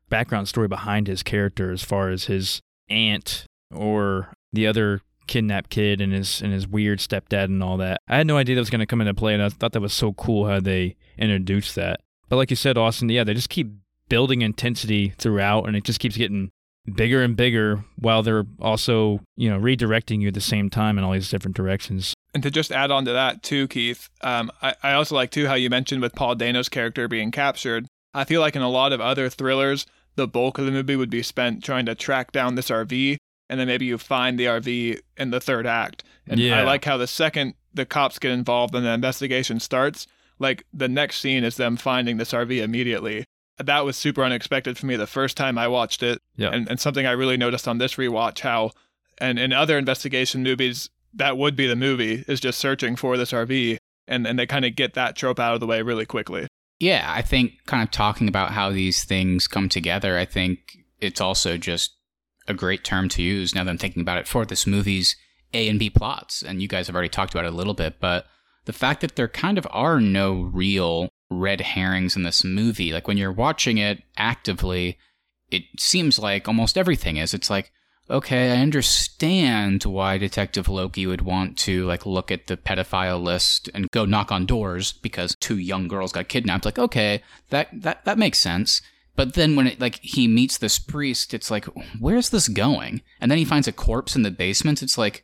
background 0.09 0.47
story 0.47 0.67
behind 0.67 1.07
his 1.07 1.23
character, 1.23 1.71
as 1.71 1.83
far 1.83 2.09
as 2.09 2.25
his 2.25 2.61
aunt 2.89 3.45
or 3.73 4.33
the 4.53 4.67
other 4.67 5.01
kidnapped 5.27 5.69
kid 5.69 6.01
and 6.01 6.13
his 6.13 6.41
and 6.41 6.53
his 6.53 6.67
weird 6.67 6.99
stepdad 6.99 7.45
and 7.45 7.63
all 7.63 7.77
that. 7.77 7.99
I 8.07 8.17
had 8.17 8.27
no 8.27 8.37
idea 8.37 8.55
that 8.55 8.61
was 8.61 8.69
going 8.69 8.79
to 8.79 8.85
come 8.85 9.01
into 9.01 9.13
play, 9.13 9.33
and 9.33 9.43
I 9.43 9.49
thought 9.49 9.73
that 9.73 9.81
was 9.81 9.93
so 9.93 10.13
cool 10.13 10.47
how 10.47 10.59
they 10.59 10.95
introduced 11.17 11.75
that. 11.75 12.01
But 12.29 12.37
like 12.37 12.49
you 12.49 12.55
said, 12.55 12.77
Austin, 12.77 13.09
yeah, 13.09 13.23
they 13.23 13.33
just 13.33 13.49
keep 13.49 13.71
building 14.09 14.41
intensity 14.41 15.13
throughout, 15.17 15.65
and 15.65 15.75
it 15.75 15.83
just 15.83 15.99
keeps 15.99 16.17
getting 16.17 16.51
bigger 16.93 17.23
and 17.23 17.35
bigger 17.35 17.83
while 17.97 18.21
they're 18.21 18.45
also 18.59 19.19
you 19.35 19.49
know 19.49 19.59
redirecting 19.59 20.21
you 20.21 20.27
at 20.27 20.33
the 20.35 20.41
same 20.41 20.69
time 20.69 20.97
in 20.97 21.03
all 21.03 21.13
these 21.13 21.29
different 21.29 21.55
directions. 21.57 22.13
And 22.35 22.43
to 22.43 22.51
just 22.51 22.71
add 22.73 22.91
on 22.91 23.05
to 23.05 23.13
that 23.13 23.43
too, 23.43 23.65
Keith, 23.69 24.09
um, 24.19 24.51
I, 24.61 24.75
I 24.83 24.93
also 24.93 25.15
like 25.15 25.31
too 25.31 25.47
how 25.47 25.53
you 25.53 25.69
mentioned 25.69 26.01
with 26.01 26.15
Paul 26.15 26.35
Dano's 26.35 26.67
character 26.67 27.07
being 27.07 27.31
captured. 27.31 27.87
I 28.13 28.25
feel 28.25 28.41
like 28.41 28.57
in 28.57 28.61
a 28.61 28.69
lot 28.69 28.91
of 28.91 28.99
other 28.99 29.29
thrillers, 29.29 29.85
the 30.17 30.27
bulk 30.27 30.57
of 30.57 30.65
the 30.65 30.71
movie 30.71 30.97
would 30.97 31.09
be 31.09 31.23
spent 31.23 31.63
trying 31.63 31.85
to 31.85 31.95
track 31.95 32.33
down 32.33 32.55
this 32.55 32.69
RV, 32.69 33.15
and 33.49 33.57
then 33.57 33.67
maybe 33.67 33.85
you 33.85 33.97
find 33.97 34.37
the 34.37 34.45
RV 34.45 34.99
in 35.15 35.31
the 35.31 35.39
third 35.39 35.65
act. 35.65 36.03
And 36.27 36.37
Yeah. 36.37 36.59
I 36.59 36.63
like 36.63 36.83
how 36.83 36.97
the 36.97 37.07
second 37.07 37.53
the 37.73 37.85
cops 37.85 38.19
get 38.19 38.31
involved 38.31 38.75
and 38.75 38.85
the 38.85 38.91
investigation 38.91 39.61
starts, 39.61 40.05
like 40.37 40.65
the 40.73 40.89
next 40.89 41.21
scene 41.21 41.45
is 41.45 41.55
them 41.55 41.77
finding 41.77 42.17
this 42.17 42.33
RV 42.33 42.61
immediately. 42.61 43.23
That 43.63 43.85
was 43.85 43.95
super 43.95 44.25
unexpected 44.25 44.77
for 44.77 44.85
me 44.87 44.97
the 44.97 45.07
first 45.07 45.37
time 45.37 45.57
I 45.57 45.69
watched 45.69 46.03
it. 46.03 46.21
Yeah. 46.35 46.49
And, 46.49 46.69
and 46.69 46.81
something 46.81 47.05
I 47.05 47.11
really 47.11 47.37
noticed 47.37 47.65
on 47.65 47.77
this 47.77 47.95
rewatch 47.95 48.39
how, 48.39 48.71
and 49.17 49.39
in 49.39 49.53
other 49.53 49.77
investigation 49.77 50.43
movies, 50.43 50.89
that 51.15 51.37
would 51.37 51.55
be 51.55 51.67
the 51.67 51.75
movie, 51.75 52.23
is 52.27 52.39
just 52.39 52.59
searching 52.59 52.95
for 52.95 53.17
this 53.17 53.31
RV. 53.31 53.77
And, 54.07 54.27
and 54.27 54.37
they 54.37 54.45
kind 54.45 54.65
of 54.65 54.75
get 54.75 54.93
that 54.93 55.15
trope 55.15 55.39
out 55.39 55.55
of 55.55 55.59
the 55.59 55.67
way 55.67 55.81
really 55.81 56.05
quickly. 56.05 56.47
Yeah, 56.79 57.05
I 57.07 57.21
think 57.21 57.53
kind 57.65 57.81
of 57.81 57.89
talking 57.89 58.27
about 58.27 58.51
how 58.51 58.69
these 58.69 59.03
things 59.03 59.47
come 59.47 59.69
together, 59.69 60.17
I 60.17 60.25
think 60.25 60.77
it's 60.99 61.21
also 61.21 61.57
just 61.57 61.95
a 62.47 62.53
great 62.53 62.83
term 62.83 63.09
to 63.09 63.23
use 63.23 63.55
now 63.55 63.63
that 63.63 63.71
I'm 63.71 63.77
thinking 63.77 64.01
about 64.01 64.17
it 64.17 64.27
for 64.27 64.45
this 64.45 64.67
movie's 64.67 65.15
A 65.53 65.67
and 65.67 65.79
B 65.79 65.89
plots. 65.89 66.43
And 66.43 66.61
you 66.61 66.67
guys 66.67 66.87
have 66.87 66.95
already 66.95 67.09
talked 67.09 67.33
about 67.33 67.45
it 67.45 67.53
a 67.53 67.55
little 67.55 67.73
bit, 67.73 67.99
but 67.99 68.25
the 68.65 68.73
fact 68.73 69.01
that 69.01 69.15
there 69.15 69.27
kind 69.27 69.57
of 69.57 69.67
are 69.71 69.99
no 69.99 70.33
real 70.53 71.09
red 71.31 71.61
herrings 71.61 72.15
in 72.15 72.23
this 72.23 72.43
movie, 72.43 72.91
like 72.91 73.07
when 73.07 73.17
you're 73.17 73.31
watching 73.31 73.77
it 73.77 74.03
actively, 74.17 74.97
it 75.49 75.63
seems 75.79 76.19
like 76.19 76.47
almost 76.47 76.77
everything 76.77 77.17
is. 77.17 77.33
It's 77.33 77.49
like, 77.49 77.71
okay, 78.09 78.51
I 78.51 78.61
understand 78.61 79.83
why 79.83 80.17
Detective 80.17 80.67
Loki 80.67 81.07
would 81.07 81.21
want 81.21 81.57
to 81.59 81.85
like 81.85 82.05
look 82.05 82.31
at 82.31 82.47
the 82.47 82.57
pedophile 82.57 83.21
list 83.21 83.69
and 83.73 83.89
go 83.91 84.05
knock 84.05 84.31
on 84.31 84.45
doors 84.45 84.91
because 84.91 85.35
two 85.39 85.57
young 85.57 85.87
girls 85.87 86.11
got 86.11 86.27
kidnapped. 86.27 86.65
Like, 86.65 86.79
okay, 86.79 87.23
that 87.49 87.69
that 87.73 88.05
that 88.05 88.17
makes 88.17 88.39
sense. 88.39 88.81
But 89.15 89.33
then 89.33 89.55
when 89.55 89.67
it 89.67 89.79
like 89.79 89.99
he 90.01 90.27
meets 90.27 90.57
this 90.57 90.77
priest, 90.77 91.33
it's 91.33 91.49
like, 91.49 91.65
where's 91.99 92.29
this 92.29 92.47
going? 92.47 93.01
And 93.21 93.31
then 93.31 93.37
he 93.37 93.45
finds 93.45 93.67
a 93.67 93.71
corpse 93.71 94.15
in 94.15 94.23
the 94.23 94.31
basement. 94.31 94.83
It's 94.83 94.97
like, 94.97 95.23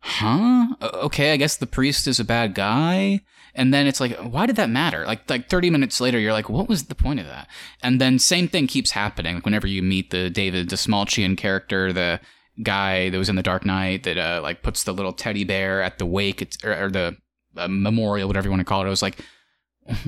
huh? 0.00 0.74
Okay, 0.82 1.32
I 1.32 1.36
guess 1.36 1.56
the 1.56 1.66
priest 1.66 2.06
is 2.06 2.20
a 2.20 2.24
bad 2.24 2.54
guy. 2.54 3.20
And 3.54 3.74
then 3.74 3.86
it's 3.86 4.00
like, 4.00 4.16
why 4.18 4.46
did 4.46 4.56
that 4.56 4.70
matter? 4.70 5.04
Like, 5.04 5.28
like 5.28 5.48
30 5.48 5.70
minutes 5.70 6.00
later, 6.00 6.18
you're 6.18 6.32
like, 6.32 6.48
what 6.48 6.68
was 6.68 6.84
the 6.84 6.94
point 6.94 7.20
of 7.20 7.26
that? 7.26 7.48
And 7.82 8.00
then 8.00 8.18
same 8.18 8.48
thing 8.48 8.66
keeps 8.66 8.92
happening. 8.92 9.36
Like 9.36 9.44
whenever 9.44 9.66
you 9.66 9.82
meet 9.82 10.10
the 10.10 10.30
David 10.30 10.68
Dastmalchian 10.68 11.36
character, 11.36 11.92
the 11.92 12.20
guy 12.62 13.10
that 13.10 13.18
was 13.18 13.28
in 13.28 13.36
the 13.36 13.42
Dark 13.42 13.64
Knight 13.64 14.04
that 14.04 14.18
uh, 14.18 14.40
like 14.42 14.62
puts 14.62 14.84
the 14.84 14.92
little 14.92 15.12
teddy 15.12 15.44
bear 15.44 15.82
at 15.82 15.98
the 15.98 16.06
wake, 16.06 16.42
it's, 16.42 16.62
or, 16.64 16.84
or 16.84 16.90
the 16.90 17.16
uh, 17.56 17.68
memorial, 17.68 18.28
whatever 18.28 18.46
you 18.46 18.50
want 18.50 18.60
to 18.60 18.64
call 18.64 18.82
it. 18.82 18.86
I 18.86 18.90
was 18.90 19.02
like, 19.02 19.18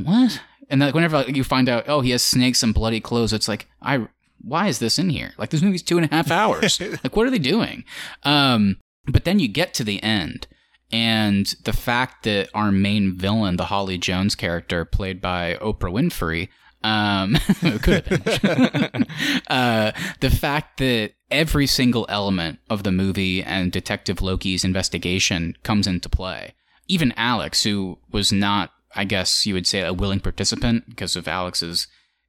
what? 0.03 0.41
And 0.69 0.81
then 0.81 0.89
like, 0.89 0.95
whenever 0.95 1.19
like, 1.19 1.37
you 1.37 1.45
find 1.45 1.69
out, 1.69 1.89
oh, 1.89 2.01
he 2.01 2.11
has 2.11 2.23
snakes 2.23 2.63
and 2.63 2.73
bloody 2.73 3.01
clothes, 3.01 3.33
it's 3.33 3.49
like, 3.49 3.69
I, 3.81 4.07
why 4.41 4.69
is 4.69 4.79
this 4.79 4.99
in 4.99 5.11
here? 5.11 5.33
Like 5.37 5.51
this 5.51 5.63
movie's 5.63 5.83
two 5.83 5.99
and 5.99 6.11
a 6.11 6.15
half 6.15 6.31
hours. 6.31 6.81
like 7.05 7.17
what 7.17 7.27
are 7.27 7.31
they 7.31 7.39
doing? 7.39 7.85
Um, 8.23 8.79
but 9.07 9.25
then 9.25 9.39
you 9.39 9.49
get 9.49 9.75
to 9.75 9.85
the 9.85 10.03
end, 10.03 10.47
and 10.93 11.47
the 11.65 11.73
fact 11.73 12.25
that 12.25 12.49
our 12.55 12.71
main 12.71 13.17
villain, 13.17 13.57
the 13.57 13.67
Holly 13.67 13.99
Jones 13.99 14.35
character, 14.35 14.85
played 14.85 15.21
by 15.21 15.57
Oprah 15.61 15.93
Winfrey, 15.93 16.49
um, 16.85 17.35
could 17.83 18.07
have 18.07 18.43
been. 18.43 19.07
uh, 19.49 19.93
the 20.21 20.31
fact 20.31 20.79
that 20.79 21.13
every 21.31 21.67
single 21.67 22.07
element 22.09 22.59
of 22.69 22.83
the 22.83 22.93
movie 22.93 23.43
and 23.43 23.73
Detective 23.73 24.21
Loki's 24.21 24.65
investigation 24.65 25.57
comes 25.63 25.87
into 25.87 26.09
play. 26.09 26.55
Even 26.89 27.15
Alex, 27.17 27.63
who 27.63 27.99
was 28.11 28.33
not, 28.33 28.73
I 28.95 29.05
guess 29.05 29.47
you 29.47 29.55
would 29.55 29.67
say, 29.67 29.81
a 29.81 29.93
willing 29.93 30.21
participant 30.21 30.89
because 30.89 31.17
of 31.17 31.27
Alex's 31.29 31.87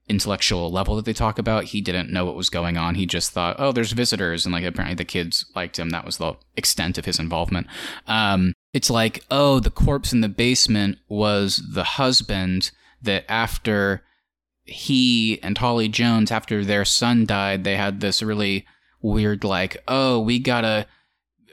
intellectual 0.09 0.69
level 0.71 0.95
that 0.95 1.05
they 1.05 1.13
talk 1.13 1.39
about. 1.39 1.65
He 1.65 1.81
didn't 1.81 2.11
know 2.11 2.25
what 2.25 2.35
was 2.35 2.49
going 2.49 2.77
on. 2.77 2.95
He 2.95 3.05
just 3.05 3.31
thought, 3.31 3.55
oh, 3.57 3.71
there's 3.71 3.93
visitors. 3.93 4.45
And 4.45 4.53
like 4.53 4.65
apparently 4.65 4.95
the 4.95 5.05
kids 5.05 5.45
liked 5.55 5.79
him. 5.79 5.89
That 5.89 6.05
was 6.05 6.17
the 6.17 6.33
extent 6.57 6.97
of 6.97 7.05
his 7.05 7.19
involvement. 7.19 7.67
Um, 8.07 8.53
it's 8.73 8.89
like, 8.89 9.23
oh, 9.31 9.59
the 9.59 9.69
corpse 9.69 10.11
in 10.11 10.21
the 10.21 10.29
basement 10.29 10.97
was 11.07 11.61
the 11.73 11.83
husband 11.83 12.71
that 13.01 13.25
after 13.29 14.03
he 14.65 15.41
and 15.41 15.57
Holly 15.57 15.87
Jones, 15.87 16.31
after 16.31 16.65
their 16.65 16.85
son 16.85 17.25
died, 17.25 17.63
they 17.63 17.75
had 17.75 17.99
this 17.99 18.21
really 18.21 18.65
weird, 19.01 19.43
like, 19.43 19.77
oh, 19.87 20.19
we 20.19 20.39
gotta 20.39 20.87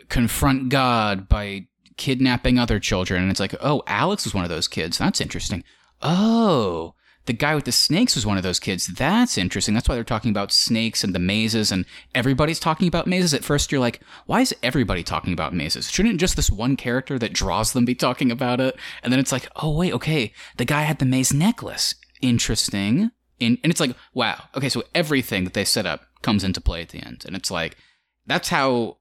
confront 0.09 0.69
God 0.71 1.29
by 1.29 1.67
kidnapping 1.97 2.59
other 2.59 2.81
children. 2.81 3.23
And 3.23 3.31
it's 3.31 3.41
like, 3.41 3.55
oh, 3.61 3.83
Alex 3.87 4.25
was 4.25 4.35
one 4.35 4.45
of 4.45 4.51
those 4.51 4.69
kids. 4.69 4.99
That's 4.99 5.21
interesting. 5.21 5.63
Oh, 6.03 6.95
the 7.31 7.37
guy 7.37 7.55
with 7.55 7.65
the 7.65 7.71
snakes 7.71 8.17
was 8.17 8.27
one 8.27 8.37
of 8.37 8.43
those 8.43 8.59
kids. 8.59 8.89
That's 8.89 9.39
interesting. 9.39 9.73
That's 9.73 9.89
why 9.89 9.95
they're 9.95 10.03
talking 10.03 10.33
about 10.33 10.51
snakes 10.51 11.05
and 11.05 11.15
the 11.15 11.21
mazes, 11.21 11.71
and 11.71 11.85
everybody's 12.13 12.59
talking 12.59 12.89
about 12.89 13.07
mazes. 13.07 13.33
At 13.33 13.45
first, 13.45 13.71
you're 13.71 13.81
like, 13.81 14.01
why 14.27 14.41
is 14.41 14.53
everybody 14.65 15.05
talking 15.05 15.33
about 15.33 15.55
mazes? 15.55 15.89
Shouldn't 15.93 16.19
just 16.19 16.35
this 16.35 16.51
one 16.51 16.75
character 16.75 17.21
that 17.21 17.33
draws 17.33 17.73
them 17.73 17.85
be 17.85 17.95
talking 17.95 18.33
about 18.33 18.59
it? 18.59 18.77
And 19.05 19.13
then 19.13 19.21
it's 19.21 19.31
like, 19.31 19.47
oh, 19.55 19.71
wait, 19.77 19.93
okay, 19.93 20.33
the 20.57 20.65
guy 20.65 20.81
had 20.83 20.99
the 20.99 21.07
maze 21.07 21.33
necklace. 21.33 21.95
Interesting. 22.21 23.13
And, 23.41 23.59
and 23.63 23.71
it's 23.71 23.79
like, 23.81 23.95
wow, 24.13 24.43
okay, 24.57 24.69
so 24.69 24.83
everything 24.93 25.45
that 25.45 25.55
they 25.55 25.65
set 25.65 25.87
up 25.87 26.01
comes 26.23 26.43
into 26.43 26.61
play 26.61 26.83
at 26.83 26.89
the 26.89 26.99
end. 26.99 27.23
And 27.25 27.37
it's 27.37 27.53
like, 27.53 27.77
that's 28.27 28.49
how 28.49 28.97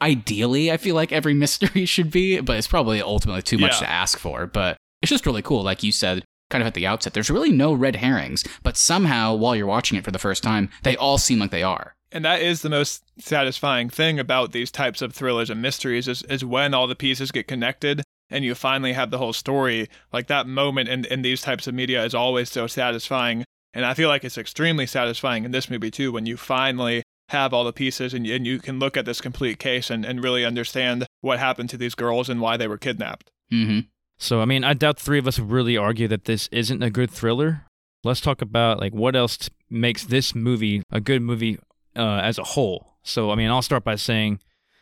ideally 0.00 0.72
I 0.72 0.78
feel 0.78 0.94
like 0.96 1.12
every 1.12 1.34
mystery 1.44 1.84
should 1.84 2.10
be, 2.10 2.40
but 2.40 2.56
it's 2.56 2.66
probably 2.66 3.02
ultimately 3.02 3.42
too 3.42 3.58
much 3.58 3.74
Yeah. 3.74 3.80
to 3.86 3.90
ask 3.90 4.18
for. 4.18 4.46
But 4.46 4.78
it's 5.02 5.10
just 5.10 5.26
really 5.26 5.42
cool. 5.42 5.62
Like 5.62 5.82
you 5.82 5.92
said, 5.92 6.24
kind 6.52 6.62
of 6.62 6.68
at 6.68 6.74
the 6.74 6.86
outset, 6.86 7.14
there's 7.14 7.30
really 7.30 7.50
no 7.50 7.72
red 7.72 7.96
herrings, 7.96 8.44
but 8.62 8.76
somehow 8.76 9.34
while 9.34 9.56
you're 9.56 9.66
watching 9.66 9.98
it 9.98 10.04
for 10.04 10.12
the 10.12 10.18
first 10.18 10.42
time, 10.42 10.70
they 10.84 10.96
all 10.96 11.18
seem 11.18 11.40
like 11.40 11.50
they 11.50 11.62
are. 11.64 11.96
And 12.12 12.24
that 12.24 12.42
is 12.42 12.60
the 12.60 12.68
most 12.68 13.02
satisfying 13.18 13.88
thing 13.88 14.20
about 14.20 14.52
these 14.52 14.70
types 14.70 15.00
of 15.00 15.14
thrillers 15.14 15.48
and 15.48 15.62
mysteries 15.62 16.06
is, 16.06 16.22
is 16.24 16.44
when 16.44 16.74
all 16.74 16.86
the 16.86 16.94
pieces 16.94 17.32
get 17.32 17.48
connected 17.48 18.02
and 18.30 18.44
you 18.44 18.54
finally 18.54 18.92
have 18.92 19.10
the 19.10 19.18
whole 19.18 19.32
story. 19.32 19.88
Like 20.12 20.26
that 20.26 20.46
moment 20.46 20.90
in, 20.90 21.06
in 21.06 21.22
these 21.22 21.40
types 21.40 21.66
of 21.66 21.74
media 21.74 22.04
is 22.04 22.14
always 22.14 22.50
so 22.50 22.66
satisfying. 22.66 23.44
And 23.72 23.86
I 23.86 23.94
feel 23.94 24.10
like 24.10 24.24
it's 24.24 24.36
extremely 24.36 24.86
satisfying 24.86 25.44
in 25.44 25.52
this 25.52 25.70
movie 25.70 25.90
too 25.90 26.12
when 26.12 26.26
you 26.26 26.36
finally 26.36 27.02
have 27.30 27.54
all 27.54 27.64
the 27.64 27.72
pieces 27.72 28.12
and, 28.12 28.26
and 28.26 28.46
you 28.46 28.58
can 28.58 28.78
look 28.78 28.98
at 28.98 29.06
this 29.06 29.22
complete 29.22 29.58
case 29.58 29.88
and, 29.88 30.04
and 30.04 30.22
really 30.22 30.44
understand 30.44 31.06
what 31.22 31.38
happened 31.38 31.70
to 31.70 31.78
these 31.78 31.94
girls 31.94 32.28
and 32.28 32.42
why 32.42 32.58
they 32.58 32.68
were 32.68 32.78
kidnapped. 32.78 33.30
hmm 33.50 33.80
So 34.22 34.40
I 34.40 34.44
mean, 34.44 34.62
I 34.62 34.72
doubt 34.74 35.00
three 35.00 35.18
of 35.18 35.26
us 35.26 35.40
would 35.40 35.50
really 35.50 35.76
argue 35.76 36.06
that 36.06 36.26
this 36.26 36.48
isn't 36.52 36.80
a 36.80 36.90
good 36.90 37.10
thriller. 37.10 37.66
Let's 38.04 38.20
talk 38.20 38.40
about 38.40 38.78
like 38.78 38.94
what 38.94 39.16
else 39.16 39.36
t- 39.36 39.48
makes 39.68 40.04
this 40.04 40.32
movie 40.32 40.84
a 40.92 41.00
good 41.00 41.22
movie 41.22 41.58
uh, 41.96 42.20
as 42.22 42.38
a 42.38 42.44
whole. 42.44 42.94
So 43.02 43.32
I 43.32 43.34
mean, 43.34 43.50
I'll 43.50 43.62
start 43.62 43.82
by 43.82 43.96
saying 43.96 44.38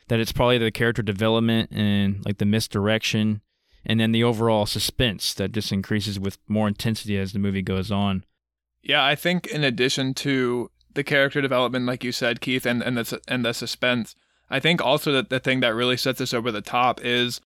that 0.09 0.21
it's 0.21 0.31
probably 0.31 0.59
the 0.59 0.71
character 0.71 1.01
development 1.01 1.71
and 1.73 2.23
like 2.27 2.37
the 2.37 2.45
misdirection, 2.45 3.41
and 3.87 3.99
then 3.99 4.13
the 4.13 4.23
overall 4.23 4.67
suspense 4.67 5.33
that 5.33 5.53
just 5.53 5.73
increases 5.73 6.21
with 6.21 6.37
more 6.47 6.69
intensity 6.69 7.17
as 7.17 7.33
the 7.33 7.39
movie 7.39 7.63
goes 7.63 7.91
on. 7.91 8.27
Yeah, 8.83 9.03
I 9.03 9.15
think 9.15 9.47
in 9.47 9.65
addition 9.65 10.13
to 10.17 10.71
the 10.93 11.03
character 11.03 11.41
development, 11.41 11.87
like 11.87 12.05
you 12.05 12.13
said, 12.13 12.43
Keith, 12.43 12.67
and 12.67 12.83
and 12.83 12.99
the 12.99 13.19
and 13.27 13.43
the 13.43 13.55
suspense, 13.55 14.15
I 14.51 14.61
think 14.61 14.83
also 14.83 15.11
that 15.13 15.31
the 15.31 15.41
thing 15.41 15.61
that 15.61 15.75
really 15.75 15.97
sets 15.97 16.21
us 16.21 16.35
over 16.35 16.53
the 16.53 16.61
top 16.61 17.01
is 17.03 17.41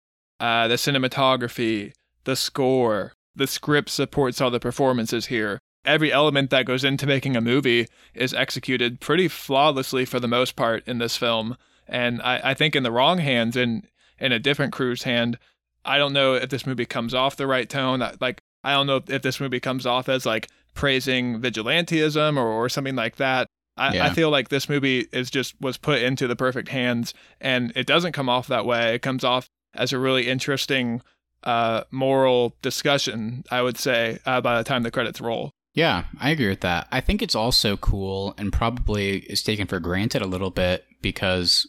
uh, 0.42 0.66
the 0.66 0.74
cinematography, 0.74 1.92
the 2.24 2.34
score, 2.34 3.12
the 3.34 3.46
script 3.46 3.88
supports 3.88 4.40
all 4.40 4.50
the 4.50 4.58
performances 4.58 5.26
here. 5.26 5.60
Every 5.84 6.12
element 6.12 6.50
that 6.50 6.66
goes 6.66 6.82
into 6.82 7.06
making 7.06 7.36
a 7.36 7.40
movie 7.40 7.86
is 8.12 8.34
executed 8.34 9.00
pretty 9.00 9.28
flawlessly 9.28 10.04
for 10.04 10.18
the 10.18 10.28
most 10.28 10.56
part 10.56 10.86
in 10.86 10.98
this 10.98 11.16
film. 11.16 11.56
And 11.86 12.20
I, 12.22 12.50
I 12.50 12.54
think 12.54 12.74
in 12.74 12.82
the 12.82 12.90
wrong 12.90 13.18
hands, 13.18 13.56
in 13.56 13.86
in 14.18 14.32
a 14.32 14.40
different 14.40 14.72
crew's 14.72 15.04
hand, 15.04 15.38
I 15.84 15.96
don't 15.96 16.12
know 16.12 16.34
if 16.34 16.50
this 16.50 16.66
movie 16.66 16.86
comes 16.86 17.14
off 17.14 17.36
the 17.36 17.46
right 17.46 17.68
tone. 17.68 18.02
Like 18.20 18.42
I 18.64 18.72
don't 18.72 18.88
know 18.88 19.00
if 19.08 19.22
this 19.22 19.40
movie 19.40 19.60
comes 19.60 19.86
off 19.86 20.08
as 20.08 20.26
like 20.26 20.48
praising 20.74 21.40
vigilantism 21.40 22.36
or, 22.36 22.46
or 22.46 22.68
something 22.68 22.96
like 22.96 23.16
that. 23.16 23.46
I, 23.76 23.94
Yeah. 23.94 24.06
I 24.06 24.10
feel 24.10 24.30
like 24.30 24.48
this 24.48 24.68
movie 24.68 25.06
is 25.12 25.30
just 25.30 25.54
was 25.60 25.78
put 25.78 26.02
into 26.02 26.26
the 26.26 26.36
perfect 26.36 26.68
hands, 26.68 27.14
and 27.40 27.72
it 27.76 27.86
doesn't 27.86 28.12
come 28.12 28.28
off 28.28 28.48
that 28.48 28.66
way. 28.66 28.94
It 28.94 29.02
comes 29.02 29.22
off 29.24 29.48
as 29.74 29.92
a 29.92 29.98
really 29.98 30.28
interesting 30.28 31.02
uh, 31.44 31.84
moral 31.90 32.56
discussion, 32.62 33.44
I 33.50 33.62
would 33.62 33.78
say, 33.78 34.18
uh, 34.26 34.40
by 34.40 34.58
the 34.58 34.64
time 34.64 34.82
the 34.82 34.90
credits 34.90 35.20
roll. 35.20 35.52
Yeah, 35.74 36.04
I 36.20 36.30
agree 36.30 36.48
with 36.48 36.60
that. 36.60 36.86
I 36.92 37.00
think 37.00 37.22
it's 37.22 37.34
also 37.34 37.76
cool 37.78 38.34
and 38.36 38.52
probably 38.52 39.18
is 39.20 39.42
taken 39.42 39.66
for 39.66 39.80
granted 39.80 40.20
a 40.22 40.26
little 40.26 40.50
bit 40.50 40.84
because, 41.00 41.66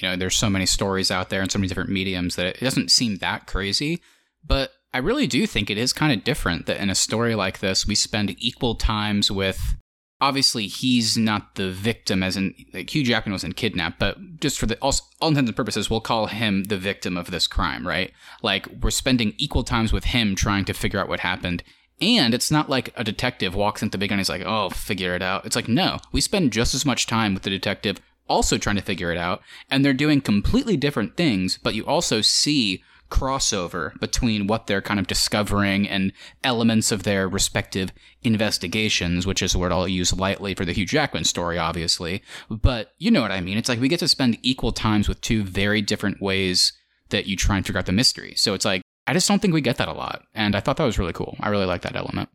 you 0.00 0.08
know, 0.08 0.16
there's 0.16 0.36
so 0.36 0.50
many 0.50 0.66
stories 0.66 1.10
out 1.10 1.30
there 1.30 1.40
and 1.40 1.50
so 1.50 1.58
many 1.58 1.68
different 1.68 1.90
mediums 1.90 2.36
that 2.36 2.56
it 2.56 2.60
doesn't 2.60 2.90
seem 2.90 3.18
that 3.18 3.46
crazy. 3.46 4.00
But 4.44 4.72
I 4.92 4.98
really 4.98 5.28
do 5.28 5.46
think 5.46 5.70
it 5.70 5.78
is 5.78 5.92
kind 5.92 6.12
of 6.12 6.24
different 6.24 6.66
that 6.66 6.80
in 6.80 6.90
a 6.90 6.94
story 6.94 7.36
like 7.36 7.60
this, 7.60 7.86
we 7.86 7.94
spend 7.94 8.34
equal 8.38 8.74
times 8.74 9.30
with. 9.30 9.76
Obviously, 10.20 10.66
he's 10.66 11.16
not 11.16 11.54
the 11.54 11.70
victim, 11.70 12.22
as 12.22 12.36
in 12.36 12.54
like, 12.74 12.94
Hugh 12.94 13.02
Jackman 13.02 13.32
wasn't 13.32 13.56
kidnapped, 13.56 13.98
but 13.98 14.18
just 14.40 14.58
for 14.58 14.66
the 14.66 14.76
all, 14.80 14.94
all 15.20 15.28
intents 15.28 15.48
and 15.48 15.56
purposes, 15.56 15.88
we'll 15.88 16.00
call 16.00 16.26
him 16.26 16.64
the 16.64 16.76
victim 16.76 17.16
of 17.16 17.30
this 17.30 17.46
crime, 17.46 17.86
right? 17.86 18.12
Like 18.42 18.66
we're 18.82 18.90
spending 18.90 19.34
equal 19.38 19.64
times 19.64 19.92
with 19.92 20.04
him 20.04 20.34
trying 20.34 20.66
to 20.66 20.74
figure 20.74 21.00
out 21.00 21.08
what 21.08 21.20
happened, 21.20 21.62
and 22.00 22.32
it's 22.32 22.50
not 22.50 22.70
like 22.70 22.92
a 22.96 23.04
detective 23.04 23.54
walks 23.54 23.82
into 23.82 23.92
the 23.92 23.98
big 23.98 24.10
and 24.10 24.20
he's 24.20 24.28
like, 24.28 24.42
oh, 24.44 24.70
figure 24.70 25.14
it 25.14 25.22
out. 25.22 25.44
It's 25.44 25.56
like, 25.56 25.68
no, 25.68 25.98
we 26.12 26.20
spend 26.20 26.52
just 26.52 26.74
as 26.74 26.86
much 26.86 27.06
time 27.06 27.34
with 27.34 27.42
the 27.42 27.50
detective 27.50 28.00
also 28.26 28.56
trying 28.56 28.76
to 28.76 28.82
figure 28.82 29.12
it 29.12 29.18
out. 29.18 29.42
And 29.70 29.84
they're 29.84 29.92
doing 29.92 30.20
completely 30.20 30.76
different 30.76 31.16
things, 31.16 31.58
but 31.62 31.74
you 31.74 31.84
also 31.84 32.20
see 32.20 32.82
crossover 33.10 33.98
between 34.00 34.46
what 34.46 34.66
they're 34.66 34.80
kind 34.80 35.00
of 35.00 35.06
discovering 35.06 35.88
and 35.88 36.12
elements 36.44 36.92
of 36.92 37.02
their 37.02 37.28
respective 37.28 37.92
investigations, 38.22 39.26
which 39.26 39.42
is 39.42 39.54
a 39.54 39.58
word 39.58 39.72
I'll 39.72 39.88
use 39.88 40.16
lightly 40.16 40.54
for 40.54 40.64
the 40.64 40.72
Hugh 40.72 40.86
Jackman 40.86 41.24
story, 41.24 41.58
obviously. 41.58 42.22
But 42.48 42.92
you 42.98 43.10
know 43.10 43.22
what 43.22 43.32
I 43.32 43.40
mean. 43.40 43.58
It's 43.58 43.68
like 43.68 43.80
we 43.80 43.88
get 43.88 44.00
to 44.00 44.08
spend 44.08 44.38
equal 44.42 44.72
times 44.72 45.08
with 45.08 45.20
two 45.20 45.42
very 45.42 45.82
different 45.82 46.22
ways 46.22 46.72
that 47.10 47.26
you 47.26 47.36
try 47.36 47.56
and 47.56 47.66
figure 47.66 47.78
out 47.78 47.86
the 47.86 47.92
mystery. 47.92 48.34
So 48.36 48.54
it's 48.54 48.64
like, 48.64 48.82
I 49.06 49.12
just 49.12 49.28
don't 49.28 49.42
think 49.42 49.52
we 49.52 49.60
get 49.60 49.76
that 49.78 49.88
a 49.88 49.92
lot. 49.92 50.22
And 50.34 50.54
I 50.54 50.60
thought 50.60 50.76
that 50.76 50.84
was 50.84 50.98
really 50.98 51.12
cool. 51.12 51.36
I 51.40 51.48
really 51.48 51.66
like 51.66 51.82
that 51.82 51.96
element. 51.96 52.28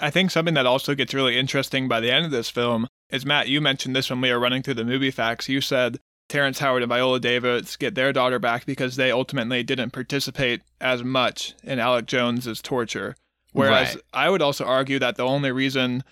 I 0.00 0.10
think 0.10 0.30
something 0.30 0.54
that 0.54 0.64
also 0.64 0.94
gets 0.94 1.12
really 1.12 1.38
interesting 1.38 1.86
by 1.86 2.00
the 2.00 2.10
end 2.10 2.24
of 2.24 2.30
this 2.30 2.48
film 2.48 2.86
is 3.10 3.26
Matt, 3.26 3.48
you 3.48 3.60
mentioned 3.60 3.94
this 3.94 4.08
when 4.08 4.22
we 4.22 4.32
were 4.32 4.40
running 4.40 4.62
through 4.62 4.74
the 4.74 4.84
movie 4.84 5.10
facts. 5.10 5.50
You 5.50 5.60
said 5.60 5.98
Terrence 6.32 6.60
Howard 6.60 6.82
and 6.82 6.88
Viola 6.88 7.20
Davis 7.20 7.76
get 7.76 7.94
their 7.94 8.10
daughter 8.10 8.38
back 8.38 8.64
because 8.64 8.96
they 8.96 9.10
ultimately 9.10 9.62
didn't 9.62 9.90
participate 9.90 10.62
as 10.80 11.04
much 11.04 11.52
in 11.62 11.78
Alex 11.78 12.06
Jones's 12.06 12.62
torture. 12.62 13.16
Whereas 13.52 13.96
Right. 13.96 14.04
I 14.14 14.30
would 14.30 14.40
also 14.40 14.64
argue 14.64 14.98
that 14.98 15.16
the 15.16 15.26
only 15.26 15.52
reason 15.52 16.02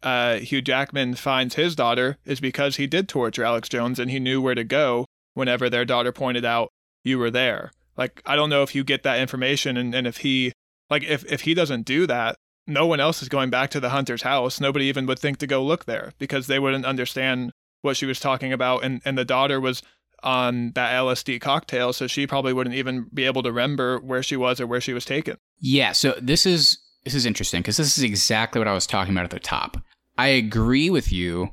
uh, 0.00 0.36
Hugh 0.36 0.62
Jackman 0.62 1.16
finds 1.16 1.56
his 1.56 1.74
daughter 1.74 2.18
is 2.24 2.38
because 2.38 2.76
he 2.76 2.86
did 2.86 3.08
torture 3.08 3.42
Alex 3.42 3.68
Jones 3.68 3.98
and 3.98 4.12
he 4.12 4.20
knew 4.20 4.40
where 4.40 4.54
to 4.54 4.62
go 4.62 5.06
whenever 5.34 5.68
their 5.68 5.84
daughter 5.84 6.12
pointed 6.12 6.44
out 6.44 6.68
you 7.02 7.18
were 7.18 7.32
there. 7.32 7.72
Like 7.96 8.22
I 8.24 8.36
don't 8.36 8.50
know 8.50 8.62
if 8.62 8.76
you 8.76 8.84
get 8.84 9.02
that 9.02 9.18
information 9.18 9.76
and, 9.76 9.92
and 9.92 10.06
if 10.06 10.18
he 10.18 10.52
like 10.88 11.02
if, 11.02 11.24
if 11.24 11.40
he 11.40 11.52
doesn't 11.52 11.82
do 11.82 12.06
that, 12.06 12.36
no 12.68 12.86
one 12.86 13.00
else 13.00 13.22
is 13.22 13.28
going 13.28 13.50
back 13.50 13.70
to 13.70 13.80
the 13.80 13.90
hunter's 13.90 14.22
house. 14.22 14.60
Nobody 14.60 14.84
even 14.84 15.06
would 15.06 15.18
think 15.18 15.38
to 15.38 15.48
go 15.48 15.64
look 15.64 15.86
there 15.86 16.12
because 16.20 16.46
they 16.46 16.60
wouldn't 16.60 16.86
understand 16.86 17.50
what 17.84 17.96
she 17.96 18.06
was 18.06 18.18
talking 18.18 18.52
about 18.52 18.84
and, 18.84 19.00
and 19.04 19.16
the 19.16 19.24
daughter 19.24 19.60
was 19.60 19.82
on 20.22 20.72
that 20.72 20.92
LSD 20.92 21.40
cocktail, 21.40 21.92
so 21.92 22.06
she 22.06 22.26
probably 22.26 22.52
wouldn't 22.52 22.74
even 22.74 23.06
be 23.12 23.24
able 23.24 23.42
to 23.42 23.50
remember 23.50 23.98
where 24.00 24.22
she 24.22 24.36
was 24.36 24.60
or 24.60 24.66
where 24.66 24.80
she 24.80 24.94
was 24.94 25.04
taken. 25.04 25.36
Yeah, 25.60 25.92
so 25.92 26.14
this 26.20 26.46
is 26.46 26.78
this 27.04 27.14
is 27.14 27.26
interesting 27.26 27.60
because 27.60 27.76
this 27.76 27.98
is 27.98 28.02
exactly 28.02 28.58
what 28.58 28.68
I 28.68 28.72
was 28.72 28.86
talking 28.86 29.12
about 29.12 29.24
at 29.24 29.30
the 29.30 29.38
top. 29.38 29.76
I 30.16 30.28
agree 30.28 30.88
with 30.90 31.12
you. 31.12 31.50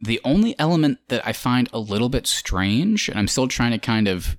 The 0.00 0.20
only 0.24 0.58
element 0.58 0.98
that 1.08 1.26
I 1.26 1.32
find 1.32 1.68
a 1.72 1.78
little 1.78 2.08
bit 2.08 2.26
strange, 2.26 3.08
and 3.08 3.18
I'm 3.18 3.28
still 3.28 3.48
trying 3.48 3.72
to 3.72 3.78
kind 3.78 4.08
of 4.08 4.36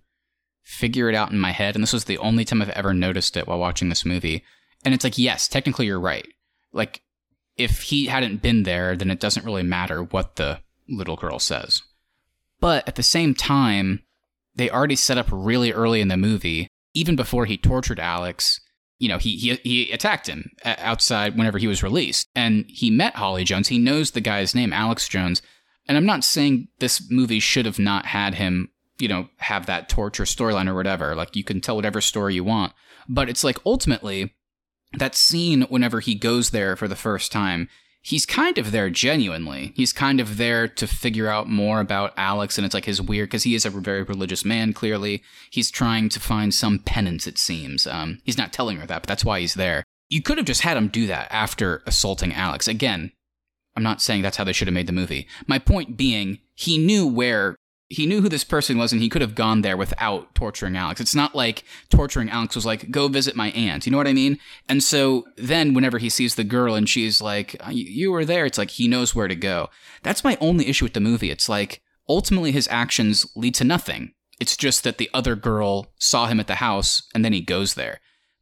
figure 0.63 1.10
it 1.10 1.15
out 1.15 1.32
in 1.32 1.39
my 1.39 1.51
head, 1.51 1.75
and 1.75 1.84
this 1.84 1.93
was 1.93 2.06
the 2.06 2.17
only 2.17 2.45
time 2.45 2.62
I've 2.62 2.69
ever 2.69 2.93
noticed 2.93 3.38
it 3.38 3.47
while 3.47 3.60
watching 3.60 3.89
this 3.89 4.06
movie. 4.06 4.43
And 4.86 4.93
it's 4.93 5.03
like, 5.03 5.17
yes, 5.17 5.47
technically 5.47 5.86
you're 5.86 5.99
right. 5.99 6.27
Like, 6.73 7.01
if 7.58 7.84
he 7.84 8.08
hadn't 8.08 8.41
been 8.41 8.63
there, 8.63 8.95
then 8.95 9.12
it 9.12 9.19
doesn't 9.19 9.45
really 9.45 9.63
matter 9.63 10.03
what 10.03 10.36
the 10.38 10.60
little 10.89 11.15
girl 11.15 11.39
says. 11.39 11.81
But 12.59 12.87
at 12.87 12.95
the 12.95 13.03
same 13.03 13.33
time, 13.33 14.03
they 14.55 14.69
already 14.69 14.95
set 14.95 15.17
up 15.17 15.27
really 15.31 15.71
early 15.71 16.01
in 16.01 16.07
the 16.07 16.17
movie, 16.17 16.67
even 16.93 17.15
before 17.15 17.45
he 17.45 17.57
tortured 17.57 17.99
Alex, 17.99 18.59
you 18.99 19.09
know, 19.09 19.17
he, 19.17 19.35
he, 19.35 19.55
he 19.63 19.91
attacked 19.91 20.27
him 20.27 20.51
outside 20.63 21.37
whenever 21.37 21.57
he 21.57 21.67
was 21.67 21.83
released. 21.83 22.27
And 22.35 22.65
he 22.69 22.89
met 22.89 23.15
Holly 23.15 23.43
Jones. 23.43 23.67
He 23.67 23.77
knows 23.77 24.11
the 24.11 24.21
guy's 24.21 24.55
name, 24.55 24.71
Alex 24.71 25.09
Jones. 25.09 25.41
And 25.87 25.97
I'm 25.97 26.05
not 26.05 26.23
saying 26.23 26.69
this 26.79 27.05
movie 27.11 27.41
should 27.41 27.65
have 27.65 27.79
not 27.79 28.05
had 28.05 28.35
him, 28.35 28.69
you 28.99 29.09
know, 29.09 29.27
have 29.39 29.65
that 29.65 29.89
torture 29.89 30.23
storyline 30.23 30.69
or 30.69 30.75
whatever. 30.75 31.15
Like, 31.15 31.35
you 31.35 31.43
can 31.43 31.59
tell 31.59 31.75
whatever 31.75 31.99
story 31.99 32.35
you 32.35 32.43
want. 32.43 32.71
But 33.09 33.27
it's 33.27 33.43
like, 33.43 33.57
ultimately, 33.65 34.33
that 34.93 35.15
scene 35.15 35.63
whenever 35.63 35.99
he 35.99 36.15
goes 36.15 36.51
there 36.51 36.75
for 36.77 36.87
the 36.87 36.95
first 36.95 37.31
time, 37.31 37.67
he's 38.03 38.25
kind 38.25 38.57
of 38.57 38.71
there 38.71 38.89
genuinely. 38.89 39.71
He's 39.75 39.93
kind 39.93 40.19
of 40.19 40.37
there 40.37 40.67
to 40.67 40.85
figure 40.85 41.29
out 41.29 41.49
more 41.49 41.79
about 41.79 42.13
Alex, 42.17 42.57
and 42.57 42.65
it's 42.65 42.75
like 42.75 42.85
his 42.85 43.01
weird 43.01 43.29
because 43.29 43.43
he 43.43 43.55
is 43.55 43.65
a 43.65 43.71
very 43.71 44.03
religious 44.03 44.45
man. 44.45 44.73
Clearly, 44.73 45.23
he's 45.49 45.71
trying 45.71 46.09
to 46.09 46.19
find 46.19 46.53
some 46.53 46.79
penance. 46.79 47.25
It 47.25 47.39
seems. 47.39 47.87
Um, 47.87 48.19
he's 48.23 48.37
not 48.37 48.53
telling 48.53 48.77
her 48.77 48.85
that, 48.85 49.01
but 49.01 49.07
that's 49.07 49.25
why 49.25 49.39
he's 49.39 49.55
there. 49.55 49.83
You 50.09 50.21
could 50.21 50.37
have 50.37 50.45
just 50.45 50.61
had 50.61 50.77
him 50.77 50.89
do 50.89 51.07
that 51.07 51.29
after 51.31 51.81
assaulting 51.87 52.33
Alex. 52.33 52.67
Again, 52.67 53.11
I'm 53.75 53.83
not 53.83 54.01
saying 54.01 54.21
that's 54.21 54.37
how 54.37 54.43
they 54.43 54.53
should 54.53 54.67
have 54.67 54.75
made 54.75 54.87
the 54.87 54.93
movie. 54.93 55.27
My 55.47 55.57
point 55.57 55.97
being, 55.97 56.39
he 56.53 56.77
knew 56.77 57.07
where 57.07 57.55
he 57.89 58.05
knew 58.05 58.21
who 58.21 58.29
this 58.29 58.43
person 58.43 58.77
was 58.77 58.91
and 58.91 59.01
he 59.01 59.09
could 59.09 59.21
have 59.21 59.35
gone 59.35 59.61
there 59.61 59.77
without 59.77 60.33
torturing 60.35 60.75
Alex. 60.75 60.99
It's 60.99 61.15
not 61.15 61.35
like 61.35 61.63
torturing 61.89 62.29
Alex 62.29 62.55
was 62.55 62.65
like, 62.65 62.89
go 62.89 63.07
visit 63.07 63.35
my 63.35 63.51
aunt. 63.51 63.85
You 63.85 63.91
know 63.91 63.97
what 63.97 64.07
I 64.07 64.13
mean? 64.13 64.39
And 64.67 64.81
so 64.81 65.25
then 65.37 65.73
whenever 65.73 65.97
he 65.97 66.09
sees 66.09 66.35
the 66.35 66.43
girl 66.43 66.75
and 66.75 66.87
she's 66.89 67.21
like, 67.21 67.55
uh, 67.65 67.69
you 67.69 67.85
you 67.85 68.11
were 68.11 68.25
there, 68.25 68.45
it's 68.45 68.57
like 68.57 68.71
he 68.71 68.87
knows 68.87 69.13
where 69.13 69.27
to 69.27 69.35
go. 69.35 69.69
That's 70.01 70.23
my 70.23 70.37
only 70.41 70.67
issue 70.67 70.85
with 70.85 70.93
the 70.93 70.99
movie. 70.99 71.29
It's 71.29 71.49
like 71.49 71.81
ultimately 72.09 72.51
his 72.51 72.67
actions 72.69 73.25
lead 73.35 73.55
to 73.55 73.63
nothing. 73.63 74.13
It's 74.39 74.57
just 74.57 74.83
that 74.83 74.97
the 74.97 75.09
other 75.13 75.35
girl 75.35 75.93
saw 75.99 76.27
him 76.27 76.39
at 76.39 76.47
the 76.47 76.55
house 76.55 77.03
and 77.13 77.23
then 77.23 77.33
he 77.33 77.41
goes 77.41 77.75
there. 77.75 77.99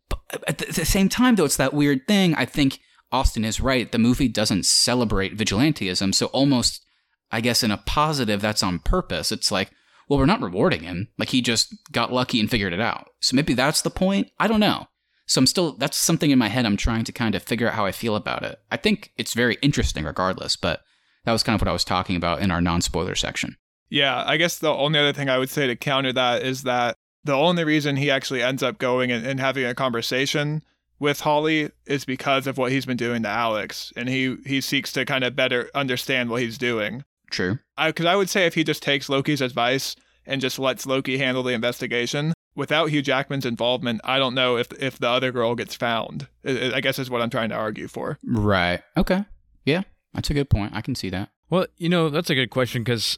But 0.07 0.19
uh, 0.33 0.37
at 0.47 0.57
the, 0.59 0.69
at 0.69 0.75
the 0.75 0.85
same 0.85 1.09
time, 1.09 1.35
though, 1.35 1.45
it's 1.45 1.57
that 1.57 1.73
weird 1.73 2.07
thing. 2.07 2.35
I 2.35 2.45
think 2.45 2.79
Austin 3.11 3.43
is 3.43 3.59
right. 3.59 3.91
The 3.91 3.99
movie 3.99 4.29
doesn't 4.29 4.65
celebrate 4.65 5.37
vigilantism. 5.37 6.15
So 6.15 6.27
almost 6.27 6.85
I 7.31 7.41
guess 7.41 7.63
in 7.63 7.71
a 7.71 7.77
positive, 7.77 8.41
that's 8.41 8.63
on 8.63 8.79
purpose. 8.79 9.31
It's 9.31 9.51
like, 9.51 9.71
well, 10.07 10.19
we're 10.19 10.25
not 10.25 10.41
rewarding 10.41 10.83
him. 10.83 11.07
Like 11.17 11.29
he 11.29 11.41
just 11.41 11.73
got 11.91 12.11
lucky 12.11 12.39
and 12.39 12.49
figured 12.49 12.73
it 12.73 12.81
out. 12.81 13.09
So 13.21 13.35
maybe 13.35 13.53
that's 13.53 13.81
the 13.81 13.89
point. 13.89 14.27
I 14.39 14.47
don't 14.47 14.59
know. 14.59 14.87
So 15.25 15.39
I'm 15.39 15.47
still, 15.47 15.73
that's 15.77 15.97
something 15.97 16.31
in 16.31 16.39
my 16.39 16.49
head. 16.49 16.65
I'm 16.65 16.75
trying 16.75 17.05
to 17.05 17.13
kind 17.13 17.35
of 17.35 17.43
figure 17.43 17.67
out 17.67 17.75
how 17.75 17.85
I 17.85 17.93
feel 17.93 18.17
about 18.17 18.43
it. 18.43 18.59
I 18.69 18.75
think 18.75 19.13
it's 19.17 19.33
very 19.33 19.55
interesting 19.61 20.03
regardless, 20.03 20.57
but 20.57 20.81
that 21.23 21.31
was 21.31 21.43
kind 21.43 21.55
of 21.55 21.61
what 21.61 21.69
I 21.69 21.73
was 21.73 21.85
talking 21.85 22.15
about 22.15 22.41
in 22.41 22.51
our 22.51 22.59
non 22.61 22.81
spoiler 22.81 23.15
section. 23.15 23.55
Yeah, 23.89 24.23
I 24.25 24.37
guess 24.37 24.59
the 24.59 24.73
only 24.73 24.99
other 24.99 25.13
thing 25.13 25.29
I 25.29 25.37
would 25.37 25.49
say 25.49 25.67
to 25.67 25.75
counter 25.75 26.13
that 26.13 26.43
is 26.43 26.63
that 26.63 26.95
the 27.23 27.33
only 27.33 27.63
reason 27.63 27.95
he 27.95 28.09
actually 28.09 28.41
ends 28.41 28.63
up 28.63 28.77
going 28.77 29.11
and, 29.11 29.25
and 29.25 29.39
having 29.39 29.65
a 29.65 29.75
conversation 29.75 30.63
with 30.99 31.21
Holly 31.21 31.71
is 31.85 32.05
because 32.05 32.47
of 32.47 32.57
what 32.57 32.71
he's 32.71 32.85
been 32.85 32.97
doing 32.97 33.23
to 33.23 33.29
Alex, 33.29 33.91
and 33.95 34.07
he 34.07 34.37
he 34.45 34.61
seeks 34.61 34.93
to 34.93 35.03
kind 35.03 35.23
of 35.23 35.35
better 35.35 35.69
understand 35.73 36.29
what 36.29 36.41
he's 36.41 36.57
doing. 36.57 37.03
True. 37.31 37.59
Because 37.83 38.05
I, 38.05 38.15
would 38.15 38.29
say 38.29 38.45
if 38.45 38.53
he 38.53 38.63
just 38.63 38.83
takes 38.83 39.09
Loki's 39.09 39.41
advice 39.41 39.95
and 40.25 40.39
just 40.39 40.59
lets 40.59 40.85
Loki 40.85 41.17
handle 41.17 41.41
the 41.43 41.53
investigation 41.53 42.33
without 42.55 42.89
Hugh 42.89 43.01
Jackman's 43.01 43.45
involvement, 43.45 44.01
I 44.03 44.19
don't 44.19 44.35
know 44.35 44.57
if 44.57 44.71
if 44.73 44.99
the 44.99 45.09
other 45.09 45.31
girl 45.31 45.55
gets 45.55 45.73
found. 45.73 46.27
I, 46.45 46.73
I 46.75 46.81
guess 46.81 46.99
is 46.99 47.09
what 47.09 47.21
I'm 47.21 47.29
trying 47.29 47.49
to 47.49 47.55
argue 47.55 47.87
for. 47.87 48.19
Right. 48.23 48.81
Okay. 48.95 49.25
Yeah, 49.65 49.83
that's 50.13 50.29
a 50.29 50.33
good 50.33 50.49
point. 50.49 50.73
I 50.75 50.81
can 50.81 50.95
see 50.95 51.09
that. 51.09 51.29
Well, 51.49 51.67
you 51.77 51.89
know, 51.89 52.09
that's 52.09 52.29
a 52.29 52.35
good 52.35 52.49
question 52.49 52.83
because 52.83 53.17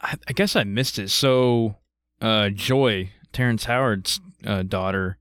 I, 0.00 0.16
I 0.28 0.32
guess 0.32 0.56
I 0.56 0.64
missed 0.64 0.98
it. 0.98 1.10
So, 1.10 1.76
uh, 2.20 2.50
Joy, 2.50 3.10
Terrence 3.32 3.64
Howard's 3.64 4.20
uh, 4.44 4.62
daughter, 4.62 5.18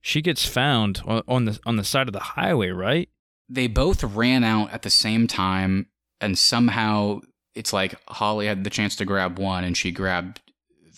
she 0.00 0.22
gets 0.22 0.46
found 0.46 1.02
on, 1.06 1.22
on 1.26 1.44
the 1.46 1.58
on 1.66 1.76
the 1.76 1.84
side 1.84 2.08
of 2.08 2.12
the 2.12 2.20
highway, 2.20 2.68
right? 2.68 3.08
They 3.48 3.66
both 3.66 4.02
ran 4.02 4.42
out 4.42 4.72
at 4.72 4.82
the 4.82 4.90
same 4.90 5.26
time, 5.26 5.88
and 6.20 6.38
somehow 6.38 7.20
it's 7.54 7.72
like 7.72 7.94
Holly 8.08 8.46
had 8.46 8.64
the 8.64 8.70
chance 8.70 8.96
to 8.96 9.04
grab 9.04 9.38
one, 9.38 9.64
and 9.64 9.76
she 9.76 9.90
grabbed 9.92 10.40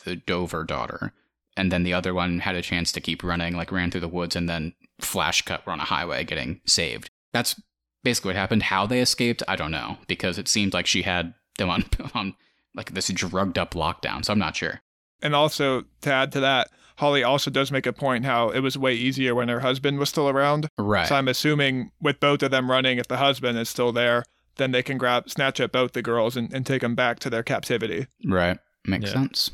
the 0.04 0.16
Dover 0.16 0.64
daughter, 0.64 1.12
and 1.56 1.70
then 1.72 1.82
the 1.82 1.94
other 1.94 2.14
one 2.14 2.40
had 2.40 2.54
a 2.54 2.62
chance 2.62 2.92
to 2.92 3.00
keep 3.00 3.22
running, 3.22 3.56
like 3.56 3.72
ran 3.72 3.90
through 3.90 4.00
the 4.00 4.08
woods, 4.08 4.36
and 4.36 4.48
then 4.48 4.74
flash 5.00 5.42
cut 5.42 5.66
were 5.66 5.72
on 5.72 5.80
a 5.80 5.84
highway 5.84 6.24
getting 6.24 6.60
saved. 6.66 7.10
That's 7.32 7.60
basically 8.02 8.30
what 8.30 8.36
happened. 8.36 8.64
How 8.64 8.86
they 8.86 9.00
escaped, 9.00 9.42
I 9.48 9.56
don't 9.56 9.70
know, 9.70 9.98
because 10.06 10.38
it 10.38 10.48
seemed 10.48 10.74
like 10.74 10.86
she 10.86 11.02
had 11.02 11.34
them 11.58 11.70
on 11.70 11.84
on 12.14 12.34
like 12.74 12.92
this 12.92 13.08
drugged 13.08 13.58
up 13.58 13.74
lockdown. 13.74 14.24
So 14.24 14.32
I'm 14.32 14.38
not 14.38 14.56
sure. 14.56 14.80
And 15.22 15.34
also 15.34 15.84
to 16.02 16.12
add 16.12 16.32
to 16.32 16.40
that, 16.40 16.68
Holly 16.98 17.22
also 17.22 17.50
does 17.50 17.70
make 17.70 17.86
a 17.86 17.92
point 17.92 18.24
how 18.24 18.50
it 18.50 18.60
was 18.60 18.78
way 18.78 18.94
easier 18.94 19.34
when 19.34 19.48
her 19.48 19.60
husband 19.60 19.98
was 19.98 20.08
still 20.08 20.28
around. 20.28 20.68
Right. 20.78 21.06
So 21.06 21.14
I'm 21.14 21.28
assuming 21.28 21.90
with 22.00 22.20
both 22.20 22.42
of 22.42 22.50
them 22.50 22.70
running, 22.70 22.98
if 22.98 23.08
the 23.08 23.18
husband 23.18 23.58
is 23.58 23.68
still 23.68 23.92
there, 23.92 24.24
then 24.56 24.72
they 24.72 24.82
can 24.82 24.98
grab, 24.98 25.28
snatch 25.30 25.60
up 25.60 25.72
both 25.72 25.92
the 25.92 26.02
girls 26.02 26.36
and, 26.36 26.52
and 26.52 26.64
take 26.66 26.82
them 26.82 26.94
back 26.94 27.18
to 27.20 27.30
their 27.30 27.42
captivity. 27.42 28.06
Right. 28.26 28.58
Makes 28.86 29.06
Yeah. 29.06 29.12
sense. 29.12 29.50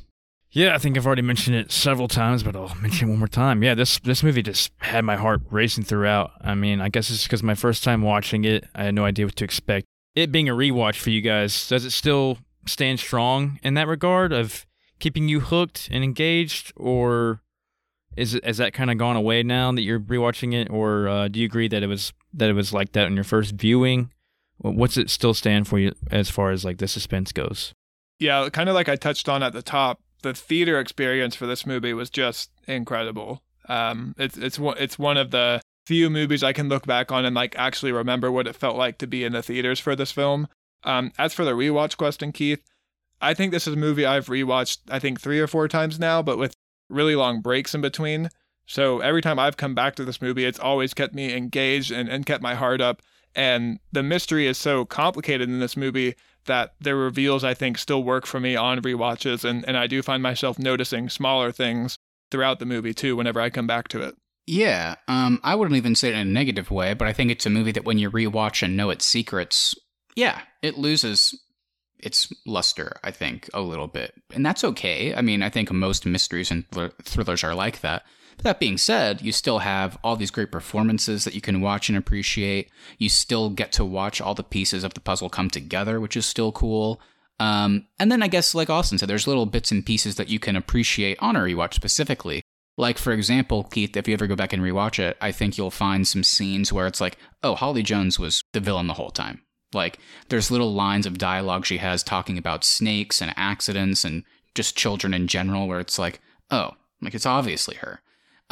Yeah, 0.55 0.75
I 0.75 0.79
think 0.79 0.99
I've 0.99 1.07
already 1.07 1.23
mentioned 1.23 1.57
it 1.57 1.73
several 1.73 2.09
times, 2.09 2.43
but 2.43 2.55
I'll 2.55 2.75
mention 2.75 3.09
it 3.09 3.11
one 3.13 3.19
more 3.21 3.27
time. 3.29 3.63
Yeah, 3.63 3.75
this 3.75 3.99
this 4.01 4.23
movie 4.23 4.43
just 4.43 4.71
had 4.79 5.03
my 5.03 5.17
heart 5.17 5.41
racing 5.51 5.85
throughout. 5.85 6.33
I 6.43 6.55
mean, 6.55 6.79
I 6.83 6.91
guess 6.91 7.09
it's 7.09 7.23
because 7.23 7.43
my 7.43 7.55
first 7.55 7.83
time 7.83 8.03
watching 8.03 8.45
it, 8.45 8.67
I 8.75 8.85
had 8.85 8.95
no 8.95 9.07
idea 9.07 9.25
what 9.25 9.37
to 9.37 9.45
expect. 9.45 9.87
It 10.15 10.31
being 10.31 10.51
a 10.51 10.53
rewatch 10.53 10.97
for 10.97 11.09
you 11.09 11.23
guys, 11.23 11.67
does 11.69 11.87
it 11.87 11.91
still 11.93 12.37
stand 12.67 13.01
strong 13.01 13.59
in 13.63 13.73
that 13.75 13.89
regard 13.89 14.31
of 14.33 14.67
keeping 15.01 15.27
you 15.27 15.41
hooked 15.41 15.89
and 15.91 16.05
engaged, 16.05 16.71
or 16.77 17.41
is 18.15 18.35
it 18.35 18.45
has 18.45 18.59
that 18.59 18.75
kind 18.75 18.91
of 18.91 18.99
gone 18.99 19.17
away 19.17 19.43
now 19.43 19.73
that 19.73 19.81
you're 19.81 19.99
rewatching 20.01 20.53
it, 20.53 20.69
or 20.69 21.09
uh, 21.09 21.29
do 21.29 21.41
you 21.41 21.47
agree 21.47 21.67
that 21.69 21.83
it 21.83 21.87
was 21.87 22.13
that 22.35 22.51
it 22.51 22.53
was 22.53 22.75
like 22.75 22.93
that 22.93 23.07
on 23.07 23.15
your 23.15 23.25
first 23.25 23.55
viewing? 23.55 24.11
What's 24.63 24.97
it 24.97 25.11
still 25.11 25.35
stand 25.35 25.69
for 25.69 25.79
you 25.79 25.93
as 26.11 26.31
far 26.31 26.51
as 26.51 26.65
like 26.65 26.79
the 26.79 26.89
suspense 26.89 27.33
goes? 27.33 27.75
Yeah, 28.19 28.49
kind 28.51 28.69
of 28.69 28.75
like 28.75 28.89
I 28.89 28.97
touched 28.97 29.29
on 29.29 29.43
at 29.43 29.53
the 29.53 29.63
top 29.63 30.01
the 30.23 30.33
theater 30.33 30.81
experience 30.81 31.35
for 31.37 31.47
this 31.47 31.67
movie 31.67 31.93
was 31.93 32.11
just 32.11 32.51
incredible. 32.67 33.43
Um, 33.69 34.15
it's 34.17 34.39
it's 34.39 34.59
it's 34.61 34.99
one 34.99 35.17
of 35.17 35.31
the 35.31 35.61
few 35.87 36.09
movies 36.09 36.43
I 36.43 36.53
can 36.53 36.69
look 36.69 36.87
back 36.87 37.13
on 37.13 37.25
and 37.25 37.35
like 37.35 37.55
actually 37.59 37.93
remember 37.93 38.31
what 38.31 38.47
it 38.47 38.57
felt 38.57 38.77
like 38.77 38.99
to 38.99 39.07
be 39.07 39.25
in 39.25 39.33
the 39.33 39.43
theaters 39.43 39.81
for 39.81 39.95
this 39.95 40.13
film. 40.13 40.49
Um, 40.85 41.13
as 41.19 41.35
for 41.35 41.45
the 41.45 41.53
rewatch 41.53 41.97
question, 41.97 42.33
Keith, 42.33 42.63
I 43.21 43.35
think 43.35 43.53
this 43.53 43.67
is 43.67 43.75
a 43.75 43.79
movie 43.79 44.07
I've 44.07 44.27
rewatched 44.27 44.79
I 44.89 44.99
think 44.99 45.21
three 45.21 45.41
or 45.41 45.47
four 45.47 45.69
times 45.69 45.99
now, 45.99 46.23
but 46.23 46.39
with 46.39 46.55
really 46.89 47.17
long 47.17 47.41
breaks 47.41 47.75
in 47.75 47.81
between. 47.81 48.31
So 48.67 49.01
every 49.01 49.23
time 49.23 49.39
I've 49.39 49.57
come 49.57 49.75
back 49.75 49.97
to 49.97 50.05
this 50.05 50.23
movie, 50.23 50.45
it's 50.45 50.59
always 50.59 50.95
kept 50.95 51.15
me 51.15 51.35
engaged 51.37 51.91
and, 51.91 52.09
and 52.09 52.25
kept 52.25 52.43
my 52.43 52.55
heart 52.55 52.81
up. 52.81 53.03
And 53.35 53.79
the 53.93 54.03
mystery 54.03 54.47
is 54.47 54.59
so 54.59 54.85
complicated 54.85 55.49
in 55.49 55.61
this 55.61 55.77
movie 55.77 56.15
that 56.47 56.75
the 56.81 56.95
reveals 56.95 57.45
I 57.45 57.55
think 57.55 57.79
still 57.79 58.03
work 58.03 58.27
for 58.27 58.41
me 58.41 58.57
on 58.57 58.83
rewatches 58.83 59.45
and, 59.45 59.65
and 59.67 59.77
I 59.77 59.87
do 59.87 60.03
find 60.03 60.23
myself 60.23 60.59
noticing 60.59 61.09
smaller 61.09 61.53
things 61.53 61.97
throughout 62.31 62.59
the 62.59 62.67
movie 62.67 62.95
too 62.95 63.17
whenever 63.17 63.41
I 63.41 63.51
come 63.51 63.67
back 63.67 63.89
to 63.89 64.03
it. 64.03 64.17
Yeah, 64.47 64.97
um, 65.07 65.41
I 65.45 65.55
wouldn't 65.55 65.77
even 65.77 65.95
say 65.95 66.09
it 66.09 66.15
in 66.15 66.21
a 66.21 66.25
negative 66.25 66.71
way, 66.71 66.95
but 66.95 67.07
I 67.07 67.13
think 67.13 67.31
it's 67.31 67.47
a 67.47 67.51
movie 67.51 67.73
that 67.73 67.85
when 67.85 67.99
you 67.99 68.11
rewatch 68.11 68.63
and 68.63 68.77
know 68.77 68.91
its 68.91 69.05
secrets, 69.05 69.77
yeah, 70.17 70.41
it 70.63 70.77
loses 70.77 71.41
its 72.01 72.33
luster, 72.45 72.97
I 73.05 73.13
think, 73.13 73.49
a 73.55 73.61
little 73.61 73.87
bit. 73.87 74.13
And 74.35 74.45
that's 74.45 74.65
okay. 74.65 75.15
I 75.15 75.23
mean, 75.23 75.43
I 75.43 75.49
think 75.49 75.71
most 75.71 76.05
mysteries 76.05 76.51
and 76.51 76.65
thrillers 77.05 77.45
are 77.45 77.55
like 77.55 77.83
that. 77.83 78.03
That 78.39 78.61
being 78.61 78.79
said, 78.79 79.23
you 79.23 79.33
still 79.33 79.61
have 79.61 79.99
all 80.03 80.17
these 80.17 80.31
great 80.31 80.51
performances 80.51 81.25
that 81.25 81.35
you 81.35 81.41
can 81.41 81.61
watch 81.61 81.89
and 81.89 81.97
appreciate. 81.97 82.71
You 82.99 83.09
still 83.09 83.51
get 83.51 83.73
to 83.73 83.85
watch 83.85 84.21
all 84.21 84.35
the 84.35 84.43
pieces 84.43 84.85
of 84.85 84.95
the 84.95 85.01
puzzle 85.01 85.29
come 85.29 85.51
together, 85.51 86.01
which 86.01 86.17
is 86.17 86.27
still 86.27 86.53
cool. 86.53 87.01
Um, 87.39 87.87
and 87.99 88.11
then 88.11 88.23
I 88.23 88.29
guess, 88.29 88.55
like 88.55 88.71
Austin 88.71 88.99
said, 88.99 89.09
there's 89.09 89.27
little 89.27 89.47
bits 89.47 89.71
and 89.71 89.85
pieces 89.85 90.17
that 90.17 90.29
you 90.29 90.39
can 90.39 90.57
appreciate 90.57 91.19
on 91.21 91.37
a 91.37 91.41
rewatch 91.41 91.75
specifically. 91.75 92.43
Like, 92.79 92.99
for 92.99 93.13
example, 93.13 93.65
Keith, 93.65 93.97
if 93.97 94.09
you 94.09 94.15
ever 94.15 94.27
go 94.27 94.37
back 94.37 94.53
and 94.53 94.63
rewatch 94.63 94.99
it, 94.99 95.17
I 95.21 95.31
think 95.31 95.59
you'll 95.59 95.71
find 95.71 96.07
some 96.07 96.25
scenes 96.25 96.73
where 96.73 96.87
it's 96.87 97.01
like, 97.01 97.19
oh, 97.43 97.55
Holly 97.55 97.83
Jones 97.83 98.19
was 98.19 98.43
the 98.53 98.61
villain 98.61 98.87
the 98.87 98.95
whole 98.95 99.11
time. 99.11 99.43
Like, 99.75 99.99
there's 100.29 100.51
little 100.51 100.73
lines 100.73 101.07
of 101.07 101.19
dialogue 101.19 101.67
she 101.67 101.79
has 101.79 102.03
talking 102.03 102.39
about 102.39 102.65
snakes 102.65 103.21
and 103.21 103.33
accidents 103.37 104.05
and 104.05 104.25
just 104.55 104.77
children 104.77 105.15
in 105.15 105.29
general 105.29 105.67
where 105.67 105.81
it's 105.81 105.99
like, 105.99 106.21
oh, 106.51 106.73
like 107.01 107.15
it's 107.15 107.27
obviously 107.27 107.77
her. 107.77 108.01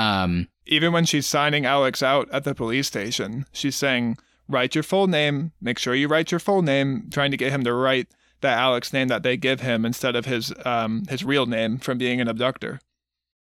Um, 0.00 0.48
Even 0.66 0.92
when 0.92 1.04
she's 1.04 1.26
signing 1.26 1.66
Alex 1.66 2.02
out 2.02 2.28
at 2.32 2.44
the 2.44 2.54
police 2.54 2.86
station, 2.86 3.46
she's 3.52 3.76
saying, 3.76 4.16
write 4.48 4.74
your 4.74 4.84
full 4.84 5.06
name, 5.06 5.52
make 5.60 5.78
sure 5.78 5.94
you 5.94 6.08
write 6.08 6.30
your 6.30 6.40
full 6.40 6.62
name, 6.62 7.08
trying 7.10 7.30
to 7.30 7.36
get 7.36 7.52
him 7.52 7.64
to 7.64 7.72
write 7.72 8.08
that 8.40 8.58
Alex 8.58 8.92
name 8.92 9.08
that 9.08 9.22
they 9.22 9.36
give 9.36 9.60
him 9.60 9.84
instead 9.84 10.16
of 10.16 10.26
his 10.26 10.52
um, 10.64 11.04
his 11.08 11.24
real 11.24 11.46
name 11.46 11.78
from 11.78 11.98
being 11.98 12.20
an 12.20 12.28
abductor. 12.28 12.80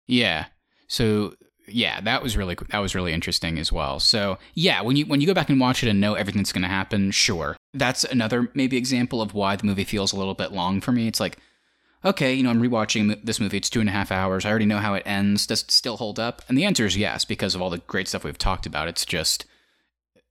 Yeah. 0.06 0.46
So 0.88 1.34
yeah, 1.68 2.00
that 2.02 2.22
was 2.22 2.36
really 2.36 2.56
that 2.70 2.78
was 2.78 2.94
really 2.94 3.12
interesting 3.12 3.58
as 3.58 3.72
well. 3.72 3.98
So 3.98 4.38
yeah, 4.54 4.82
when 4.82 4.96
you 4.96 5.06
when 5.06 5.20
you 5.20 5.26
go 5.26 5.34
back 5.34 5.50
and 5.50 5.60
watch 5.60 5.82
it 5.82 5.88
and 5.88 6.00
know 6.00 6.14
everything's 6.14 6.52
going 6.52 6.62
to 6.62 6.68
happen, 6.68 7.10
sure, 7.10 7.56
that's 7.74 8.04
another 8.04 8.50
maybe 8.54 8.76
example 8.76 9.20
of 9.20 9.34
why 9.34 9.56
the 9.56 9.66
movie 9.66 9.84
feels 9.84 10.12
a 10.12 10.16
little 10.16 10.34
bit 10.34 10.52
long 10.52 10.80
for 10.80 10.92
me. 10.92 11.08
It's 11.08 11.20
like 11.20 11.38
okay, 12.06 12.32
you 12.32 12.42
know, 12.42 12.50
I'm 12.50 12.62
rewatching 12.62 13.24
this 13.24 13.40
movie. 13.40 13.56
It's 13.56 13.68
two 13.68 13.80
and 13.80 13.88
a 13.88 13.92
half 13.92 14.12
hours. 14.12 14.44
I 14.44 14.50
already 14.50 14.66
know 14.66 14.78
how 14.78 14.94
it 14.94 15.02
ends. 15.04 15.46
Does 15.46 15.62
it 15.62 15.70
still 15.70 15.96
hold 15.96 16.18
up? 16.18 16.42
And 16.48 16.56
the 16.56 16.64
answer 16.64 16.86
is 16.86 16.96
yes, 16.96 17.24
because 17.24 17.54
of 17.54 17.60
all 17.60 17.70
the 17.70 17.78
great 17.78 18.08
stuff 18.08 18.24
we've 18.24 18.38
talked 18.38 18.66
about. 18.66 18.88
It's 18.88 19.04
just, 19.04 19.44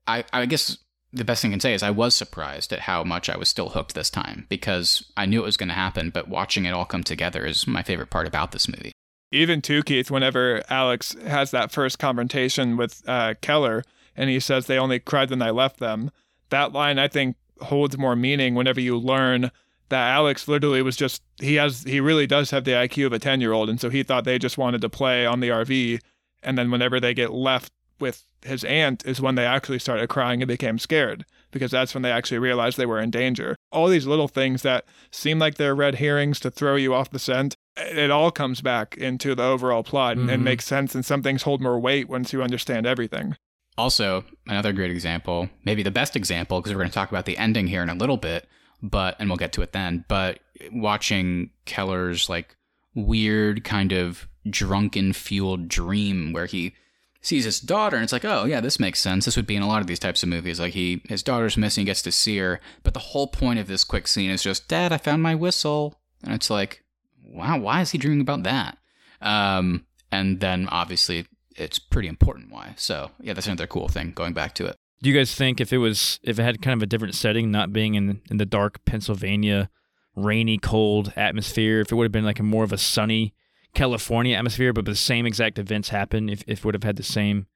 I, 0.07 0.23
I 0.32 0.45
guess 0.45 0.78
the 1.11 1.26
best 1.26 1.41
thing 1.41 1.51
I 1.51 1.53
can 1.53 1.59
say 1.59 1.73
is 1.73 1.84
I 1.84 1.91
was 1.91 2.15
surprised 2.15 2.73
at 2.73 2.82
how 2.82 3.03
much 3.03 3.30
I 3.30 3.38
was 3.38 3.49
still 3.49 3.69
hooked 3.69 3.93
this 3.93 4.09
time 4.09 4.45
because 4.49 5.05
I 5.15 5.26
knew 5.26 5.41
it 5.41 5.45
was 5.45 5.57
going 5.57 5.69
to 5.69 5.76
happen, 5.76 6.09
but 6.09 6.28
watching 6.28 6.65
it 6.65 6.73
all 6.73 6.86
come 6.86 7.03
together 7.03 7.45
is 7.45 7.67
my 7.67 7.84
favorite 7.84 8.09
part 8.09 8.28
about 8.28 8.51
this 8.51 8.67
movie. 8.67 8.91
Even 9.32 9.61
too, 9.61 9.84
Keith, 9.84 10.09
whenever 10.09 10.63
Alex 10.69 11.15
has 11.26 11.51
that 11.51 11.71
first 11.71 11.99
confrontation 11.99 12.78
with 12.78 13.01
uh, 13.07 13.34
Keller 13.41 13.84
and 14.15 14.30
he 14.30 14.39
says 14.39 14.67
they 14.67 14.78
only 14.78 14.99
cried 14.99 15.30
when 15.30 15.41
I 15.41 15.49
left 15.49 15.80
them, 15.80 16.11
that 16.49 16.71
line 16.71 16.99
I 16.99 17.07
think 17.07 17.36
holds 17.61 17.97
more 17.97 18.15
meaning 18.15 18.55
whenever 18.55 18.80
you 18.80 18.97
learn 18.97 19.51
that 19.89 20.09
Alex 20.09 20.47
literally 20.47 20.81
was 20.81 20.95
just 20.95 21.21
he 21.39 21.55
has 21.55 21.83
he 21.83 21.99
really 21.99 22.27
does 22.27 22.51
have 22.51 22.63
the 22.63 22.71
IQ 22.71 23.07
of 23.07 23.13
a 23.13 23.19
10 23.19 23.41
year 23.41 23.53
old 23.53 23.69
and 23.69 23.79
so 23.79 23.89
he 23.89 24.03
thought 24.03 24.23
they 24.23 24.39
just 24.39 24.57
wanted 24.57 24.81
to 24.81 24.89
play 24.89 25.25
on 25.25 25.39
the 25.39 25.49
RV 25.49 25.99
and 26.43 26.57
then 26.57 26.71
whenever 26.71 26.99
they 26.99 27.13
get 27.13 27.31
left 27.31 27.71
with 27.99 28.25
his 28.43 28.63
aunt 28.63 29.05
is 29.05 29.21
when 29.21 29.36
they 29.36 29.45
actually 29.45 29.79
started 29.79 30.07
crying 30.07 30.41
and 30.41 30.47
became 30.47 30.77
scared 30.77 31.25
because 31.51 31.71
that's 31.71 31.93
when 31.93 32.03
they 32.03 32.11
actually 32.11 32.38
realized 32.38 32.77
they 32.77 32.86
were 32.86 32.99
in 32.99 33.09
danger. 33.09 33.55
All 33.71 33.88
these 33.88 34.05
little 34.05 34.27
things 34.27 34.61
that 34.63 34.86
seem 35.11 35.39
like 35.39 35.55
they're 35.55 35.75
red 35.75 35.95
herrings 35.95 36.39
to 36.41 36.51
throw 36.51 36.75
you 36.75 36.93
off 36.93 37.11
the 37.11 37.19
scent, 37.19 37.55
it 37.77 38.11
all 38.11 38.31
comes 38.31 38.61
back 38.61 38.97
into 38.97 39.36
the 39.36 39.43
overall 39.43 39.83
plot 39.83 40.17
mm-hmm. 40.17 40.29
and 40.29 40.43
makes 40.43 40.65
sense 40.65 40.93
and 40.93 41.05
some 41.05 41.23
things 41.23 41.43
hold 41.43 41.61
more 41.61 41.79
weight 41.79 42.09
once 42.09 42.33
you 42.33 42.43
understand 42.43 42.86
everything. 42.86 43.36
Also, 43.77 44.23
another 44.47 44.73
great 44.73 44.91
example, 44.91 45.49
maybe 45.63 45.83
the 45.83 45.91
best 45.91 46.15
example 46.15 46.59
because 46.59 46.73
we're 46.73 46.79
going 46.79 46.89
to 46.89 46.93
talk 46.93 47.09
about 47.09 47.25
the 47.25 47.38
ending 47.38 47.67
here 47.67 47.83
in 47.83 47.89
a 47.89 47.95
little 47.95 48.17
bit 48.17 48.47
but 48.82 49.15
and 49.19 49.30
we'll 49.30 49.38
get 49.38 49.53
to 49.53 49.61
it 49.61 49.73
then. 49.73 50.05
But 50.07 50.39
watching 50.71 51.51
Keller's 51.65 52.30
like 52.30 52.55
weird 52.93 53.63
kind 53.63 53.91
of 53.91 54.28
drunken 54.49 55.13
fueled 55.13 55.67
dream 55.67 56.32
where 56.34 56.45
he 56.45 56.73
sees 57.21 57.43
his 57.43 57.59
daughter 57.59 57.97
and 57.97 58.03
it's 58.03 58.13
like 58.13 58.23
oh 58.23 58.45
yeah 58.45 58.61
this 58.61 58.80
makes 58.80 58.99
sense. 58.99 59.26
This 59.26 59.36
would 59.36 59.47
be 59.47 59.55
in 59.55 59.63
a 59.63 59.67
lot 59.67 59.82
of 59.82 59.88
these 59.88 59.99
types 59.99 60.23
of 60.23 60.30
movies. 60.30 60.59
Like 60.59 60.73
he 60.73 61.01
his 61.09 61.23
daughter's 61.23 61.57
missing 61.57 61.86
gets 61.86 62.01
to 62.03 62.11
see 62.11 62.38
her 62.38 62.59
but 62.84 62.93
the 62.93 62.99
whole 62.99 63.28
point 63.28 63.59
of 63.59 63.67
this 63.67 63.84
quick 63.84 64.07
scene 64.07 64.30
is 64.30 64.43
just 64.43 64.67
dad 64.67 64.91
i 64.91 64.97
found 64.97 65.23
my 65.23 65.36
whistle. 65.36 65.99
And 66.23 66.34
it's 66.34 66.49
like 66.49 66.84
wow 67.23 67.57
why 67.57 67.82
is 67.82 67.91
he 67.91 67.97
dreaming 67.97 68.21
about 68.21 68.43
that? 68.43 68.78
Um 69.21 69.86
and 70.11 70.39
then 70.39 70.67
obviously 70.69 71.26
it's 71.55 71.80
pretty 71.80 72.07
important 72.07 72.51
why. 72.51 72.73
So 72.78 73.11
yeah 73.19 73.34
that's 73.34 73.47
another 73.47 73.67
cool 73.67 73.88
thing 73.88 74.11
going 74.11 74.34
back 74.34 74.53
to 74.55 74.67
it 74.67 74.76
do 75.02 75.10
you 75.10 75.16
guys 75.16 75.36
think 75.36 75.60
if 75.60 75.74
it 75.74 75.78
was 75.78 76.20
if 76.24 76.39
it 76.39 76.43
had 76.43 76.62
kind 76.62 76.78
of 76.78 76.84
a 76.84 76.88
different 76.88 77.16
setting, 77.16 77.52
not 77.52 77.74
being 77.74 77.96
in 77.96 78.22
in 78.30 78.38
the 78.38 78.46
dark 78.46 78.84
Pennsylvania, 78.86 79.70
rainy, 80.16 80.58
cold 80.58 81.14
atmosphere, 81.16 81.82
if 81.82 81.91
it 81.91 81.96
would 81.96 82.06
have 82.06 82.12
been 82.12 82.26
like 82.26 82.39
a 82.39 82.43
more 82.43 82.64
of 82.64 82.74
a 82.74 82.78
sunny 82.78 83.34
California 83.74 84.36
atmosphere, 84.36 84.74
but 84.74 84.86
the 84.86 84.96
same 84.96 85.26
exact 85.26 85.60
events 85.60 85.89
happen, 85.89 86.30
if 86.30 86.43
if 86.48 86.60
it 86.60 86.66
would 86.66 86.76
have 86.76 86.84
had 86.84 86.96
the 86.96 87.04
same 87.04 87.48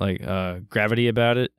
like 0.00 0.22
uh, 0.26 0.60
gravity 0.68 1.08
about 1.08 1.36
it? 1.36 1.52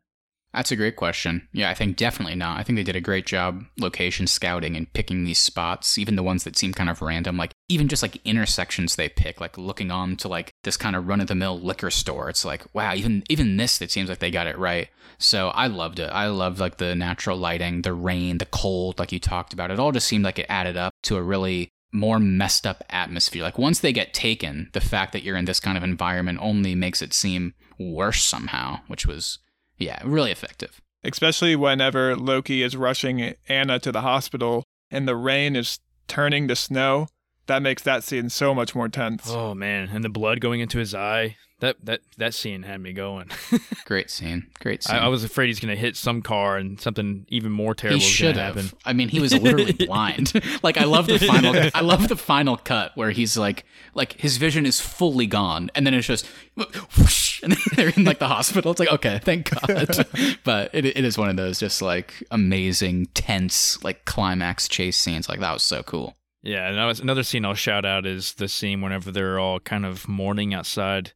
That's 0.58 0.72
a 0.72 0.76
great 0.76 0.96
question. 0.96 1.48
Yeah, 1.54 1.70
I 1.70 1.76
think 1.76 1.98
definitely 1.98 2.34
not. 2.34 2.60
I 2.60 2.64
think 2.64 2.78
they 2.78 2.84
did 2.84 2.96
a 2.96 3.02
great 3.02 3.28
job 3.28 3.64
location 3.80 4.26
scouting 4.26 4.76
and 4.76 4.92
picking 4.92 5.24
these 5.24 5.38
spots, 5.38 6.00
even 6.00 6.16
the 6.16 6.24
ones 6.24 6.46
that 6.46 6.58
seem 6.58 6.74
kind 6.74 6.90
of 6.90 7.00
random, 7.00 7.38
like 7.38 7.52
even 7.70 7.88
just 7.88 8.02
like 8.02 8.20
intersections 8.26 8.96
they 8.96 9.08
pick, 9.08 9.40
like 9.40 9.56
looking 9.56 9.92
on 9.92 10.16
to 10.18 10.28
like 10.28 10.50
this 10.64 10.76
kind 10.76 10.96
of 10.96 11.08
run 11.08 11.22
of 11.22 11.28
the 11.28 11.36
mill 11.36 11.60
liquor 11.60 11.92
store. 11.92 12.28
It's 12.28 12.44
like, 12.44 12.66
wow, 12.74 12.96
even 12.96 13.24
even 13.30 13.58
this 13.58 13.80
it 13.84 13.92
seems 13.92 14.10
like 14.10 14.18
they 14.18 14.32
got 14.32 14.48
it 14.48 14.58
right. 14.58 14.90
So 15.20 15.50
I 15.50 15.68
loved 15.68 16.00
it. 16.00 16.10
I 16.10 16.26
loved 16.26 16.60
like 16.60 16.78
the 16.78 16.96
natural 16.96 17.38
lighting, 17.38 17.84
the 17.84 17.94
rain, 17.94 18.40
the 18.40 18.46
cold, 18.48 18.98
like 18.98 19.12
you 19.12 19.20
talked 19.20 19.54
about. 19.54 19.70
It 19.70 19.78
all 19.78 19.92
just 19.92 20.08
seemed 20.08 20.24
like 20.24 20.40
it 20.40 20.48
added 20.50 20.76
up 20.76 20.92
to 21.04 21.18
a 21.18 21.22
really 21.22 21.70
more 21.92 22.18
messed 22.20 22.66
up 22.66 22.84
atmosphere. 22.90 23.44
Like 23.44 23.60
once 23.60 23.80
they 23.80 23.94
get 23.94 24.12
taken, 24.12 24.72
the 24.74 24.82
fact 24.82 25.14
that 25.14 25.22
you're 25.22 25.38
in 25.38 25.46
this 25.46 25.60
kind 25.60 25.78
of 25.78 25.84
environment 25.84 26.40
only 26.42 26.74
makes 26.74 27.04
it 27.04 27.14
seem 27.14 27.54
worse 27.78 28.24
somehow, 28.24 28.80
which 28.88 29.06
was 29.06 29.38
yeah, 29.78 30.02
really 30.04 30.32
effective. 30.32 30.82
Especially 31.04 31.56
whenever 31.56 32.16
Loki 32.16 32.64
is 32.64 32.76
rushing 32.76 33.36
Anna 33.48 33.80
to 33.80 33.92
the 33.92 34.02
hospital 34.02 34.64
and 34.92 35.08
the 35.08 35.16
rain 35.16 35.56
is 35.56 35.80
turning 36.08 36.48
to 36.48 36.56
snow. 36.56 37.08
That 37.46 37.62
makes 37.62 37.82
that 37.84 38.04
scene 38.04 38.30
so 38.30 38.54
much 38.54 38.76
more 38.76 38.90
tense. 38.90 39.30
Oh 39.30 39.54
man, 39.54 39.90
and 39.94 40.04
the 40.04 40.10
blood 40.10 40.42
going 40.42 40.60
into 40.60 40.80
his 40.80 40.94
eye 40.94 41.38
that 41.60 41.78
that 41.84 42.02
that 42.18 42.34
scene 42.34 42.64
had 42.64 42.82
me 42.82 42.94
going. 42.94 43.30
Great 43.86 44.12
scene. 44.12 44.48
Great 44.60 44.84
scene. 44.84 44.96
I, 44.96 45.06
I, 45.06 45.08
was 45.08 45.24
afraid 45.24 45.48
he's 45.48 45.60
going 45.60 45.74
to 45.74 45.80
hit 45.80 45.96
some 45.96 46.22
car 46.22 46.58
and 46.58 46.80
something 46.80 47.26
even 47.30 47.52
more 47.52 47.74
terrible. 47.74 48.00
He 48.00 48.06
should 48.06 48.38
have. 48.38 48.56
Happen. 48.56 48.78
I 48.86 48.94
mean, 48.94 49.10
he 49.10 49.20
was 49.20 49.34
literally 49.34 49.74
blind. 49.86 50.34
like 50.62 50.78
I 50.78 50.84
love 50.84 51.08
the 51.08 51.18
final. 51.18 51.56
I 51.74 51.82
love 51.82 52.08
the 52.10 52.16
final 52.16 52.58
cut 52.58 52.92
where 52.96 53.10
he's 53.10 53.38
like, 53.38 53.66
like 53.96 54.14
his 54.20 54.38
vision 54.38 54.66
is 54.66 54.80
fully 54.80 55.26
gone, 55.26 55.72
and 55.74 55.86
then 55.88 55.94
it's 55.94 56.06
just 56.06 56.28
whoosh, 56.56 57.42
and 57.42 57.54
then 57.54 57.60
they're 57.76 57.94
in 57.96 58.04
like 58.04 58.20
the 58.20 58.28
hospital. 58.28 58.72
It's 58.72 58.80
like 58.80 58.92
okay, 58.92 59.20
thank 59.24 59.50
God. 59.50 60.08
but 60.44 60.70
it 60.74 60.86
it 60.86 61.04
is 61.04 61.18
one 61.18 61.30
of 61.30 61.38
those 61.38 61.60
just 61.60 61.82
like 61.82 62.24
amazing, 62.30 63.08
tense, 63.16 63.84
like 63.84 64.06
climax 64.06 64.68
chase 64.68 64.98
scenes. 64.98 65.28
Like 65.28 65.40
that 65.40 65.54
was 65.54 65.64
so 65.64 65.82
cool. 65.82 66.16
Yeah, 66.44 66.70
and 66.70 66.78
was 66.86 67.00
another 67.00 67.24
scene 67.24 67.46
I'll 67.46 67.56
shout 67.56 67.84
out 67.84 68.06
is 68.06 68.34
the 68.36 68.48
scene 68.48 68.82
whenever 68.82 69.12
they're 69.12 69.40
all 69.40 69.60
kind 69.60 69.86
of 69.86 70.08
mourning 70.08 70.54
outside 70.54 71.14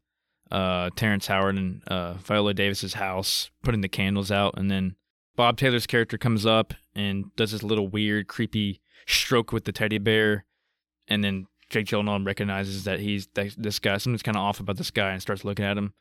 uh, 0.51 0.89
Terrence 0.95 1.27
Howard 1.27 1.55
and 1.55 1.81
uh, 1.87 2.13
Viola 2.13 2.53
Davis's 2.53 2.95
house, 2.95 3.49
putting 3.63 3.81
the 3.81 3.89
candles 3.89 4.31
out, 4.31 4.55
and 4.57 4.69
then 4.69 4.95
Bob 5.35 5.57
Taylor's 5.57 5.87
character 5.87 6.17
comes 6.17 6.45
up 6.45 6.73
and 6.93 7.33
does 7.35 7.51
this 7.51 7.63
little 7.63 7.87
weird, 7.87 8.27
creepy 8.27 8.81
stroke 9.07 9.51
with 9.51 9.65
the 9.65 9.71
teddy 9.71 9.97
bear, 9.97 10.45
and 11.07 11.23
then 11.23 11.47
Jake 11.69 11.87
Gyllenhaal 11.87 12.25
recognizes 12.25 12.83
that 12.83 12.99
he's 12.99 13.27
that 13.35 13.55
this 13.57 13.79
guy. 13.79 13.97
Something's 13.97 14.23
kind 14.23 14.37
of 14.37 14.43
off 14.43 14.59
about 14.59 14.77
this 14.77 14.91
guy, 14.91 15.11
and 15.11 15.21
starts 15.21 15.45
looking 15.45 15.65
at 15.65 15.77
him. 15.77 15.93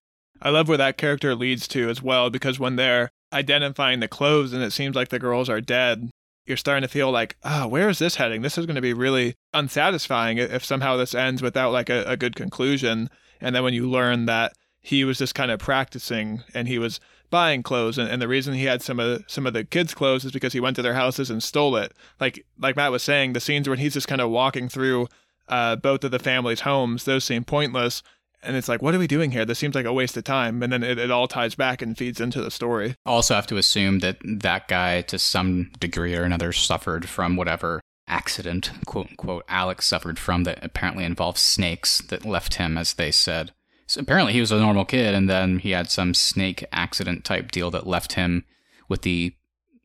I 0.42 0.50
love 0.50 0.68
where 0.68 0.78
that 0.78 0.96
character 0.96 1.34
leads 1.34 1.68
to 1.68 1.88
as 1.90 2.02
well 2.02 2.30
because 2.30 2.58
when 2.58 2.76
they're 2.76 3.10
identifying 3.32 4.00
the 4.00 4.08
clothes 4.08 4.52
and 4.52 4.62
it 4.62 4.72
seems 4.72 4.96
like 4.96 5.08
the 5.08 5.18
girls 5.18 5.48
are 5.48 5.60
dead, 5.60 6.10
you're 6.46 6.56
starting 6.56 6.82
to 6.82 6.88
feel 6.88 7.10
like, 7.10 7.36
oh, 7.44 7.68
where 7.68 7.88
is 7.88 7.98
this 7.98 8.16
heading? 8.16 8.42
This 8.42 8.56
is 8.56 8.66
going 8.66 8.76
to 8.76 8.80
be 8.80 8.94
really 8.94 9.34
unsatisfying 9.52 10.38
if 10.38 10.64
somehow 10.64 10.96
this 10.96 11.14
ends 11.14 11.42
without 11.42 11.72
like 11.72 11.90
a, 11.90 12.04
a 12.04 12.16
good 12.16 12.34
conclusion. 12.34 13.10
And 13.40 13.54
then 13.54 13.62
when 13.62 13.74
you 13.74 13.88
learn 13.88 14.26
that 14.26 14.52
he 14.80 15.04
was 15.04 15.18
just 15.18 15.34
kind 15.34 15.50
of 15.50 15.58
practicing 15.58 16.42
and 16.54 16.66
he 16.66 16.78
was 16.78 17.00
buying 17.28 17.62
clothes 17.62 17.96
and, 17.98 18.08
and 18.08 18.20
the 18.20 18.28
reason 18.28 18.54
he 18.54 18.64
had 18.64 18.82
some 18.82 18.98
of 18.98 19.22
some 19.26 19.46
of 19.46 19.52
the 19.52 19.64
kids' 19.64 19.94
clothes 19.94 20.24
is 20.24 20.32
because 20.32 20.52
he 20.52 20.60
went 20.60 20.76
to 20.76 20.82
their 20.82 20.94
houses 20.94 21.30
and 21.30 21.42
stole 21.42 21.76
it. 21.76 21.92
Like 22.18 22.44
like 22.58 22.76
Matt 22.76 22.92
was 22.92 23.02
saying, 23.02 23.32
the 23.32 23.40
scenes 23.40 23.68
where 23.68 23.76
he's 23.76 23.94
just 23.94 24.08
kind 24.08 24.20
of 24.20 24.30
walking 24.30 24.68
through 24.68 25.08
uh, 25.48 25.76
both 25.76 26.04
of 26.04 26.10
the 26.10 26.18
families' 26.18 26.60
homes, 26.60 27.04
those 27.04 27.24
seem 27.24 27.44
pointless. 27.44 28.02
And 28.42 28.56
it's 28.56 28.68
like, 28.68 28.80
what 28.80 28.94
are 28.94 28.98
we 28.98 29.06
doing 29.06 29.32
here? 29.32 29.44
This 29.44 29.58
seems 29.58 29.74
like 29.74 29.84
a 29.84 29.92
waste 29.92 30.16
of 30.16 30.24
time. 30.24 30.62
And 30.62 30.72
then 30.72 30.82
it, 30.82 30.98
it 30.98 31.10
all 31.10 31.28
ties 31.28 31.54
back 31.54 31.82
and 31.82 31.98
feeds 31.98 32.22
into 32.22 32.40
the 32.40 32.50
story. 32.50 32.94
Also, 33.04 33.34
have 33.34 33.46
to 33.48 33.58
assume 33.58 33.98
that 33.98 34.16
that 34.24 34.66
guy, 34.66 35.02
to 35.02 35.18
some 35.18 35.70
degree 35.78 36.16
or 36.16 36.22
another, 36.22 36.50
suffered 36.50 37.06
from 37.06 37.36
whatever 37.36 37.82
accident, 38.10 38.72
quote 38.86 39.08
unquote, 39.10 39.44
Alex 39.48 39.86
suffered 39.86 40.18
from 40.18 40.44
that 40.44 40.62
apparently 40.62 41.04
involved 41.04 41.38
snakes 41.38 42.00
that 42.02 42.24
left 42.24 42.54
him, 42.54 42.76
as 42.76 42.94
they 42.94 43.10
said. 43.10 43.52
So 43.86 44.00
apparently 44.00 44.32
he 44.32 44.40
was 44.40 44.52
a 44.52 44.58
normal 44.58 44.84
kid, 44.84 45.14
and 45.14 45.28
then 45.28 45.58
he 45.58 45.70
had 45.70 45.90
some 45.90 46.14
snake 46.14 46.64
accident 46.72 47.24
type 47.24 47.50
deal 47.50 47.70
that 47.70 47.86
left 47.86 48.12
him 48.12 48.44
with 48.88 49.02
the 49.02 49.34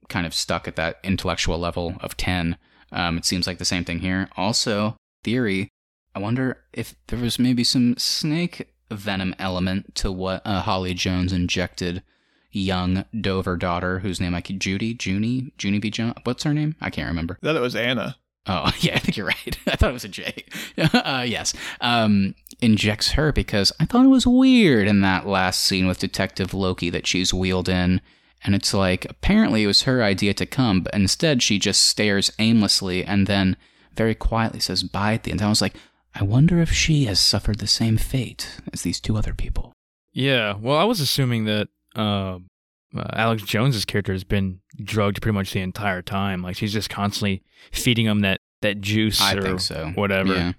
kind 0.09 0.25
of 0.25 0.33
stuck 0.33 0.67
at 0.67 0.75
that 0.75 0.99
intellectual 1.03 1.57
level 1.57 1.95
of 2.01 2.17
10. 2.17 2.57
Um, 2.91 3.17
it 3.17 3.25
seems 3.25 3.47
like 3.47 3.57
the 3.57 3.65
same 3.65 3.83
thing 3.83 3.99
here. 3.99 4.29
Also, 4.37 4.97
theory 5.23 5.69
I 6.15 6.19
wonder 6.19 6.63
if 6.71 6.95
there 7.07 7.19
was 7.19 7.37
maybe 7.37 7.65
some 7.65 7.97
snake 7.97 8.73
venom 8.89 9.35
element 9.37 9.95
to 9.95 10.11
what 10.11 10.41
uh, 10.45 10.61
Holly 10.61 10.93
Jones 10.93 11.33
injected 11.33 12.03
young 12.55 13.05
Dover 13.19 13.57
daughter, 13.57 13.99
whose 13.99 14.21
name 14.21 14.33
I 14.33 14.41
could 14.41 14.59
Judy, 14.59 14.97
Junie, 14.99 15.53
Junie 15.61 15.79
B. 15.79 15.89
Jones. 15.89 16.15
What's 16.23 16.43
her 16.43 16.53
name? 16.53 16.75
I 16.81 16.89
can't 16.89 17.07
remember. 17.07 17.37
I 17.41 17.47
thought 17.47 17.55
it 17.55 17.61
was 17.61 17.75
Anna. 17.75 18.17
Oh 18.47 18.71
yeah, 18.79 18.95
I 18.95 18.99
think 18.99 19.17
you're 19.17 19.27
right. 19.27 19.57
I 19.67 19.75
thought 19.75 19.89
it 19.89 19.93
was 19.93 20.05
a 20.05 20.09
J. 20.09 20.45
uh, 20.77 21.25
yes, 21.27 21.53
um, 21.81 22.35
injects 22.61 23.11
her 23.11 23.31
because 23.31 23.71
I 23.79 23.85
thought 23.85 24.05
it 24.05 24.09
was 24.09 24.27
weird 24.27 24.87
in 24.87 25.01
that 25.01 25.27
last 25.27 25.63
scene 25.63 25.87
with 25.87 25.99
Detective 25.99 26.53
Loki 26.53 26.89
that 26.89 27.07
she's 27.07 27.33
wheeled 27.33 27.69
in, 27.69 28.01
and 28.43 28.55
it's 28.55 28.73
like 28.73 29.05
apparently 29.09 29.63
it 29.63 29.67
was 29.67 29.83
her 29.83 30.03
idea 30.03 30.33
to 30.35 30.45
come, 30.45 30.81
but 30.81 30.93
instead 30.93 31.41
she 31.41 31.59
just 31.59 31.83
stares 31.83 32.31
aimlessly 32.39 33.03
and 33.03 33.27
then 33.27 33.57
very 33.95 34.15
quietly 34.15 34.59
says 34.59 34.83
bye 34.83 35.13
at 35.13 35.23
the 35.23 35.31
end. 35.31 35.41
I 35.41 35.49
was 35.49 35.61
like, 35.61 35.75
I 36.13 36.23
wonder 36.23 36.61
if 36.61 36.71
she 36.71 37.05
has 37.05 37.19
suffered 37.19 37.59
the 37.59 37.67
same 37.67 37.97
fate 37.97 38.59
as 38.71 38.83
these 38.83 38.99
two 38.99 39.17
other 39.17 39.33
people. 39.33 39.73
Yeah, 40.13 40.55
well, 40.55 40.77
I 40.77 40.85
was 40.85 41.01
assuming 41.01 41.43
that 41.45 41.67
uh, 41.95 42.39
uh, 42.95 43.03
Alex 43.13 43.43
Jones's 43.43 43.85
character 43.85 44.13
has 44.13 44.23
been 44.23 44.61
drugged 44.83 45.21
pretty 45.21 45.33
much 45.35 45.51
the 45.53 45.61
entire 45.61 46.01
time. 46.01 46.41
Like 46.41 46.55
she's 46.55 46.73
just 46.73 46.89
constantly 46.89 47.43
feeding 47.71 48.05
him 48.05 48.21
that 48.21 48.39
that 48.61 48.81
juice 48.81 49.21
I 49.21 49.35
or 49.35 49.41
think 49.41 49.59
so. 49.59 49.91
whatever 49.95 50.33
Yeah, 50.33 50.53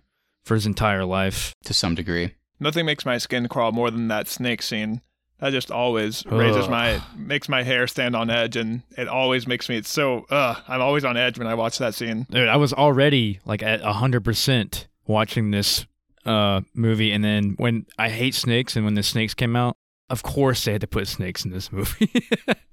for 0.44 0.54
his 0.54 0.66
entire 0.66 1.04
life. 1.04 1.52
to 1.64 1.74
some 1.74 1.94
degree. 1.94 2.34
Nothing 2.60 2.86
makes 2.86 3.04
my 3.04 3.18
skin 3.18 3.48
crawl 3.48 3.72
more 3.72 3.90
than 3.90 4.08
that 4.08 4.28
snake 4.28 4.62
scene. 4.62 5.02
That 5.38 5.50
just 5.50 5.70
always 5.70 6.24
raises 6.24 6.66
my 6.66 7.02
makes 7.14 7.46
my 7.48 7.62
hair 7.62 7.86
stand 7.86 8.16
on 8.16 8.30
edge, 8.30 8.56
and 8.56 8.82
it 8.96 9.06
always 9.06 9.46
makes 9.46 9.68
me. 9.68 9.76
It's 9.76 9.90
so. 9.90 10.24
Uh, 10.30 10.54
I'm 10.66 10.80
always 10.80 11.04
on 11.04 11.18
edge 11.18 11.38
when 11.38 11.46
I 11.46 11.52
watch 11.54 11.76
that 11.76 11.94
scene. 11.94 12.26
Dude, 12.30 12.48
I 12.48 12.56
was 12.56 12.72
already 12.72 13.40
like 13.44 13.62
at 13.62 13.82
hundred 13.82 14.24
percent 14.24 14.88
watching 15.06 15.50
this 15.50 15.84
uh 16.24 16.62
movie, 16.72 17.12
and 17.12 17.22
then 17.22 17.54
when 17.58 17.84
I 17.98 18.08
hate 18.08 18.34
snakes, 18.34 18.76
and 18.76 18.86
when 18.86 18.94
the 18.94 19.02
snakes 19.02 19.34
came 19.34 19.56
out, 19.56 19.76
of 20.08 20.22
course 20.22 20.64
they 20.64 20.72
had 20.72 20.80
to 20.80 20.86
put 20.86 21.08
snakes 21.08 21.44
in 21.44 21.50
this 21.50 21.72
movie. 21.72 22.10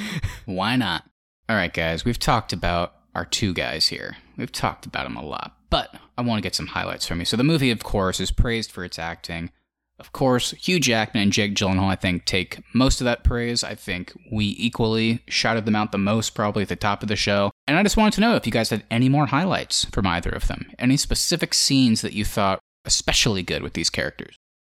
Why 0.45 0.75
not? 0.75 1.03
All 1.49 1.55
right, 1.55 1.73
guys, 1.73 2.05
we've 2.05 2.19
talked 2.19 2.53
about 2.53 2.95
our 3.15 3.25
two 3.25 3.53
guys 3.53 3.87
here. 3.87 4.17
We've 4.37 4.51
talked 4.51 4.85
about 4.85 5.03
them 5.03 5.17
a 5.17 5.23
lot, 5.23 5.57
but 5.69 5.95
I 6.17 6.21
want 6.21 6.39
to 6.39 6.43
get 6.43 6.55
some 6.55 6.67
highlights 6.67 7.05
from 7.05 7.19
you. 7.19 7.25
So, 7.25 7.37
the 7.37 7.43
movie, 7.43 7.71
of 7.71 7.83
course, 7.83 8.19
is 8.19 8.31
praised 8.31 8.71
for 8.71 8.83
its 8.83 8.97
acting. 8.97 9.51
Of 9.99 10.11
course, 10.11 10.51
Hugh 10.51 10.79
Jackman 10.79 11.23
and 11.23 11.31
Jake 11.31 11.53
Gyllenhaal, 11.53 11.87
I 11.87 11.95
think, 11.95 12.25
take 12.25 12.61
most 12.73 12.99
of 12.99 13.05
that 13.05 13.23
praise. 13.23 13.63
I 13.63 13.75
think 13.75 14.11
we 14.31 14.55
equally 14.57 15.21
shouted 15.27 15.65
them 15.65 15.75
out 15.75 15.91
the 15.91 15.97
most, 15.97 16.31
probably 16.31 16.63
at 16.63 16.69
the 16.69 16.75
top 16.75 17.03
of 17.03 17.09
the 17.09 17.15
show. 17.15 17.51
And 17.67 17.77
I 17.77 17.83
just 17.83 17.95
wanted 17.95 18.13
to 18.13 18.21
know 18.21 18.35
if 18.35 18.45
you 18.45 18.51
guys 18.51 18.71
had 18.71 18.83
any 18.89 19.07
more 19.07 19.27
highlights 19.27 19.85
from 19.85 20.07
either 20.07 20.31
of 20.31 20.47
them. 20.47 20.71
Any 20.79 20.97
specific 20.97 21.53
scenes 21.53 22.01
that 22.01 22.13
you 22.13 22.25
thought 22.25 22.59
especially 22.85 23.43
good 23.43 23.61
with 23.61 23.73
these 23.73 23.89
characters? 23.89 24.35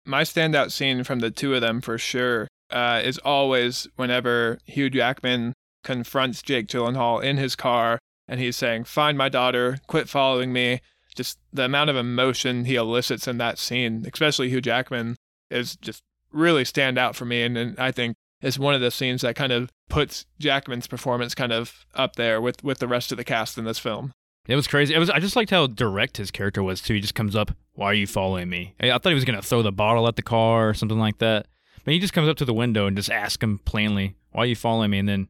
My 0.06 0.24
standout 0.24 0.72
scene 0.72 1.04
from 1.04 1.20
the 1.20 1.32
two 1.32 1.56
of 1.56 1.62
them 1.62 1.82
for 1.82 1.98
sure 1.98 2.48
uh, 2.70 3.02
is 3.04 3.18
always 3.20 3.88
whenever 3.96 4.60
Hugh 4.66 4.90
Jackman 4.90 5.54
confronts 5.84 6.42
Jake 6.42 6.68
Gyllenhaal 6.68 7.24
in 7.24 7.38
his 7.38 7.56
car 7.56 8.00
and 8.28 8.40
he's 8.40 8.56
saying, 8.56 8.86
Find 8.86 9.18
my 9.18 9.30
daughter, 9.30 9.78
quit 9.88 10.10
following 10.10 10.52
me. 10.52 10.82
Just 11.16 11.38
the 11.52 11.66
amount 11.66 11.90
of 11.90 11.96
emotion 11.96 12.66
he 12.66 12.76
elicits 12.76 13.28
in 13.28 13.38
that 13.38 13.60
scene, 13.60 14.06
especially 14.12 14.50
Hugh 14.50 14.62
Jackman, 14.62 15.16
is 15.52 15.76
just 15.76 16.02
really 16.32 16.66
stand 16.66 16.98
out 16.98 17.16
for 17.16 17.26
me. 17.26 17.44
And, 17.44 17.58
and 17.58 17.80
I 17.80 17.92
think 17.92 18.16
is 18.42 18.58
one 18.58 18.74
of 18.74 18.82
the 18.82 18.92
scenes 18.92 19.22
that 19.22 19.36
kind 19.36 19.52
of 19.52 19.70
puts 19.90 20.26
Jackman's 20.40 20.88
performance 20.88 21.36
kind 21.36 21.54
of 21.54 21.86
up 21.94 22.16
there 22.16 22.42
with, 22.42 22.64
with 22.64 22.80
the 22.80 22.88
rest 22.88 23.12
of 23.12 23.18
the 23.18 23.24
cast 23.24 23.58
in 23.58 23.66
this 23.66 23.80
film. 23.80 24.12
It 24.48 24.56
was 24.56 24.68
crazy. 24.68 24.94
It 24.94 25.00
was. 25.00 25.10
I 25.10 25.20
just 25.20 25.36
liked 25.36 25.52
how 25.52 25.68
direct 25.68 26.18
his 26.18 26.32
character 26.32 26.62
was 26.64 26.82
too. 26.82 26.94
He 26.96 27.00
just 27.02 27.16
comes 27.16 27.36
up, 27.36 27.52
"Why 27.74 27.88
are 27.88 27.94
you 27.94 28.08
following 28.08 28.50
me?" 28.50 28.74
I 28.82 28.92
I 28.92 28.98
thought 28.98 29.10
he 29.10 29.16
was 29.16 29.26
gonna 29.26 29.42
throw 29.42 29.62
the 29.62 29.72
bottle 29.72 30.08
at 30.08 30.16
the 30.16 30.22
car 30.22 30.70
or 30.70 30.74
something 30.74 31.00
like 31.00 31.20
that, 31.20 31.48
but 31.86 31.94
he 31.94 32.00
just 32.00 32.14
comes 32.14 32.28
up 32.30 32.38
to 32.38 32.46
the 32.46 32.54
window 32.54 32.86
and 32.88 32.96
just 32.98 33.10
asks 33.12 33.44
him 33.44 33.60
plainly, 33.60 34.16
"Why 34.32 34.44
are 34.44 34.48
you 34.48 34.56
following 34.56 34.92
me?" 34.92 35.00
And 35.00 35.08
then 35.10 35.28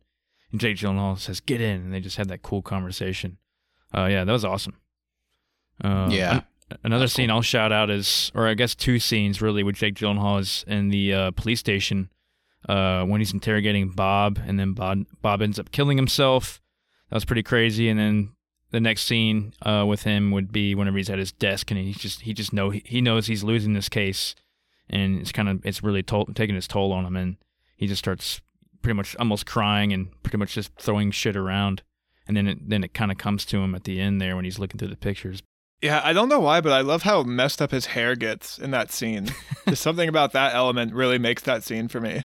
and 0.51 0.59
Jake 0.61 0.77
Gyllenhaal 0.77 1.17
says, 1.19 1.39
"Get 1.39 1.61
in," 1.61 1.81
and 1.81 1.93
they 1.93 1.99
just 1.99 2.17
had 2.17 2.27
that 2.29 2.41
cool 2.43 2.61
conversation. 2.61 3.37
Uh, 3.95 4.05
yeah, 4.09 4.23
that 4.23 4.31
was 4.31 4.45
awesome. 4.45 4.75
Uh, 5.83 6.07
Yeah. 6.11 6.41
an- 6.71 6.77
another 6.83 7.07
scene 7.07 7.29
I'll 7.29 7.41
shout 7.41 7.71
out 7.71 7.89
is, 7.89 8.31
or 8.35 8.47
I 8.47 8.53
guess 8.53 8.73
two 8.75 8.99
scenes 8.99 9.41
really, 9.41 9.63
with 9.63 9.75
Jake 9.75 9.95
Gyllenhaal 9.95 10.39
is 10.39 10.63
in 10.67 10.89
the 10.89 11.13
uh, 11.13 11.31
police 11.31 11.59
station 11.59 12.09
uh, 12.69 13.03
when 13.03 13.19
he's 13.21 13.33
interrogating 13.33 13.89
Bob, 13.89 14.39
and 14.45 14.59
then 14.59 14.73
Bob 14.73 15.05
Bob 15.21 15.41
ends 15.41 15.59
up 15.59 15.71
killing 15.71 15.97
himself. 15.97 16.61
That 17.09 17.15
was 17.17 17.25
pretty 17.25 17.43
crazy. 17.43 17.89
And 17.89 17.99
then 17.99 18.29
the 18.73 18.81
next 18.81 19.03
scene 19.03 19.53
uh, 19.61 19.85
with 19.87 20.01
him 20.01 20.31
would 20.31 20.51
be 20.51 20.73
whenever 20.73 20.97
he's 20.97 21.09
at 21.09 21.19
his 21.19 21.31
desk, 21.31 21.69
and 21.69 21.79
he 21.79 21.93
just 21.93 22.21
he 22.21 22.33
just 22.33 22.51
know 22.51 22.71
he 22.71 23.01
knows 23.01 23.27
he's 23.27 23.43
losing 23.43 23.73
this 23.73 23.87
case, 23.87 24.33
and 24.89 25.21
it's 25.21 25.31
kind 25.31 25.47
of 25.47 25.63
it's 25.63 25.83
really 25.83 26.01
toll, 26.01 26.25
taking 26.33 26.55
its 26.55 26.67
toll 26.67 26.91
on 26.91 27.05
him, 27.05 27.15
and 27.15 27.37
he 27.77 27.85
just 27.85 27.99
starts 27.99 28.41
pretty 28.81 28.97
much 28.97 29.15
almost 29.17 29.45
crying 29.45 29.93
and 29.93 30.09
pretty 30.23 30.37
much 30.37 30.55
just 30.55 30.73
throwing 30.75 31.11
shit 31.11 31.37
around. 31.37 31.83
And 32.27 32.35
then 32.35 32.47
it 32.47 32.67
then 32.67 32.83
it 32.83 32.95
kind 32.95 33.11
of 33.11 33.19
comes 33.19 33.45
to 33.45 33.57
him 33.59 33.75
at 33.75 33.83
the 33.83 34.01
end 34.01 34.19
there 34.19 34.35
when 34.35 34.43
he's 34.43 34.57
looking 34.57 34.79
through 34.79 34.89
the 34.89 34.97
pictures. 34.97 35.43
Yeah, 35.83 36.01
I 36.03 36.11
don't 36.13 36.29
know 36.29 36.39
why, 36.39 36.59
but 36.59 36.71
I 36.71 36.81
love 36.81 37.03
how 37.03 37.21
messed 37.21 37.61
up 37.61 37.71
his 37.71 37.87
hair 37.87 38.15
gets 38.15 38.57
in 38.57 38.71
that 38.71 38.91
scene. 38.91 39.29
Just 39.69 39.83
something 39.83 40.09
about 40.09 40.31
that 40.31 40.55
element 40.55 40.93
really 40.93 41.19
makes 41.19 41.43
that 41.43 41.63
scene 41.63 41.89
for 41.89 42.01
me. 42.01 42.23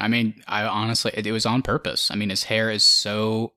I 0.00 0.08
mean, 0.08 0.42
I 0.48 0.64
honestly, 0.64 1.12
it, 1.14 1.24
it 1.24 1.30
was 1.30 1.46
on 1.46 1.62
purpose. 1.62 2.10
I 2.10 2.16
mean, 2.16 2.30
his 2.30 2.44
hair 2.44 2.68
is 2.70 2.82
so 2.82 3.52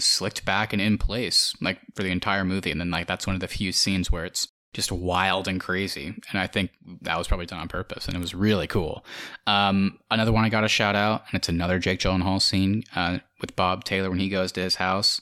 slicked 0.00 0.44
back 0.44 0.72
and 0.72 0.80
in 0.82 0.98
place, 0.98 1.54
like 1.60 1.78
for 1.94 2.02
the 2.02 2.10
entire 2.10 2.44
movie. 2.44 2.70
And 2.70 2.80
then, 2.80 2.90
like, 2.90 3.06
that's 3.06 3.26
one 3.26 3.34
of 3.34 3.40
the 3.40 3.48
few 3.48 3.72
scenes 3.72 4.10
where 4.10 4.24
it's 4.24 4.48
just 4.72 4.92
wild 4.92 5.48
and 5.48 5.60
crazy. 5.60 6.06
And 6.30 6.38
I 6.40 6.46
think 6.46 6.70
that 7.02 7.18
was 7.18 7.26
probably 7.26 7.46
done 7.46 7.58
on 7.58 7.68
purpose. 7.68 8.06
And 8.06 8.16
it 8.16 8.20
was 8.20 8.34
really 8.34 8.66
cool. 8.66 9.04
Um, 9.46 9.98
another 10.10 10.32
one 10.32 10.44
I 10.44 10.48
got 10.48 10.64
a 10.64 10.68
shout 10.68 10.94
out, 10.94 11.24
and 11.28 11.38
it's 11.38 11.48
another 11.48 11.78
Jake 11.78 12.00
Gyllenhaal 12.00 12.40
scene 12.40 12.84
uh, 12.94 13.18
with 13.40 13.56
Bob 13.56 13.84
Taylor 13.84 14.10
when 14.10 14.20
he 14.20 14.28
goes 14.28 14.52
to 14.52 14.60
his 14.60 14.76
house. 14.76 15.20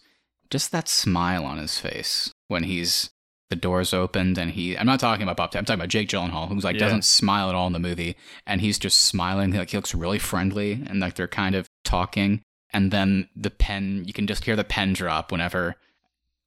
Just 0.50 0.72
that 0.72 0.88
smile 0.88 1.44
on 1.44 1.58
his 1.58 1.78
face 1.78 2.32
when 2.48 2.64
he's 2.64 3.10
the 3.50 3.56
doors 3.56 3.94
opened 3.94 4.36
and 4.36 4.50
he 4.50 4.76
I'm 4.76 4.84
not 4.84 5.00
talking 5.00 5.22
about 5.22 5.38
Bob 5.38 5.50
Taylor, 5.50 5.60
I'm 5.60 5.64
talking 5.64 5.80
about 5.80 5.88
Jake 5.88 6.08
Gyllenhaal 6.10 6.48
who's 6.48 6.64
like 6.64 6.74
Yeah. 6.74 6.80
doesn't 6.80 7.04
smile 7.04 7.48
at 7.48 7.54
all 7.54 7.66
in 7.66 7.72
the 7.72 7.78
movie 7.78 8.14
and 8.46 8.60
he's 8.60 8.78
just 8.78 8.98
smiling 8.98 9.52
like 9.52 9.70
he 9.70 9.78
looks 9.78 9.94
really 9.94 10.18
friendly 10.18 10.72
and 10.86 11.00
like 11.00 11.14
they're 11.14 11.26
kind 11.26 11.54
of 11.54 11.66
talking 11.82 12.42
and 12.72 12.90
then 12.90 13.28
the 13.36 13.50
pen 13.50 14.04
you 14.06 14.12
can 14.12 14.26
just 14.26 14.44
hear 14.44 14.56
the 14.56 14.64
pen 14.64 14.92
drop 14.92 15.30
whenever 15.32 15.76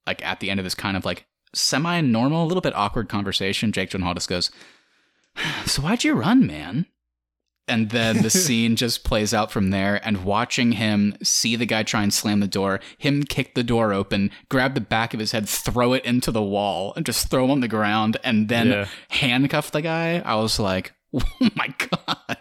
like 0.07 0.25
at 0.25 0.39
the 0.39 0.49
end 0.49 0.59
of 0.59 0.63
this 0.63 0.75
kind 0.75 0.95
of 0.97 1.05
like 1.05 1.25
semi 1.53 2.01
normal 2.01 2.43
a 2.43 2.47
little 2.47 2.61
bit 2.61 2.75
awkward 2.75 3.09
conversation 3.09 3.71
Jake 3.71 3.89
Gyllenhaal 3.89 4.13
just 4.15 4.29
goes 4.29 4.51
so 5.65 5.81
why'd 5.81 6.03
you 6.03 6.13
run 6.13 6.45
man 6.45 6.85
and 7.67 7.91
then 7.91 8.21
the 8.21 8.29
scene 8.43 8.75
just 8.75 9.03
plays 9.05 9.33
out 9.33 9.49
from 9.51 9.69
there. 9.69 10.05
And 10.05 10.25
watching 10.25 10.73
him 10.73 11.15
see 11.23 11.55
the 11.55 11.65
guy 11.67 11.83
try 11.83 12.03
and 12.03 12.13
slam 12.13 12.41
the 12.41 12.47
door, 12.47 12.81
him 12.97 13.23
kick 13.23 13.53
the 13.55 13.63
door 13.63 13.93
open, 13.93 14.29
grab 14.49 14.73
the 14.73 14.81
back 14.81 15.13
of 15.13 15.21
his 15.21 15.31
head, 15.31 15.47
throw 15.47 15.93
it 15.93 16.03
into 16.03 16.31
the 16.31 16.41
wall, 16.41 16.91
and 16.97 17.05
just 17.05 17.29
throw 17.29 17.45
him 17.45 17.51
on 17.51 17.59
the 17.61 17.69
ground, 17.69 18.17
and 18.25 18.49
then 18.49 18.67
Yeah. 18.67 18.87
handcuff 19.09 19.71
the 19.71 19.81
guy. 19.81 20.19
I 20.25 20.35
was 20.35 20.59
like, 20.59 20.93
oh 21.13 21.21
my 21.55 21.67
god! 21.77 22.37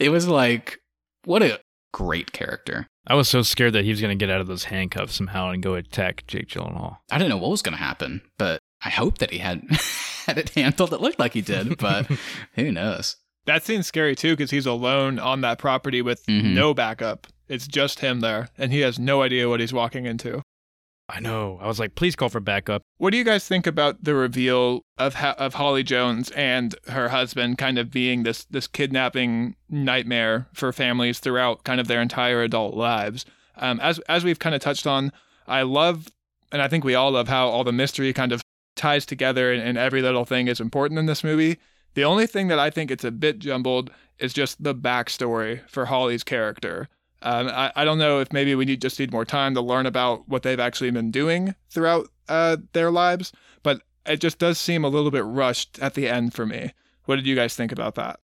It 0.00 0.08
was 0.08 0.26
like, 0.26 0.80
what 1.24 1.42
a 1.42 1.60
great 1.94 2.32
character. 2.32 2.86
I 3.06 3.14
was 3.14 3.28
so 3.28 3.42
scared 3.42 3.72
that 3.74 3.84
he 3.84 3.90
was 3.90 4.00
going 4.00 4.16
to 4.18 4.20
get 4.26 4.32
out 4.34 4.40
of 4.40 4.46
those 4.48 4.64
handcuffs 4.64 5.14
somehow 5.14 5.50
and 5.50 5.62
go 5.62 5.74
attack 5.74 6.24
Jake 6.26 6.48
Gyllenhaal. 6.48 6.96
I 7.10 7.18
didn't 7.18 7.30
know 7.30 7.36
what 7.36 7.50
was 7.50 7.62
going 7.62 7.76
to 7.76 7.82
happen, 7.82 8.20
but 8.38 8.58
I 8.84 8.88
hope 8.90 9.18
that 9.18 9.30
he 9.30 9.38
had 9.38 9.62
had 10.26 10.38
it 10.38 10.50
handled. 10.50 10.92
It 10.92 11.00
looked 11.00 11.18
like 11.20 11.34
he 11.34 11.40
did, 11.40 11.78
but 11.78 12.06
who 12.54 12.72
knows? 12.72 13.16
That 13.46 13.62
scene's 13.62 13.86
scary 13.86 14.16
too 14.16 14.32
because 14.34 14.50
he's 14.50 14.66
alone 14.66 15.18
on 15.18 15.42
that 15.42 15.58
property 15.58 16.02
with 16.02 16.24
Mhm. 16.26 16.54
no 16.54 16.74
backup. 16.74 17.26
It's 17.46 17.66
just 17.68 18.00
him 18.00 18.20
there, 18.20 18.48
and 18.56 18.72
he 18.72 18.80
has 18.80 18.98
no 18.98 19.20
idea 19.22 19.48
what 19.50 19.60
he's 19.60 19.72
walking 19.74 20.06
into. 20.06 20.40
I 21.08 21.20
know. 21.20 21.58
I 21.60 21.66
was 21.66 21.78
like, 21.78 21.94
please 21.94 22.16
call 22.16 22.30
for 22.30 22.40
backup. 22.40 22.82
What 22.96 23.10
do 23.10 23.18
you 23.18 23.24
guys 23.24 23.46
think 23.46 23.66
about 23.66 24.04
the 24.04 24.14
reveal 24.14 24.82
of 24.96 25.14
ha- 25.14 25.34
of 25.38 25.54
Holly 25.54 25.82
Jones 25.82 26.30
and 26.30 26.74
her 26.88 27.10
husband 27.10 27.58
kind 27.58 27.78
of 27.78 27.90
being 27.90 28.22
this 28.22 28.44
this 28.46 28.66
kidnapping 28.66 29.56
nightmare 29.68 30.48
for 30.54 30.72
families 30.72 31.18
throughout 31.18 31.64
kind 31.64 31.78
of 31.78 31.88
their 31.88 32.00
entire 32.00 32.42
adult 32.42 32.74
lives? 32.74 33.26
Um, 33.56 33.80
as 33.80 33.98
as 34.00 34.24
we've 34.24 34.38
kind 34.38 34.54
of 34.54 34.62
touched 34.62 34.86
on, 34.86 35.12
I 35.46 35.62
love, 35.62 36.08
and 36.50 36.62
I 36.62 36.68
think 36.68 36.84
we 36.84 36.94
all 36.94 37.10
love 37.12 37.28
how 37.28 37.48
all 37.48 37.64
the 37.64 37.72
mystery 37.72 38.12
kind 38.14 38.32
of 38.32 38.40
ties 38.74 39.04
together, 39.04 39.52
and, 39.52 39.62
and 39.62 39.76
every 39.76 40.00
little 40.00 40.24
thing 40.24 40.48
is 40.48 40.60
important 40.60 40.98
in 40.98 41.06
this 41.06 41.22
movie. 41.22 41.58
The 41.94 42.04
only 42.04 42.26
thing 42.26 42.48
that 42.48 42.58
I 42.58 42.70
think 42.70 42.90
it's 42.90 43.04
a 43.04 43.10
bit 43.10 43.38
jumbled 43.38 43.90
is 44.18 44.32
just 44.32 44.62
the 44.62 44.74
backstory 44.74 45.68
for 45.68 45.86
Holly's 45.86 46.24
character. 46.24 46.88
Um, 47.24 47.48
I, 47.48 47.72
I 47.74 47.84
don't 47.84 47.98
know 47.98 48.20
if 48.20 48.32
maybe 48.32 48.54
we 48.54 48.66
need 48.66 48.82
just 48.82 49.00
need 49.00 49.10
more 49.10 49.24
time 49.24 49.54
to 49.54 49.62
learn 49.62 49.86
about 49.86 50.28
what 50.28 50.42
they've 50.42 50.60
actually 50.60 50.90
been 50.90 51.10
doing 51.10 51.54
throughout 51.70 52.08
uh, 52.28 52.58
their 52.74 52.90
lives, 52.90 53.32
but 53.62 53.80
it 54.04 54.20
just 54.20 54.38
does 54.38 54.60
seem 54.60 54.84
a 54.84 54.88
little 54.88 55.10
bit 55.10 55.24
rushed 55.24 55.78
at 55.80 55.94
the 55.94 56.06
end 56.06 56.34
for 56.34 56.44
me. 56.44 56.72
What 57.06 57.16
did 57.16 57.26
you 57.26 57.34
guys 57.34 57.56
think 57.56 57.72
about 57.72 57.94
that? 57.94 58.20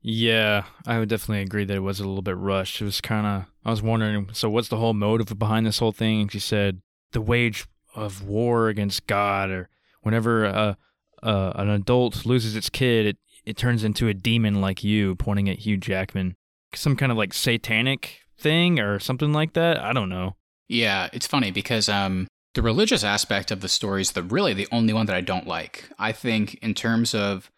Yeah, 0.00 0.64
I 0.86 0.98
would 0.98 1.10
definitely 1.10 1.42
agree 1.42 1.64
that 1.66 1.76
it 1.76 1.80
was 1.80 2.00
a 2.00 2.06
little 2.06 2.22
bit 2.22 2.36
rushed. 2.36 2.80
It 2.80 2.86
was 2.86 3.00
kind 3.02 3.26
of, 3.26 3.44
I 3.64 3.70
was 3.70 3.82
wondering, 3.82 4.30
so 4.32 4.48
what's 4.48 4.68
the 4.68 4.78
whole 4.78 4.94
motive 4.94 5.38
behind 5.38 5.66
this 5.66 5.78
whole 5.78 5.92
thing? 5.92 6.22
And 6.22 6.32
she 6.32 6.40
said, 6.40 6.80
the 7.12 7.20
wage 7.20 7.66
of 7.94 8.26
war 8.26 8.68
against 8.68 9.06
God, 9.06 9.50
or 9.50 9.68
whenever 10.00 10.46
uh, 10.46 10.74
uh, 11.22 11.52
an 11.54 11.68
adult 11.68 12.24
loses 12.24 12.56
its 12.56 12.70
kid, 12.70 13.06
it, 13.06 13.18
it 13.44 13.56
turns 13.58 13.84
into 13.84 14.08
a 14.08 14.14
demon 14.14 14.62
like 14.62 14.82
you, 14.82 15.14
pointing 15.16 15.50
at 15.50 15.60
Hugh 15.60 15.76
Jackman. 15.76 16.34
Some 16.74 16.96
kind 16.96 17.12
of 17.12 17.18
like 17.18 17.34
satanic 17.34 18.21
thing 18.42 18.78
or 18.78 18.98
something 18.98 19.32
like 19.32 19.54
that. 19.54 19.78
I 19.78 19.92
don't 19.92 20.08
know. 20.08 20.36
Yeah, 20.68 21.08
it's 21.12 21.26
funny 21.26 21.50
because 21.50 21.88
um, 21.88 22.26
the 22.54 22.62
religious 22.62 23.04
aspect 23.04 23.50
of 23.50 23.60
the 23.60 23.68
story 23.68 24.02
is 24.02 24.12
the 24.12 24.22
really 24.22 24.54
the 24.54 24.68
only 24.72 24.92
one 24.92 25.06
that 25.06 25.16
I 25.16 25.20
don't 25.20 25.46
like. 25.46 25.88
I 25.98 26.12
think 26.12 26.54
in 26.62 26.74
terms 26.74 27.14
of 27.14 27.50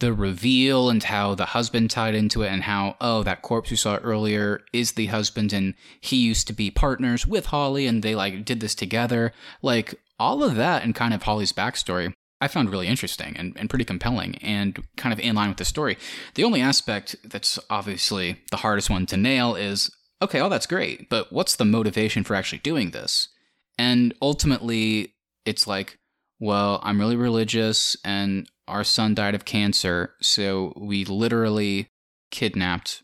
the 0.00 0.12
reveal 0.12 0.90
and 0.90 1.02
how 1.02 1.34
the 1.34 1.46
husband 1.46 1.90
tied 1.90 2.14
into 2.14 2.42
it 2.42 2.48
and 2.48 2.62
how 2.62 2.96
oh 3.00 3.22
that 3.24 3.42
corpse 3.42 3.70
we 3.70 3.76
saw 3.76 3.96
earlier 3.96 4.60
is 4.72 4.92
the 4.92 5.06
husband 5.06 5.52
and 5.52 5.74
he 6.00 6.16
used 6.16 6.46
to 6.46 6.52
be 6.52 6.70
partners 6.70 7.26
with 7.26 7.46
Holly 7.46 7.86
and 7.86 8.02
they 8.02 8.14
like 8.14 8.44
did 8.44 8.60
this 8.60 8.76
together 8.76 9.32
like 9.60 9.96
all 10.18 10.44
of 10.44 10.54
that 10.54 10.84
and 10.84 10.94
kind 10.94 11.12
of 11.12 11.24
Holly's 11.24 11.52
backstory 11.52 12.12
I 12.40 12.48
found 12.48 12.70
really 12.70 12.86
interesting 12.86 13.36
and, 13.36 13.56
and 13.56 13.68
pretty 13.68 13.84
compelling 13.84 14.36
and 14.36 14.80
kind 14.96 15.12
of 15.12 15.18
in 15.18 15.34
line 15.34 15.48
with 15.48 15.58
the 15.58 15.64
story. 15.64 15.98
The 16.34 16.44
only 16.44 16.60
aspect 16.60 17.16
that's 17.24 17.58
obviously 17.68 18.40
the 18.50 18.58
hardest 18.58 18.90
one 18.90 19.06
to 19.06 19.16
nail 19.16 19.56
is 19.56 19.90
okay, 20.22 20.40
all 20.40 20.50
that's 20.50 20.66
great, 20.66 21.08
but 21.08 21.32
what's 21.32 21.56
the 21.56 21.64
motivation 21.64 22.24
for 22.24 22.34
actually 22.34 22.58
doing 22.58 22.90
this? 22.90 23.28
And 23.76 24.14
ultimately, 24.20 25.14
it's 25.44 25.66
like, 25.66 25.98
well, 26.40 26.80
I'm 26.82 27.00
really 27.00 27.16
religious 27.16 27.96
and 28.04 28.48
our 28.66 28.84
son 28.84 29.14
died 29.14 29.34
of 29.34 29.44
cancer, 29.44 30.14
so 30.20 30.72
we 30.76 31.04
literally 31.04 31.88
kidnapped 32.30 33.02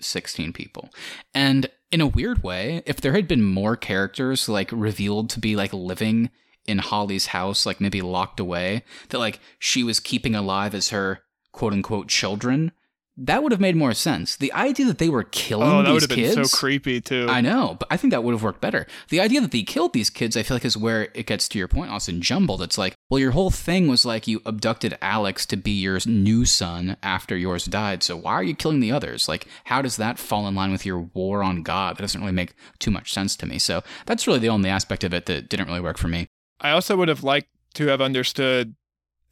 16 0.00 0.52
people. 0.52 0.90
And 1.34 1.70
in 1.90 2.00
a 2.00 2.06
weird 2.06 2.42
way, 2.42 2.82
if 2.86 3.00
there 3.00 3.12
had 3.14 3.26
been 3.26 3.42
more 3.42 3.76
characters 3.76 4.48
like 4.48 4.70
revealed 4.70 5.30
to 5.30 5.40
be 5.40 5.56
like 5.56 5.72
living 5.72 6.30
in 6.66 6.78
Holly's 6.78 7.26
house, 7.26 7.64
like 7.64 7.80
maybe 7.80 8.02
locked 8.02 8.38
away, 8.38 8.84
that 9.08 9.18
like 9.18 9.40
she 9.58 9.82
was 9.82 9.98
keeping 10.00 10.34
alive 10.34 10.74
as 10.74 10.90
her 10.90 11.22
quote 11.52 11.72
unquote 11.72 12.08
children, 12.08 12.72
that 13.20 13.42
would 13.42 13.50
have 13.50 13.60
made 13.60 13.74
more 13.74 13.94
sense. 13.94 14.36
The 14.36 14.52
idea 14.52 14.86
that 14.86 14.98
they 14.98 15.08
were 15.08 15.24
oh, 15.24 15.28
killing 15.32 15.68
Oh, 15.68 15.82
that 15.82 15.90
would 15.90 16.02
these 16.02 16.08
have 16.08 16.16
been 16.16 16.34
kids, 16.36 16.50
so 16.52 16.56
creepy 16.56 17.00
too. 17.00 17.26
I 17.28 17.40
know, 17.40 17.76
but 17.78 17.88
I 17.90 17.96
think 17.96 18.12
that 18.12 18.22
would 18.22 18.32
have 18.32 18.44
worked 18.44 18.60
better. 18.60 18.86
The 19.08 19.20
idea 19.20 19.40
that 19.40 19.50
they 19.50 19.64
killed 19.64 19.92
these 19.92 20.08
kids, 20.08 20.36
I 20.36 20.44
feel 20.44 20.54
like, 20.54 20.64
is 20.64 20.76
where 20.76 21.08
it 21.14 21.26
gets 21.26 21.48
to 21.48 21.58
your 21.58 21.66
point, 21.66 21.90
Austin, 21.90 22.22
jumbled. 22.22 22.62
It's 22.62 22.78
like, 22.78 22.94
well, 23.10 23.18
your 23.18 23.32
whole 23.32 23.50
thing 23.50 23.88
was 23.88 24.04
like 24.04 24.28
you 24.28 24.40
abducted 24.46 24.96
Alex 25.02 25.46
to 25.46 25.56
be 25.56 25.72
your 25.72 25.98
new 26.06 26.44
son 26.44 26.96
after 27.02 27.36
yours 27.36 27.64
died. 27.64 28.04
So 28.04 28.16
why 28.16 28.34
are 28.34 28.44
you 28.44 28.54
killing 28.54 28.78
the 28.78 28.92
others? 28.92 29.28
Like, 29.28 29.48
how 29.64 29.82
does 29.82 29.96
that 29.96 30.20
fall 30.20 30.46
in 30.46 30.54
line 30.54 30.70
with 30.70 30.86
your 30.86 31.00
war 31.00 31.42
on 31.42 31.64
God? 31.64 31.96
That 31.96 32.02
doesn't 32.02 32.20
really 32.20 32.32
make 32.32 32.54
too 32.78 32.92
much 32.92 33.12
sense 33.12 33.34
to 33.36 33.46
me. 33.46 33.58
So 33.58 33.82
that's 34.06 34.28
really 34.28 34.38
the 34.38 34.48
only 34.48 34.70
aspect 34.70 35.02
of 35.02 35.12
it 35.12 35.26
that 35.26 35.48
didn't 35.48 35.66
really 35.66 35.80
work 35.80 35.98
for 35.98 36.08
me. 36.08 36.28
I 36.60 36.70
also 36.70 36.96
would 36.96 37.08
have 37.08 37.24
liked 37.24 37.48
to 37.74 37.88
have 37.88 38.00
understood 38.00 38.76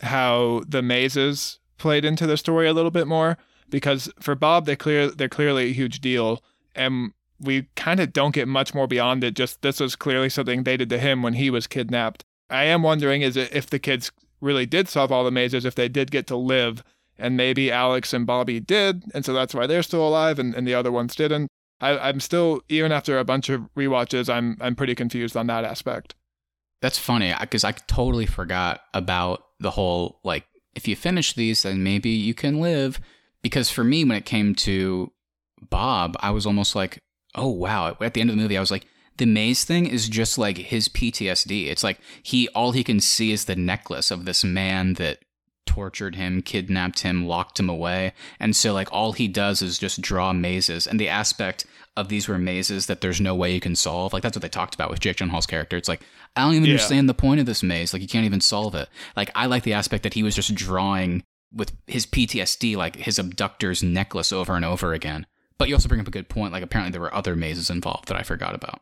how 0.01 0.62
the 0.66 0.82
mazes 0.82 1.61
played 1.78 2.05
into 2.05 2.26
the 2.26 2.37
story 2.37 2.66
a 2.66 2.72
little 2.72 2.91
bit 2.91 3.07
more 3.07 3.39
because 3.71 4.11
for 4.21 4.35
Bob 4.35 4.67
they 4.67 4.77
clear 4.77 5.09
they're 5.09 5.29
clearly 5.29 5.71
a 5.71 5.75
huge 5.75 6.01
deal 6.01 6.43
and 6.75 7.12
we 7.39 7.69
kind 7.77 8.01
of 8.01 8.12
don't 8.12 8.35
get 8.35 8.49
much 8.49 8.75
more 8.75 8.87
beyond 8.87 9.23
it 9.23 9.35
just 9.35 9.62
this 9.62 9.81
was 9.81 9.97
clearly 9.97 10.29
something 10.29 10.62
they 10.62 10.77
did 10.77 10.89
to 10.91 10.99
him 10.99 11.23
when 11.23 11.35
he 11.35 11.51
was 11.51 11.67
kidnapped. 11.67 12.25
I 12.49 12.64
am 12.64 12.83
wondering 12.83 13.23
is 13.23 13.37
it 13.37 13.55
if 13.55 13.67
the 13.69 13.79
kids 13.79 14.12
really 14.41 14.67
did 14.67 14.89
solve 14.89 15.12
all 15.12 15.25
the 15.25 15.31
mazes 15.31 15.64
if 15.64 15.75
they 15.75 15.89
did 15.89 16.11
get 16.11 16.27
to 16.29 16.37
live 16.37 16.83
and 17.19 17.37
maybe 17.37 17.73
Alex 17.73 18.12
and 18.12 18.27
Bobby 18.27 18.61
did 18.61 19.05
and 19.14 19.25
so 19.25 19.33
that's 19.33 19.55
why 19.55 19.67
they're 19.67 19.83
still 19.83 20.07
alive 20.07 20.39
and, 20.39 20.55
and 20.55 20.67
the 20.67 20.75
other 20.75 20.93
ones 20.93 21.14
didn't. 21.14 21.49
I, 21.81 21.99
I'm 21.99 22.21
still 22.21 22.62
even 22.69 22.93
after 22.93 23.19
a 23.19 23.25
bunch 23.25 23.49
of 23.49 23.62
rewatches 23.77 24.33
I'm 24.33 24.57
I'm 24.61 24.77
pretty 24.77 24.95
confused 24.95 25.37
on 25.37 25.47
that 25.49 25.64
aspect. 25.64 26.14
That's 26.83 26.99
funny 26.99 27.35
because 27.41 27.64
I 27.64 27.73
totally 27.73 28.27
forgot 28.27 28.81
about 28.95 29.43
the 29.59 29.73
whole 29.73 30.21
like 30.23 30.45
if 30.77 30.87
you 30.87 30.95
finish 30.95 31.33
these, 31.33 31.62
then 31.62 31.83
maybe 31.83 32.11
you 32.11 32.35
can 32.35 32.61
live. 32.61 33.01
Because 33.47 33.70
for 33.70 33.84
me, 33.84 34.05
when 34.05 34.16
it 34.16 34.24
came 34.24 34.57
to 34.57 35.12
Bob, 35.70 36.16
I 36.18 36.30
was 36.30 36.47
almost 36.47 36.74
like, 36.74 36.99
oh 37.36 37.49
wow. 37.49 37.97
At 38.01 38.14
the 38.14 38.20
end 38.20 38.28
of 38.30 38.36
the 38.36 38.42
movie, 38.42 38.57
I 38.57 38.61
was 38.61 38.72
like, 38.72 38.86
the 39.18 39.26
maze 39.26 39.62
thing 39.64 39.86
is 39.86 40.09
just 40.09 40.36
like 40.36 40.59
his 40.59 40.88
PTSD. 40.88 41.68
It's 41.68 41.84
like 41.84 42.01
he 42.24 42.49
all 42.49 42.72
he 42.72 42.82
can 42.82 42.99
see 43.01 43.30
is 43.30 43.44
the 43.44 43.55
necklace 43.55 44.11
of 44.11 44.24
this 44.24 44.42
man 44.42 44.94
that 44.94 45.20
tortured 45.64 46.16
him, 46.16 46.42
kidnapped 46.42 47.01
him, 47.01 47.26
locked 47.28 47.61
him 47.61 47.68
away. 47.70 48.12
And 48.40 48.57
so 48.57 48.72
like 48.72 48.92
all 48.92 49.12
he 49.12 49.28
does 49.28 49.62
is 49.62 49.78
just 49.78 50.01
draw 50.01 50.32
mazes. 50.32 50.86
And 50.88 50.99
the 50.99 51.09
aspect 51.09 51.66
of 51.97 52.09
these 52.09 52.26
were 52.28 52.38
mazes 52.38 52.86
that 52.86 53.01
there's 53.01 53.20
no 53.20 53.34
way 53.34 53.55
you 53.55 53.61
can 53.61 53.76
solve. 53.76 54.12
Like 54.12 54.22
that's 54.24 54.36
what 54.36 54.42
they 54.42 54.49
talked 54.49 54.74
about 54.74 54.90
with 54.90 55.01
Jake 55.01 55.18
Gyllenhaal's 55.18 55.47
character. 55.47 55.76
It's 55.76 55.88
like 55.88 56.03
I 56.34 56.42
don't 56.42 56.55
even 56.55 56.64
Yeah. 56.66 56.72
understand 56.72 57.09
the 57.09 57.14
point 57.14 57.40
of 57.40 57.47
this 57.47 57.62
maze. 57.62 57.92
Like 57.92 58.03
you 58.03 58.09
can't 58.09 58.26
even 58.26 58.40
solve 58.40 58.74
it. 58.74 58.88
Like 59.16 59.30
I 59.36 59.47
like 59.47 59.62
the 59.62 59.72
aspect 59.74 60.03
that 60.03 60.14
he 60.14 60.22
was 60.24 60.34
just 60.34 60.53
drawing 60.55 61.22
with 61.53 61.72
his 61.86 62.07
PTSD, 62.07 62.76
like 62.76 62.97
his 62.97 63.18
abductor's 63.18 63.82
necklace 63.82 64.32
over 64.32 64.55
and 64.57 64.64
over 64.64 64.92
again. 64.92 65.26
But 65.59 65.68
you 65.68 65.74
also 65.74 65.88
bring 65.88 66.01
up 66.01 66.09
a 66.09 66.11
good 66.11 66.28
point. 66.28 66.53
Like 66.53 66.62
apparently 66.62 66.92
there 66.92 67.01
were 67.01 67.14
other 67.14 67.34
mazes 67.36 67.70
involved 67.70 68.09
that 68.09 68.16
I 68.16 68.22
forgot 68.22 68.55
about. 68.55 68.80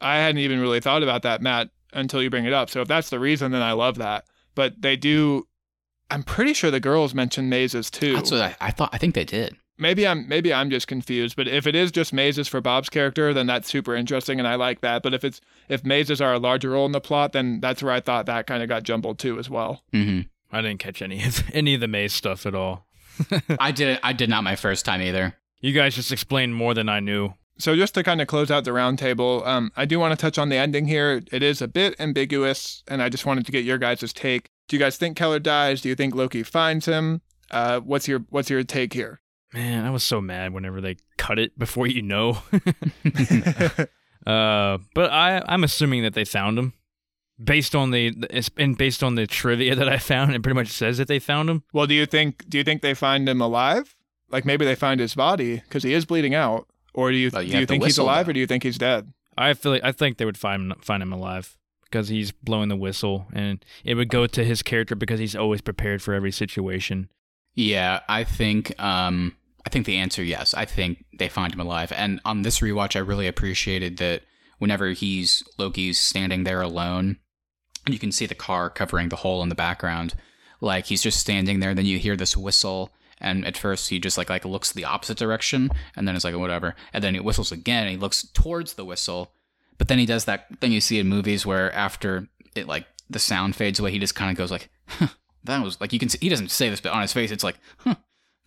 I 0.00 0.16
hadn't 0.16 0.38
even 0.40 0.60
really 0.60 0.80
thought 0.80 1.02
about 1.02 1.22
that, 1.22 1.40
Matt, 1.40 1.70
until 1.92 2.22
you 2.22 2.30
bring 2.30 2.44
it 2.46 2.52
up. 2.52 2.68
So 2.70 2.80
if 2.80 2.88
that's 2.88 3.10
the 3.10 3.20
reason, 3.20 3.52
then 3.52 3.62
I 3.62 3.72
love 3.72 3.96
that. 3.98 4.24
But 4.54 4.82
they 4.82 4.96
do. 4.96 5.46
I'm 6.10 6.22
pretty 6.22 6.52
sure 6.54 6.70
the 6.70 6.80
girls 6.80 7.14
mention 7.14 7.48
mazes 7.48 7.90
too. 7.90 8.14
That's 8.14 8.30
what 8.30 8.40
I, 8.40 8.56
I 8.60 8.70
thought. 8.70 8.90
I 8.92 8.98
think 8.98 9.14
they 9.14 9.24
did. 9.24 9.56
maybe 9.78 10.06
I'm 10.06 10.28
maybe 10.28 10.52
I'm 10.54 10.70
just 10.70 10.86
confused. 10.88 11.36
But 11.36 11.48
if 11.48 11.66
it 11.66 11.74
is 11.74 11.90
just 11.92 12.12
mazes 12.12 12.48
for 12.48 12.60
Bob's 12.60 12.88
character, 12.88 13.32
then 13.34 13.46
that's 13.46 13.68
super 13.68 13.94
interesting, 13.94 14.38
and 14.38 14.46
I 14.48 14.54
like 14.56 14.80
that. 14.82 15.02
But 15.02 15.14
if 15.14 15.24
it's 15.24 15.40
if 15.68 15.84
mazes 15.84 16.20
are 16.20 16.32
a 16.34 16.38
larger 16.38 16.70
role 16.70 16.86
in 16.86 16.92
the 16.92 17.00
plot, 17.00 17.32
then 17.32 17.60
that's 17.60 17.82
where 17.82 17.92
I 17.92 18.00
thought 18.00 18.26
that 18.26 18.46
kind 18.46 18.62
of 18.62 18.68
got 18.68 18.82
jumbled 18.82 19.18
too 19.18 19.38
as 19.38 19.48
well. 19.50 19.82
hmm 19.92 20.20
I 20.52 20.62
didn't 20.62 20.78
catch 20.78 21.02
any 21.02 21.24
of 21.24 21.42
any 21.52 21.74
of 21.74 21.80
the 21.80 21.88
maze 21.88 22.12
stuff 22.12 22.46
at 22.46 22.54
all. 22.54 22.86
I 23.58 23.72
did. 23.72 23.98
I 24.02 24.12
did 24.12 24.28
not 24.28 24.44
my 24.44 24.56
first 24.56 24.84
time 24.84 25.00
either. 25.00 25.34
You 25.60 25.72
guys 25.72 25.94
just 25.94 26.12
explained 26.12 26.54
more 26.54 26.74
than 26.74 26.88
I 26.88 27.00
knew. 27.00 27.34
So 27.58 27.74
just 27.74 27.94
to 27.94 28.02
kind 28.02 28.20
of 28.20 28.26
close 28.26 28.50
out 28.50 28.64
the 28.64 28.72
roundtable, 28.72 29.46
um, 29.46 29.72
I 29.76 29.86
do 29.86 29.98
want 29.98 30.12
to 30.12 30.16
touch 30.20 30.36
on 30.36 30.50
the 30.50 30.56
ending 30.56 30.86
here. 30.86 31.22
It 31.32 31.42
is 31.42 31.62
a 31.62 31.68
bit 31.68 31.98
ambiguous, 31.98 32.82
and 32.86 33.02
I 33.02 33.08
just 33.08 33.24
wanted 33.24 33.46
to 33.46 33.52
get 33.52 33.64
your 33.64 33.78
guys' 33.78 34.12
take. 34.12 34.50
Do 34.68 34.76
you 34.76 34.80
guys 34.80 34.98
think 34.98 35.16
Keller 35.16 35.38
dies? 35.38 35.80
Do 35.80 35.88
you 35.88 35.94
think 35.94 36.14
Loki 36.14 36.42
finds 36.42 36.84
him? 36.86 37.22
Uh, 37.50 37.80
what's 37.80 38.08
your 38.08 38.20
what's 38.30 38.50
your 38.50 38.62
take 38.64 38.92
here? 38.92 39.20
Man, 39.54 39.84
I 39.84 39.90
was 39.90 40.02
so 40.02 40.20
mad 40.20 40.52
whenever 40.52 40.80
they 40.80 40.96
cut 41.16 41.38
it 41.38 41.58
before 41.58 41.86
you 41.86 42.02
know. 42.02 42.38
uh, 44.26 44.78
but 44.94 45.10
I 45.10 45.42
I'm 45.46 45.64
assuming 45.64 46.02
that 46.02 46.14
they 46.14 46.24
found 46.24 46.58
him. 46.58 46.74
Based 47.42 47.74
on 47.74 47.90
the 47.90 48.14
and 48.56 48.78
based 48.78 49.02
on 49.02 49.14
the 49.14 49.26
trivia 49.26 49.74
that 49.74 49.88
I 49.88 49.98
found, 49.98 50.34
it 50.34 50.42
pretty 50.42 50.54
much 50.54 50.68
says 50.68 50.98
that 50.98 51.08
they 51.08 51.18
found 51.18 51.50
him. 51.50 51.64
well, 51.72 51.86
do 51.86 51.94
you 51.94 52.06
think 52.06 52.48
do 52.48 52.56
you 52.56 52.64
think 52.64 52.80
they 52.82 52.94
find 52.94 53.28
him 53.28 53.40
alive? 53.40 53.96
like 54.30 54.44
maybe 54.44 54.64
they 54.64 54.74
find 54.74 55.00
his 55.00 55.14
body 55.14 55.56
because 55.56 55.82
he 55.82 55.92
is 55.92 56.04
bleeding 56.04 56.34
out, 56.34 56.68
or 56.94 57.10
do 57.10 57.16
you 57.16 57.26
you 57.26 57.52
do 57.52 57.58
you 57.58 57.66
think 57.66 57.84
he's 57.84 57.98
alive 57.98 58.26
though. 58.26 58.30
or 58.30 58.32
do 58.34 58.40
you 58.40 58.46
think 58.46 58.62
he's 58.62 58.78
dead? 58.78 59.12
I 59.38 59.54
feel 59.54 59.72
like, 59.72 59.84
I 59.84 59.92
think 59.92 60.16
they 60.16 60.24
would 60.24 60.38
find 60.38 60.74
find 60.82 61.02
him 61.02 61.12
alive 61.12 61.56
because 61.84 62.08
he's 62.08 62.32
blowing 62.32 62.68
the 62.68 62.76
whistle, 62.76 63.26
and 63.32 63.64
it 63.84 63.94
would 63.94 64.08
go 64.08 64.26
to 64.26 64.44
his 64.44 64.62
character 64.62 64.94
because 64.94 65.20
he's 65.20 65.36
always 65.36 65.60
prepared 65.60 66.02
for 66.02 66.14
every 66.14 66.32
situation. 66.32 67.08
Yeah, 67.54 68.00
I 68.08 68.24
think 68.24 68.78
um 68.82 69.36
I 69.64 69.70
think 69.70 69.86
the 69.86 69.96
answer 69.96 70.22
yes. 70.22 70.54
I 70.54 70.64
think 70.64 71.04
they 71.18 71.28
find 71.28 71.52
him 71.52 71.60
alive. 71.60 71.92
And 71.92 72.20
on 72.24 72.42
this 72.42 72.60
rewatch 72.60 72.96
I 72.96 73.00
really 73.00 73.26
appreciated 73.26 73.98
that 73.98 74.22
whenever 74.58 74.90
he's 74.90 75.42
Loki's 75.58 75.98
standing 75.98 76.44
there 76.44 76.60
alone 76.60 77.04
and 77.06 77.16
you 77.92 77.98
can 77.98 78.12
see 78.12 78.26
the 78.26 78.34
car 78.34 78.70
covering 78.70 79.08
the 79.08 79.16
hole 79.16 79.42
in 79.42 79.48
the 79.48 79.54
background, 79.54 80.14
like 80.60 80.86
he's 80.86 81.02
just 81.02 81.20
standing 81.20 81.60
there, 81.60 81.74
then 81.74 81.86
you 81.86 81.98
hear 81.98 82.16
this 82.16 82.36
whistle 82.36 82.92
and 83.18 83.46
at 83.46 83.56
first 83.56 83.88
he 83.88 83.98
just 83.98 84.18
like 84.18 84.30
like 84.30 84.44
looks 84.44 84.72
the 84.72 84.84
opposite 84.84 85.18
direction 85.18 85.70
and 85.94 86.06
then 86.06 86.14
it's 86.14 86.24
like 86.24 86.36
whatever. 86.36 86.74
And 86.92 87.02
then 87.02 87.14
he 87.14 87.20
whistles 87.20 87.52
again 87.52 87.82
and 87.82 87.90
he 87.90 87.96
looks 87.96 88.22
towards 88.22 88.74
the 88.74 88.84
whistle. 88.84 89.32
But 89.78 89.88
then 89.88 89.98
he 89.98 90.06
does 90.06 90.24
that 90.24 90.60
thing 90.60 90.72
you 90.72 90.80
see 90.80 90.98
in 90.98 91.08
movies 91.08 91.46
where 91.46 91.72
after 91.72 92.28
it 92.54 92.66
like 92.66 92.86
the 93.08 93.18
sound 93.18 93.56
fades 93.56 93.78
away, 93.78 93.92
he 93.92 93.98
just 93.98 94.14
kind 94.14 94.30
of 94.30 94.36
goes 94.36 94.50
like, 94.50 94.68
huh, 94.86 95.08
that 95.44 95.62
was 95.62 95.80
like 95.80 95.92
you 95.92 95.98
can 95.98 96.08
see 96.08 96.18
he 96.20 96.28
doesn't 96.28 96.50
say 96.50 96.68
this, 96.68 96.80
but 96.80 96.92
on 96.92 97.02
his 97.02 97.12
face 97.12 97.30
it's 97.30 97.44
like, 97.44 97.58
huh, 97.78 97.96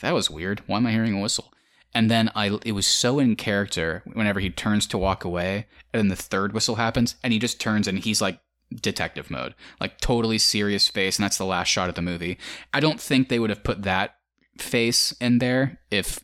that 0.01 0.13
was 0.13 0.29
weird. 0.29 0.61
Why 0.67 0.77
am 0.77 0.85
I 0.85 0.91
hearing 0.91 1.15
a 1.15 1.21
whistle? 1.21 1.53
And 1.93 2.11
then 2.11 2.29
I 2.35 2.59
it 2.65 2.73
was 2.73 2.85
so 2.85 3.17
in 3.17 3.35
character 3.35 4.03
whenever 4.13 4.39
he 4.39 4.49
turns 4.49 4.85
to 4.87 4.97
walk 4.97 5.23
away, 5.23 5.65
and 5.91 5.99
then 5.99 6.07
the 6.09 6.15
third 6.15 6.53
whistle 6.53 6.75
happens, 6.75 7.15
and 7.23 7.33
he 7.33 7.39
just 7.39 7.59
turns 7.59 7.87
and 7.87 7.99
he's 7.99 8.21
like 8.21 8.39
detective 8.73 9.31
mode, 9.31 9.55
like 9.79 9.99
totally 9.99 10.37
serious 10.37 10.87
face, 10.87 11.17
and 11.17 11.23
that's 11.23 11.37
the 11.37 11.45
last 11.45 11.67
shot 11.67 11.89
of 11.89 11.95
the 11.95 12.01
movie. 12.01 12.37
I 12.73 12.79
don't 12.79 12.99
think 12.99 13.29
they 13.29 13.39
would 13.39 13.49
have 13.49 13.63
put 13.63 13.83
that 13.83 14.15
face 14.57 15.11
in 15.19 15.39
there 15.39 15.79
if 15.89 16.19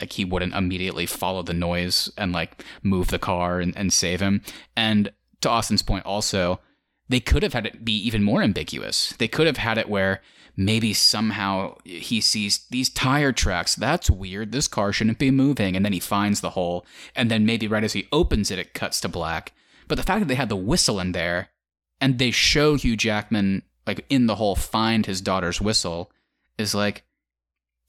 like 0.00 0.12
he 0.12 0.24
wouldn't 0.24 0.54
immediately 0.54 1.06
follow 1.06 1.42
the 1.42 1.54
noise 1.54 2.10
and 2.18 2.32
like 2.32 2.64
move 2.82 3.08
the 3.08 3.18
car 3.18 3.60
and, 3.60 3.76
and 3.76 3.92
save 3.92 4.20
him. 4.20 4.42
And 4.76 5.10
to 5.40 5.48
Austin's 5.48 5.82
point 5.82 6.04
also, 6.04 6.60
they 7.08 7.20
could 7.20 7.42
have 7.42 7.52
had 7.52 7.66
it 7.66 7.84
be 7.84 7.96
even 7.96 8.22
more 8.22 8.42
ambiguous. 8.42 9.14
They 9.18 9.28
could 9.28 9.46
have 9.46 9.58
had 9.58 9.78
it 9.78 9.88
where 9.88 10.20
maybe 10.56 10.92
somehow 10.92 11.76
he 11.84 12.20
sees 12.20 12.66
these 12.70 12.90
tire 12.90 13.32
tracks. 13.32 13.74
That's 13.74 14.10
weird. 14.10 14.52
This 14.52 14.68
car 14.68 14.92
shouldn't 14.92 15.18
be 15.18 15.30
moving. 15.30 15.76
And 15.76 15.84
then 15.84 15.92
he 15.92 16.00
finds 16.00 16.40
the 16.40 16.50
hole. 16.50 16.84
And 17.14 17.30
then 17.30 17.46
maybe 17.46 17.68
right 17.68 17.84
as 17.84 17.92
he 17.92 18.08
opens 18.10 18.50
it, 18.50 18.58
it 18.58 18.74
cuts 18.74 19.00
to 19.02 19.08
black. 19.08 19.52
But 19.86 19.96
the 19.96 20.02
fact 20.02 20.20
that 20.20 20.28
they 20.28 20.34
had 20.34 20.48
the 20.48 20.56
whistle 20.56 21.00
in 21.00 21.12
there 21.12 21.48
and 22.00 22.18
they 22.18 22.30
show 22.30 22.74
Hugh 22.76 22.96
Jackman, 22.96 23.62
like 23.86 24.04
in 24.08 24.26
the 24.26 24.36
hole, 24.36 24.56
find 24.56 25.06
his 25.06 25.20
daughter's 25.20 25.60
whistle 25.60 26.10
is 26.58 26.74
like, 26.74 27.04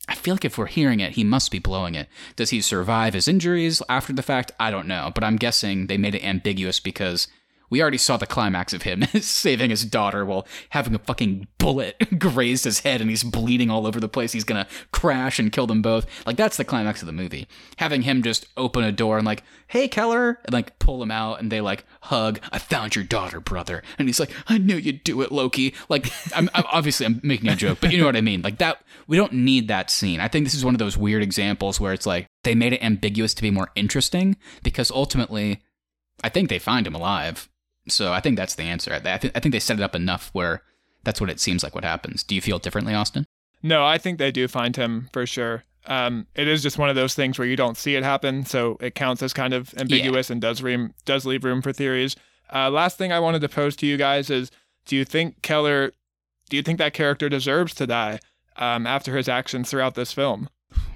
I 0.07 0.15
feel 0.15 0.35
like 0.35 0.45
if 0.45 0.57
we're 0.57 0.67
hearing 0.67 0.99
it, 0.99 1.13
he 1.13 1.23
must 1.23 1.51
be 1.51 1.59
blowing 1.59 1.95
it. 1.95 2.07
Does 2.35 2.51
he 2.51 2.61
survive 2.61 3.13
his 3.13 3.27
injuries 3.27 3.81
after 3.89 4.13
the 4.13 4.23
fact? 4.23 4.51
I 4.59 4.71
don't 4.71 4.87
know. 4.87 5.11
But 5.13 5.23
I'm 5.23 5.35
guessing 5.35 5.87
they 5.87 5.97
made 5.97 6.15
it 6.15 6.23
ambiguous 6.23 6.79
because 6.79 7.27
we 7.69 7.81
already 7.81 7.97
saw 7.97 8.17
the 8.17 8.25
climax 8.25 8.73
of 8.73 8.83
him 8.83 9.03
saving 9.21 9.69
his 9.69 9.85
daughter 9.85 10.25
while 10.25 10.47
having 10.69 10.95
a 10.95 10.99
fucking 10.99 11.47
bullet 11.57 11.97
graze 12.19 12.63
his 12.63 12.81
head 12.81 13.01
and 13.01 13.09
he's 13.09 13.23
bleeding 13.23 13.69
all 13.69 13.85
over 13.85 13.99
the 13.99 14.07
place. 14.09 14.31
He's 14.31 14.43
gonna 14.43 14.67
crash 14.91 15.39
and 15.39 15.51
kill 15.51 15.67
them 15.67 15.81
both. 15.81 16.05
Like, 16.25 16.37
that's 16.37 16.57
the 16.57 16.65
climax 16.65 17.01
of 17.01 17.05
the 17.05 17.11
movie. 17.11 17.47
Having 17.77 18.03
him 18.03 18.23
just 18.23 18.47
open 18.55 18.83
a 18.83 18.91
door 18.91 19.17
and, 19.17 19.25
like, 19.25 19.43
hey, 19.67 19.87
Keller, 19.87 20.39
and, 20.45 20.53
like, 20.53 20.79
pull 20.79 21.01
him 21.03 21.11
out 21.11 21.39
and 21.39 21.51
they, 21.51 21.61
like, 21.61 21.85
hug. 22.01 22.39
I 22.51 22.59
found 22.59 22.95
your 22.95 23.03
daughter, 23.03 23.39
brother. 23.39 23.83
And 23.99 24.07
he's 24.07 24.19
like, 24.19 24.31
I 24.47 24.57
knew 24.57 24.75
you'd 24.75 25.03
do 25.03 25.21
it, 25.21 25.31
Loki. 25.31 25.73
Like, 25.89 26.11
I'm, 26.35 26.49
I'm 26.53 26.63
obviously, 26.71 27.05
I'm 27.05 27.19
making 27.23 27.49
a 27.49 27.55
joke, 27.55 27.79
but 27.81 27.91
you 27.91 27.97
know 27.97 28.05
what 28.05 28.15
I 28.15 28.21
mean. 28.21 28.41
Like, 28.41 28.59
that, 28.59 28.81
we 29.07 29.17
don't 29.17 29.33
need 29.33 29.67
that 29.67 29.89
scene. 29.89 30.19
I 30.19 30.27
think 30.27 30.45
this 30.45 30.55
is 30.55 30.65
one 30.65 30.73
of 30.73 30.79
those 30.79 30.97
weird 30.97 31.23
examples 31.23 31.79
where 31.79 31.93
it's 31.93 32.05
like, 32.05 32.27
they 32.43 32.55
made 32.55 32.73
it 32.73 32.83
ambiguous 32.83 33.33
to 33.33 33.41
be 33.41 33.51
more 33.51 33.71
interesting 33.75 34.37
because 34.63 34.89
ultimately, 34.89 35.61
I 36.23 36.29
think 36.29 36.49
they 36.49 36.59
find 36.59 36.87
him 36.87 36.95
alive. 36.95 37.49
So 37.89 38.11
I 38.13 38.19
think 38.19 38.37
that's 38.37 38.55
the 38.55 38.63
answer. 38.63 38.93
I, 38.93 38.99
th- 39.17 39.31
I 39.35 39.39
think 39.39 39.51
they 39.53 39.59
set 39.59 39.79
it 39.79 39.83
up 39.83 39.95
enough 39.95 40.29
where 40.33 40.61
that's 41.03 41.21
what 41.21 41.29
it 41.29 41.39
seems 41.39 41.63
like 41.63 41.73
what 41.75 41.83
happens. 41.83 42.23
Do 42.23 42.35
you 42.35 42.41
feel 42.41 42.59
differently, 42.59 42.93
Austin? 42.93 43.25
No, 43.63 43.85
I 43.85 43.97
think 43.97 44.17
they 44.19 44.31
do 44.31 44.47
find 44.47 44.75
him 44.75 45.09
for 45.13 45.25
sure. 45.25 45.63
Um, 45.87 46.27
it 46.35 46.47
is 46.47 46.61
just 46.61 46.77
one 46.77 46.89
of 46.89 46.95
those 46.95 47.13
things 47.15 47.39
where 47.39 47.47
you 47.47 47.55
don't 47.55 47.77
see 47.77 47.95
it 47.95 48.03
happen, 48.03 48.45
so 48.45 48.77
it 48.81 48.93
counts 48.93 49.23
as 49.23 49.33
kind 49.33 49.53
of 49.53 49.73
ambiguous 49.77 50.29
and 50.29 50.41
does 50.41 50.61
room 50.61 50.93
does 51.05 51.25
leave 51.25 51.45
room 51.45 51.61
for 51.61 51.71
theories. 51.71 52.15
Uh, 52.53 52.69
last 52.69 52.97
thing 52.97 53.11
I 53.13 53.19
wanted 53.21 53.39
to 53.41 53.49
pose 53.49 53.75
to 53.77 53.85
you 53.87 53.95
guys 53.95 54.29
is: 54.29 54.51
Do 54.85 54.95
you 54.97 55.05
think 55.05 55.41
Keller? 55.41 55.93
Do 56.49 56.57
you 56.57 56.61
think 56.63 56.77
that 56.79 56.93
character 56.93 57.29
deserves 57.29 57.73
to 57.75 57.87
die 57.87 58.19
um, 58.57 58.85
after 58.85 59.15
his 59.15 59.29
actions 59.29 59.69
throughout 59.69 59.95
this 59.95 60.11
film? 60.11 60.49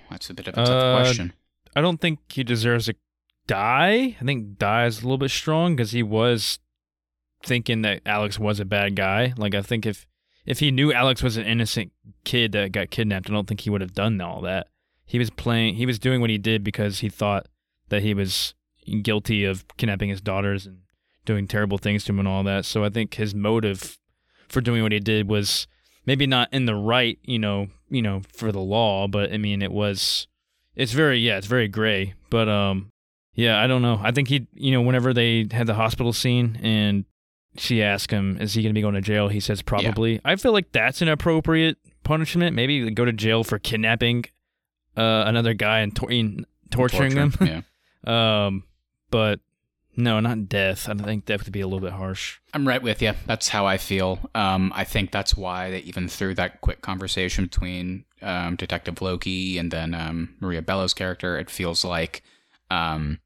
That's 0.09 0.29
a 0.29 0.33
bit 0.33 0.47
of 0.49 0.55
a 0.55 0.57
tough 0.65 0.69
Uh, 0.69 0.95
question. 0.99 1.33
I 1.73 1.79
don't 1.79 2.01
think 2.01 2.19
he 2.29 2.43
deserves 2.43 2.85
to 2.87 2.95
die. 3.47 4.17
I 4.19 4.23
think 4.25 4.57
die 4.57 4.85
is 4.85 4.99
a 4.99 5.03
little 5.03 5.17
bit 5.17 5.31
strong 5.31 5.75
because 5.75 5.91
he 5.91 6.03
was 6.03 6.59
thinking 7.43 7.81
that 7.81 8.01
Alex 8.05 8.39
was 8.39 8.59
a 8.59 8.65
bad 8.65 8.95
guy. 8.95 9.33
Like 9.37 9.55
I 9.55 9.61
think 9.61 9.85
if 9.85 10.05
if 10.45 10.59
he 10.59 10.71
knew 10.71 10.91
Alex 10.91 11.21
was 11.21 11.37
an 11.37 11.45
innocent 11.45 11.91
kid 12.23 12.51
that 12.53 12.71
got 12.71 12.89
kidnapped, 12.89 13.29
I 13.29 13.33
don't 13.33 13.47
think 13.47 13.61
he 13.61 13.69
would 13.69 13.81
have 13.81 13.93
done 13.93 14.19
all 14.21 14.41
that. 14.41 14.67
He 15.05 15.19
was 15.19 15.29
playing. 15.29 15.75
He 15.75 15.85
was 15.85 15.99
doing 15.99 16.21
what 16.21 16.29
he 16.29 16.37
did 16.37 16.63
because 16.63 16.99
he 16.99 17.09
thought 17.09 17.47
that 17.89 18.01
he 18.01 18.13
was 18.13 18.53
guilty 19.03 19.45
of 19.45 19.65
kidnapping 19.77 20.09
his 20.09 20.21
daughters 20.21 20.65
and 20.65 20.79
doing 21.25 21.47
terrible 21.47 21.77
things 21.77 22.03
to 22.05 22.11
him 22.11 22.19
and 22.19 22.27
all 22.27 22.43
that. 22.43 22.65
So 22.65 22.83
I 22.83 22.89
think 22.89 23.13
his 23.13 23.35
motive 23.35 23.97
for 24.47 24.61
doing 24.61 24.83
what 24.83 24.91
he 24.91 24.99
did 24.99 25.29
was 25.29 25.67
maybe 26.05 26.25
not 26.25 26.51
in 26.51 26.65
the 26.65 26.75
right, 26.75 27.19
you 27.23 27.39
know, 27.39 27.67
you 27.89 28.01
know, 28.01 28.21
for 28.33 28.51
the 28.51 28.59
law, 28.59 29.07
but 29.07 29.31
I 29.31 29.37
mean, 29.37 29.61
it 29.61 29.71
was. 29.71 30.27
It's 30.73 30.93
very 30.93 31.19
yeah, 31.19 31.37
it's 31.37 31.47
very 31.47 31.67
gray, 31.67 32.13
but 32.29 32.47
um, 32.47 32.91
yeah, 33.33 33.61
I 33.61 33.67
don't 33.67 33.81
know. 33.81 33.99
I 34.01 34.11
think 34.11 34.29
he, 34.29 34.47
you 34.53 34.71
know, 34.71 34.81
whenever 34.81 35.13
they 35.13 35.47
had 35.51 35.67
the 35.67 35.73
hospital 35.73 36.13
scene 36.13 36.57
and 36.63 37.03
she 37.57 37.83
asked 37.83 38.11
him, 38.11 38.37
"Is 38.39 38.53
he 38.53 38.61
going 38.61 38.71
to 38.71 38.73
be 38.73 38.81
going 38.81 38.95
to 38.95 39.01
jail?" 39.01 39.27
He 39.27 39.39
says, 39.39 39.61
"Probably." 39.61 40.21
I 40.23 40.35
feel 40.35 40.53
like 40.53 40.71
that's 40.71 41.01
an 41.01 41.07
appropriate 41.07 41.77
punishment. 42.03 42.55
Maybe 42.55 42.89
go 42.91 43.05
to 43.05 43.13
jail 43.13 43.43
for 43.43 43.59
kidnapping 43.59 44.25
uh, 44.97 45.23
another 45.25 45.53
guy 45.53 45.79
and 45.79 45.95
tor- 45.95 46.11
and 46.11 46.45
torturing 46.69 47.15
them. 47.15 47.33
yeah. 47.41 47.61
um, 48.45 48.63
but 49.09 49.39
no, 49.95 50.19
not 50.19 50.47
death. 50.47 50.87
I 50.87 50.93
think 50.93 51.25
death 51.25 51.43
would 51.43 51.53
be 51.53 51.61
a 51.61 51.67
little 51.67 51.81
bit 51.81 51.93
harsh. 51.93 52.39
I'm 52.53 52.67
right 52.67 52.81
with 52.81 53.01
you. 53.01 53.13
That's 53.25 53.49
how 53.49 53.65
I 53.65 53.77
feel. 53.77 54.19
Um, 54.33 54.71
I 54.75 54.83
think 54.83 55.11
that's 55.11 55.35
why 55.35 55.71
they 55.71 55.79
even 55.79 56.07
threw 56.07 56.33
that 56.35 56.61
quick 56.61 56.81
conversation 56.81 57.45
between 57.45 58.05
um, 58.21 58.55
Detective 58.55 59.01
Loki 59.01 59.57
and 59.57 59.71
then 59.71 59.93
um, 59.93 60.35
Maria 60.39 60.61
Bello's 60.61 60.93
character. 60.93 61.37
It 61.37 61.49
feels 61.49 61.83
like 61.83 62.23
um, 62.69 63.19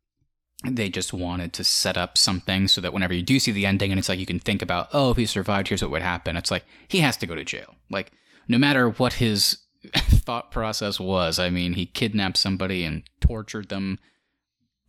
they 0.67 0.89
just 0.89 1.13
wanted 1.13 1.53
to 1.53 1.63
set 1.63 1.97
up 1.97 2.17
something 2.17 2.67
so 2.67 2.81
that 2.81 2.93
whenever 2.93 3.13
you 3.13 3.23
do 3.23 3.39
see 3.39 3.51
the 3.51 3.65
ending 3.65 3.91
and 3.91 3.99
it's 3.99 4.09
like 4.09 4.19
you 4.19 4.25
can 4.25 4.39
think 4.39 4.61
about, 4.61 4.89
oh, 4.93 5.11
if 5.11 5.17
he 5.17 5.25
survived, 5.25 5.67
here's 5.67 5.81
what 5.81 5.91
would 5.91 6.01
happen. 6.01 6.37
It's 6.37 6.51
like 6.51 6.65
he 6.87 6.99
has 6.99 7.17
to 7.17 7.27
go 7.27 7.35
to 7.35 7.43
jail. 7.43 7.75
Like 7.89 8.11
no 8.47 8.57
matter 8.57 8.89
what 8.89 9.13
his 9.13 9.59
thought 9.95 10.51
process 10.51 10.99
was, 10.99 11.39
I 11.39 11.49
mean, 11.49 11.73
he 11.73 11.85
kidnapped 11.85 12.37
somebody 12.37 12.83
and 12.83 13.03
tortured 13.19 13.69
them 13.69 13.99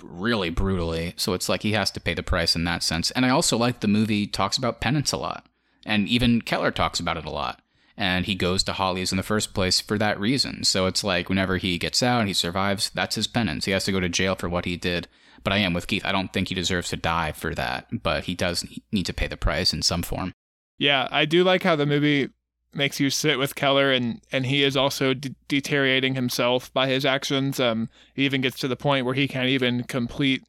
really 0.03 0.51
brutally. 0.51 1.15
So 1.17 1.33
it's 1.33 1.49
like 1.49 1.63
he 1.63 1.73
has 1.73 1.91
to 1.93 2.01
pay 2.01 2.15
the 2.15 2.23
price 2.23 2.55
in 2.55 2.65
that 2.65 2.83
sense. 2.83 3.11
And 3.13 3.25
I 3.25 3.31
also 3.31 3.57
like 3.57 3.81
the 3.81 3.89
movie 3.89 4.27
talks 4.27 4.57
about 4.57 4.81
penance 4.81 5.13
a 5.13 5.17
lot. 5.17 5.47
And 5.85 6.09
even 6.09 6.43
Keller 6.43 6.71
talks 6.71 7.01
about 7.01 7.17
it 7.17 7.25
a 7.25 7.31
lot. 7.31 7.63
And 7.97 8.27
he 8.27 8.35
goes 8.35 8.63
to 8.65 8.75
Holly's 8.75 9.11
in 9.11 9.17
the 9.17 9.23
first 9.23 9.55
place 9.55 9.81
for 9.81 9.97
that 9.97 10.21
reason. 10.21 10.65
So 10.65 10.87
it's 10.87 11.03
like 11.03 11.29
whenever 11.31 11.57
he 11.57 11.79
gets 11.79 12.03
out 12.03 12.21
and 12.21 12.29
he 12.29 12.35
survives, 12.35 12.91
that's 12.91 13.15
his 13.15 13.27
penance. 13.27 13.65
He 13.65 13.73
has 13.73 13.85
to 13.87 13.93
go 13.93 14.01
to 14.01 14.09
jail 14.09 14.35
for 14.35 14.51
what 14.51 14.67
he 14.67 14.77
did. 14.77 15.09
But 15.47 15.53
I 15.53 15.59
am 15.59 15.75
with 15.75 15.87
Keith. 15.87 16.05
I 16.05 16.11
don't 16.11 16.33
think 16.33 16.49
he 16.49 16.57
deserves 16.57 16.89
to 16.89 16.97
die 16.97 17.31
for 17.31 17.55
that. 17.55 17.87
But 18.03 18.25
he 18.25 18.35
does 18.35 18.67
need 18.91 19.07
to 19.07 19.13
pay 19.13 19.29
the 19.29 19.37
price 19.37 19.73
in 19.73 19.81
some 19.81 20.03
form. 20.03 20.33
Yeah, 20.77 21.07
I 21.13 21.25
do 21.25 21.45
like 21.45 21.63
how 21.63 21.77
the 21.77 21.87
movie 21.87 22.31
makes 22.75 22.99
you 22.99 23.11
sit 23.11 23.39
with 23.39 23.55
Keller, 23.55 23.93
and 23.93 24.21
and 24.33 24.47
he 24.47 24.65
is 24.65 24.77
also 24.77 25.15
de- 25.15 25.37
deteriorating 25.47 26.17
himself 26.17 26.75
by 26.75 26.89
his 26.89 27.07
actions. 27.07 27.61
Um, 27.61 27.89
he 28.13 28.25
even 28.25 28.41
gets 28.41 28.59
to 28.59 28.67
the 28.67 28.75
point 28.75 29.07
where 29.07 29.15
he 29.15 29.29
can't 29.29 29.49
even 29.49 29.85
complete 29.85 30.43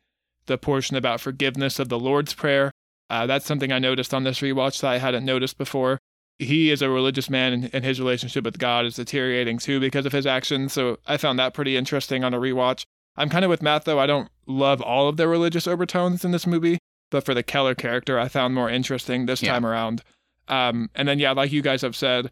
the 0.48 0.58
portion 0.58 0.98
about 0.98 1.22
forgiveness 1.22 1.78
of 1.78 1.89
the 1.89 2.00
Lord's 2.00 2.34
Prayer. 2.34 2.72
Uh, 3.08 3.28
that's 3.28 3.45
something 3.45 3.72
I 3.72 3.78
noticed 3.78 4.16
on 4.16 4.24
this 4.24 4.39
rewatch 4.39 4.82
that 4.82 4.89
I 4.89 4.98
hadn't 4.98 5.26
noticed 5.26 5.60
before. 5.60 6.00
He 6.39 6.72
is 6.72 6.82
a 6.82 6.89
religious 6.89 7.30
man, 7.30 7.54
and, 7.54 7.70
and 7.72 7.86
his 7.86 8.00
relationship 8.00 8.43
with 8.45 8.58
God 8.58 8.84
is 8.88 8.95
deteriorating 8.95 9.60
too 9.60 9.80
because 9.80 10.08
of 10.08 10.12
his 10.12 10.26
actions. 10.26 10.74
So 10.74 10.98
I 11.06 11.18
found 11.18 11.38
that 11.38 11.54
pretty 11.54 11.78
interesting 11.78 12.24
on 12.24 12.34
a 12.34 12.39
rewatch. 12.39 12.84
I'm 13.16 13.30
kind 13.30 13.45
of 13.45 13.50
with 13.50 13.62
Matt 13.62 13.86
though. 13.86 14.00
I 14.00 14.08
don't 14.08 14.30
love 14.48 14.82
all 14.82 15.08
of 15.10 15.18
the 15.18 15.28
religious 15.28 15.68
overtones 15.68 16.24
in 16.26 16.32
this 16.32 16.48
movie, 16.48 16.80
but 17.12 17.24
for 17.26 17.34
the 17.34 17.43
Keller 17.43 17.76
character, 17.76 18.20
I 18.20 18.28
found 18.28 18.56
more 18.56 18.70
interesting 18.70 19.26
this 19.26 19.41
Yeah. 19.43 19.54
time 19.54 19.66
around. 19.66 20.04
Um, 20.48 20.89
and 20.95 21.08
then 21.08 21.20
yeah, 21.20 21.34
like 21.34 21.52
you 21.52 21.62
guys 21.62 21.82
have 21.82 21.95
said, 21.95 22.32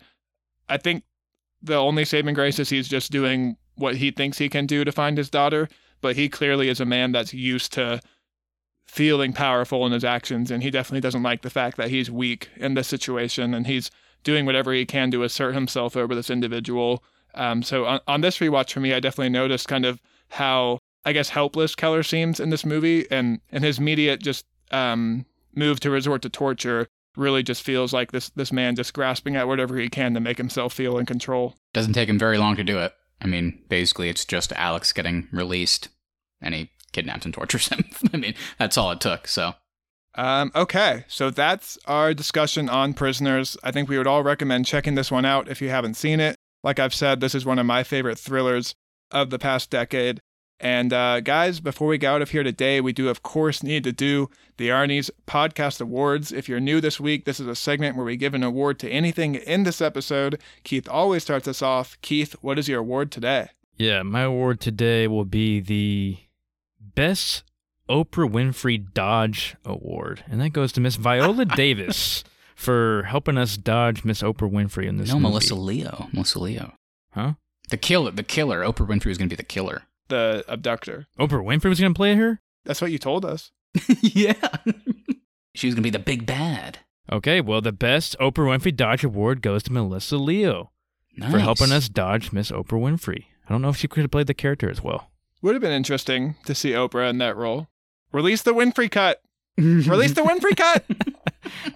I 0.70 0.78
think 0.78 1.04
the 1.62 1.76
only 1.76 2.06
saving 2.06 2.34
grace 2.34 2.60
is 2.60 2.70
he's 2.70 2.88
just 2.88 3.12
doing 3.12 3.58
what 3.76 3.98
he 3.98 4.12
thinks 4.12 4.38
he 4.38 4.50
can 4.50 4.66
do 4.66 4.84
to 4.86 4.92
find 4.92 5.18
his 5.18 5.30
daughter. 5.30 5.68
But 6.02 6.16
he 6.16 6.30
clearly 6.30 6.70
is 6.70 6.80
a 6.80 6.86
man 6.86 7.12
that's 7.12 7.34
used 7.34 7.74
to 7.74 8.00
feeling 8.86 9.34
powerful 9.34 9.86
in 9.86 9.92
his 9.92 10.04
actions, 10.04 10.52
and 10.52 10.62
he 10.62 10.70
definitely 10.70 11.02
doesn't 11.02 11.24
like 11.24 11.42
the 11.42 11.50
fact 11.50 11.78
that 11.78 11.90
he's 11.90 12.12
weak 12.12 12.50
in 12.58 12.76
this 12.76 12.88
situation, 12.88 13.54
and 13.54 13.66
he's 13.66 13.90
doing 14.24 14.46
whatever 14.46 14.72
he 14.74 14.86
can 14.86 15.10
to 15.12 15.24
assert 15.24 15.54
himself 15.54 15.98
over 15.98 16.14
this 16.16 16.30
individual. 16.30 17.04
Um, 17.34 17.64
so 17.64 17.86
on, 17.86 18.00
on 18.08 18.22
this 18.22 18.38
rewatch 18.38 18.72
for 18.72 18.80
me, 18.80 18.94
I 18.94 19.00
definitely 19.00 19.30
noticed 19.30 19.68
kind 19.68 19.86
of 19.86 20.00
how 20.30 20.80
I 21.06 21.14
guess 21.14 21.30
helpless 21.30 21.76
Keller 21.76 22.04
seems 22.04 22.40
in 22.40 22.50
this 22.50 22.66
movie, 22.66 23.10
and 23.12 23.40
and 23.52 23.64
his 23.64 23.80
immediate 23.80 24.22
just 24.22 24.46
um, 24.72 25.26
move 25.54 25.80
to 25.82 25.90
resort 25.90 26.22
to 26.24 26.30
torture 26.30 26.88
really 27.16 27.44
just 27.44 27.64
feels 27.64 27.94
like 27.94 28.12
this 28.12 28.30
this 28.32 28.52
man 28.52 28.76
just 28.76 28.94
grasping 28.94 29.36
at 29.36 29.48
whatever 29.48 29.78
he 29.78 29.90
can 29.90 30.14
to 30.14 30.20
make 30.20 30.38
himself 30.38 30.74
feel 30.74 30.98
in 30.98 31.06
control. 31.06 31.56
Doesn't 31.74 31.94
take 31.94 32.10
him 32.10 32.20
very 32.20 32.38
long 32.38 32.56
to 32.56 32.64
do 32.64 32.80
it. 32.80 32.94
I 33.22 33.28
mean, 33.28 33.64
basically, 33.70 34.10
it's 34.10 34.26
just 34.26 34.52
Alex 34.54 34.92
getting 34.92 35.28
released, 35.32 35.90
and 36.42 36.54
he 36.54 36.72
kidnaps 36.92 37.26
and 37.26 37.34
tortures 37.34 37.68
him. 37.70 37.86
I 38.14 38.18
mean, 38.18 38.34
that's 38.58 38.78
all 38.78 38.92
it 38.92 39.02
took. 39.02 39.28
So, 39.28 39.54
Um, 40.16 40.52
okay, 40.56 41.06
so 41.08 41.30
that's 41.30 41.78
our 41.86 42.14
discussion 42.14 42.70
on 42.70 42.94
Prisoners. 42.94 43.58
I 43.64 43.72
think 43.72 43.90
we 43.90 43.98
would 43.98 44.08
all 44.08 44.24
recommend 44.24 44.66
checking 44.66 44.96
this 44.96 45.12
one 45.12 45.26
out 45.26 45.50
if 45.50 45.62
you 45.62 45.70
haven't 45.70 45.96
seen 45.96 46.20
it. 46.20 46.36
Like 46.64 46.80
I've 46.80 46.96
said, 46.96 47.20
this 47.20 47.36
is 47.36 47.46
one 47.46 47.60
of 47.60 47.66
my 47.66 47.84
favorite 47.84 48.18
thrillers 48.18 48.74
of 49.12 49.30
the 49.30 49.38
past 49.40 49.70
decade. 49.70 50.20
And 50.60 50.94
uh, 50.94 51.20
guys, 51.20 51.60
before 51.60 51.88
we 51.88 51.98
get 51.98 52.14
out 52.14 52.22
of 52.22 52.32
here 52.32 52.44
today, 52.44 52.80
we 52.80 52.94
do, 52.94 53.10
of 53.10 53.24
course, 53.24 53.62
need 53.62 53.84
to 53.84 53.92
do 53.92 54.30
the 54.58 54.70
Arnie's 54.70 55.12
Podcast 55.28 55.82
Awards. 55.82 56.32
If 56.32 56.48
you're 56.48 56.62
new 56.62 56.80
this 56.80 57.00
week, 57.00 57.26
this 57.26 57.40
is 57.40 57.48
a 57.48 57.56
segment 57.56 57.98
where 57.98 58.06
we 58.06 58.16
give 58.16 58.34
an 58.34 58.44
award 58.44 58.80
to 58.80 58.90
anything 58.90 59.36
in 59.36 59.64
this 59.64 59.82
episode. 59.82 60.42
Keith 60.64 60.88
always 60.88 61.24
starts 61.24 61.48
us 61.48 61.62
off. 61.62 61.98
Keith, 62.02 62.36
what 62.42 62.58
is 62.58 62.70
your 62.70 62.80
award 62.80 63.12
today? 63.12 63.50
Yeah, 63.78 64.04
my 64.04 64.22
award 64.22 64.62
today 64.62 65.08
will 65.08 65.26
be 65.26 65.60
the 65.60 66.18
Best 66.80 67.44
Oprah 67.90 68.32
Winfrey 68.32 68.94
Dodge 68.94 69.58
Award, 69.66 70.24
and 70.30 70.40
that 70.40 70.52
goes 70.52 70.72
to 70.74 70.82
Miss 70.82 70.96
Viola 70.96 71.46
Davis 71.58 72.24
for 72.56 73.04
helping 73.04 73.38
us 73.38 73.58
dodge 73.58 74.06
Miss 74.06 74.22
Oprah 74.22 74.50
Winfrey 74.50 74.88
in 74.88 74.96
this 74.96 75.10
no, 75.10 75.16
movie. 75.16 75.24
Melissa 75.24 75.56
Leo. 75.56 76.08
Melissa 76.14 76.40
Leo. 76.40 76.74
Huh? 77.12 77.34
The 77.70 77.78
killer. 77.78 78.12
The 78.12 78.24
killer. 78.24 78.62
Oprah 78.62 78.88
Winfrey 78.88 79.08
was 79.08 79.18
going 79.18 79.30
to 79.30 79.34
be 79.34 79.38
the 79.38 79.44
killer. 79.44 79.84
The 80.08 80.44
abductor. 80.48 81.08
Oprah 81.20 81.44
Winfrey 81.44 81.70
was 81.70 81.80
going 81.80 81.94
to 81.94 81.98
play 81.98 82.16
her? 82.16 82.42
That's 82.64 82.82
what 82.82 82.92
you 82.92 82.98
told 83.00 83.26
us. 83.26 83.52
yeah. 84.02 84.34
she 85.54 85.68
was 85.68 85.74
going 85.76 85.82
to 85.82 85.82
be 85.82 85.90
the 85.90 86.00
big 86.00 86.26
bad. 86.26 86.80
Okay, 87.12 87.42
well, 87.42 87.62
the 87.62 87.72
Best 87.72 88.16
Oprah 88.20 88.58
Winfrey 88.58 88.76
Dodge 88.76 89.04
Award 89.04 89.42
goes 89.42 89.64
to 89.64 89.74
Melissa 89.74 90.18
Leo 90.18 90.72
Nice. 91.18 91.32
for 91.32 91.40
helping 91.40 91.72
us 91.72 91.88
dodge 91.90 92.32
Miss 92.32 92.52
Oprah 92.52 92.80
Winfrey. 92.82 93.26
I 93.48 93.54
don't 93.54 93.62
know 93.62 93.70
if 93.70 93.78
she 93.78 93.88
could 93.88 94.02
have 94.02 94.12
played 94.12 94.28
the 94.28 94.34
character 94.34 94.70
as 94.70 94.84
well. 94.84 95.12
Would 95.42 95.54
have 95.54 95.62
been 95.62 95.72
interesting 95.72 96.36
to 96.46 96.56
see 96.56 96.72
Oprah 96.72 97.10
in 97.10 97.20
that 97.20 97.36
role. 97.38 97.68
Release 98.12 98.42
the 98.42 98.54
Winfrey 98.56 98.90
cut. 98.90 99.22
Release 99.58 100.14
the 100.14 100.22
Winfrey 100.24 100.56
cut. 100.58 100.84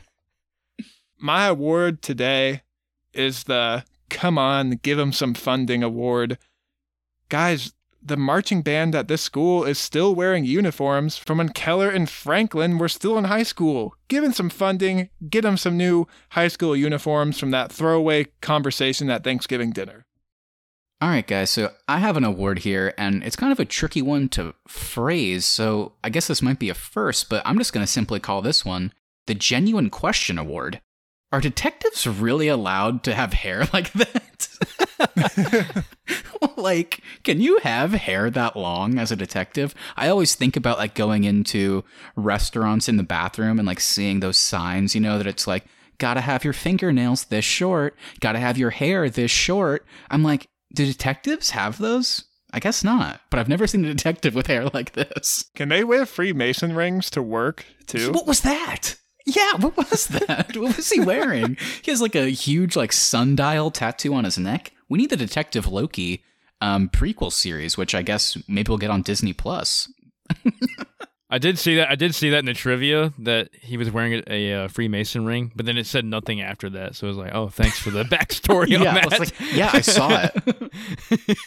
My 1.19 1.45
award 1.47 2.01
today 2.01 2.61
is 3.13 3.43
the 3.43 3.83
Come 4.09 4.37
On, 4.37 4.71
Give 4.81 4.97
Him 4.97 5.11
Some 5.13 5.33
Funding 5.33 5.83
Award. 5.83 6.37
Guys, 7.27 7.73
the 8.09 8.17
marching 8.17 8.61
band 8.61 8.93
at 8.95 9.07
this 9.07 9.21
school 9.21 9.63
is 9.63 9.79
still 9.79 10.13
wearing 10.13 10.43
uniforms 10.43 11.15
from 11.15 11.37
when 11.37 11.49
Keller 11.49 11.89
and 11.89 12.09
Franklin 12.09 12.77
were 12.77 12.89
still 12.89 13.17
in 13.17 13.25
high 13.25 13.43
school. 13.43 13.95
Give 14.09 14.23
'em 14.23 14.33
some 14.33 14.49
funding, 14.49 15.09
get 15.29 15.43
them 15.43 15.55
some 15.55 15.77
new 15.77 16.07
high 16.31 16.49
school 16.49 16.75
uniforms 16.75 17.39
from 17.39 17.51
that 17.51 17.71
throwaway 17.71 18.25
conversation 18.41 19.09
at 19.09 19.23
Thanksgiving 19.23 19.71
dinner. 19.71 20.05
All 21.01 21.09
right, 21.09 21.25
guys. 21.25 21.49
So 21.51 21.71
I 21.87 21.99
have 21.99 22.17
an 22.17 22.25
award 22.25 22.59
here, 22.59 22.93
and 22.97 23.23
it's 23.23 23.37
kind 23.37 23.53
of 23.53 23.59
a 23.59 23.65
tricky 23.65 24.01
one 24.01 24.27
to 24.29 24.53
phrase. 24.67 25.45
So 25.45 25.93
I 26.03 26.09
guess 26.09 26.27
this 26.27 26.41
might 26.41 26.59
be 26.59 26.69
a 26.69 26.73
first, 26.73 27.29
but 27.29 27.41
I'm 27.45 27.57
just 27.57 27.71
going 27.71 27.85
to 27.85 27.91
simply 27.91 28.19
call 28.19 28.41
this 28.41 28.65
one 28.65 28.91
the 29.25 29.35
Genuine 29.35 29.89
Question 29.89 30.37
Award. 30.37 30.81
Are 31.31 31.39
detectives 31.39 32.07
really 32.07 32.47
allowed 32.47 33.03
to 33.03 33.13
have 33.13 33.33
hair 33.33 33.67
like 33.73 33.93
that? 33.93 34.25
like, 36.61 37.01
can 37.23 37.41
you 37.41 37.59
have 37.59 37.93
hair 37.93 38.29
that 38.29 38.55
long 38.55 38.97
as 38.97 39.11
a 39.11 39.15
detective? 39.15 39.73
I 39.95 40.09
always 40.09 40.35
think 40.35 40.55
about 40.55 40.77
like 40.77 40.93
going 40.93 41.23
into 41.23 41.83
restaurants 42.15 42.87
in 42.89 42.97
the 42.97 43.03
bathroom 43.03 43.59
and 43.59 43.67
like 43.67 43.79
seeing 43.79 44.19
those 44.19 44.37
signs, 44.37 44.95
you 44.95 45.01
know, 45.01 45.17
that 45.17 45.27
it's 45.27 45.47
like, 45.47 45.65
gotta 45.97 46.21
have 46.21 46.43
your 46.43 46.53
fingernails 46.53 47.25
this 47.25 47.45
short, 47.45 47.95
gotta 48.19 48.39
have 48.39 48.57
your 48.57 48.71
hair 48.71 49.09
this 49.09 49.31
short. 49.31 49.85
I'm 50.09 50.23
like, 50.23 50.47
do 50.73 50.85
detectives 50.85 51.51
have 51.51 51.77
those? 51.77 52.25
I 52.51 52.59
guess 52.59 52.83
not, 52.83 53.21
but 53.29 53.39
I've 53.39 53.49
never 53.49 53.67
seen 53.67 53.85
a 53.85 53.89
detective 53.93 54.33
with 54.33 54.47
hair 54.47 54.65
like 54.73 54.93
this. 54.93 55.45
Can 55.55 55.69
they 55.69 55.83
wear 55.83 56.05
Freemason 56.05 56.73
rings 56.73 57.09
to 57.11 57.21
work 57.21 57.65
too? 57.85 58.11
What 58.11 58.25
was 58.25 58.41
that? 58.41 58.95
Yeah, 59.25 59.57
what 59.57 59.77
was 59.77 60.07
that? 60.07 60.57
what 60.57 60.77
was 60.77 60.89
he 60.89 60.99
wearing? 60.99 61.57
He 61.83 61.91
has 61.91 62.01
like 62.01 62.15
a 62.15 62.29
huge 62.29 62.75
like 62.75 62.91
sundial 62.91 63.69
tattoo 63.69 64.13
on 64.15 64.23
his 64.23 64.39
neck. 64.39 64.71
We 64.87 64.97
need 64.97 65.11
the 65.11 65.17
Detective 65.17 65.67
Loki 65.67 66.23
um, 66.61 66.89
prequel 66.89 67.31
series, 67.31 67.77
which 67.77 67.95
I 67.95 68.01
guess 68.01 68.37
maybe 68.47 68.69
we'll 68.69 68.77
get 68.77 68.91
on 68.91 69.01
Disney 69.01 69.33
Plus. 69.33 69.91
I 71.31 71.37
did 71.37 71.59
see 71.59 71.75
that. 71.75 71.89
I 71.89 71.95
did 71.95 72.15
see 72.15 72.31
that 72.31 72.39
in 72.39 72.45
the 72.45 72.53
trivia 72.55 73.13
that 73.19 73.49
he 73.53 73.77
was 73.77 73.91
wearing 73.91 74.13
a, 74.13 74.23
a, 74.27 74.65
uh 74.65 74.67
Freemason 74.67 75.25
ring, 75.25 75.51
but 75.55 75.65
then 75.67 75.77
it 75.77 75.85
said 75.85 76.03
nothing 76.03 76.41
after 76.41 76.69
that. 76.71 76.95
So 76.95 77.05
I 77.05 77.09
was 77.09 77.17
like, 77.17 77.35
"Oh, 77.35 77.49
thanks 77.49 77.77
for 77.77 77.91
the 77.91 78.03
backstory 78.05 78.75
on 78.75 78.83
yeah, 78.83 78.91
I 78.91 78.93
that." 78.95 79.09
was 79.09 79.19
like, 79.19 79.53
yeah, 79.53 79.69
I 79.71 79.81
saw 79.81 80.23
it. 80.23 81.39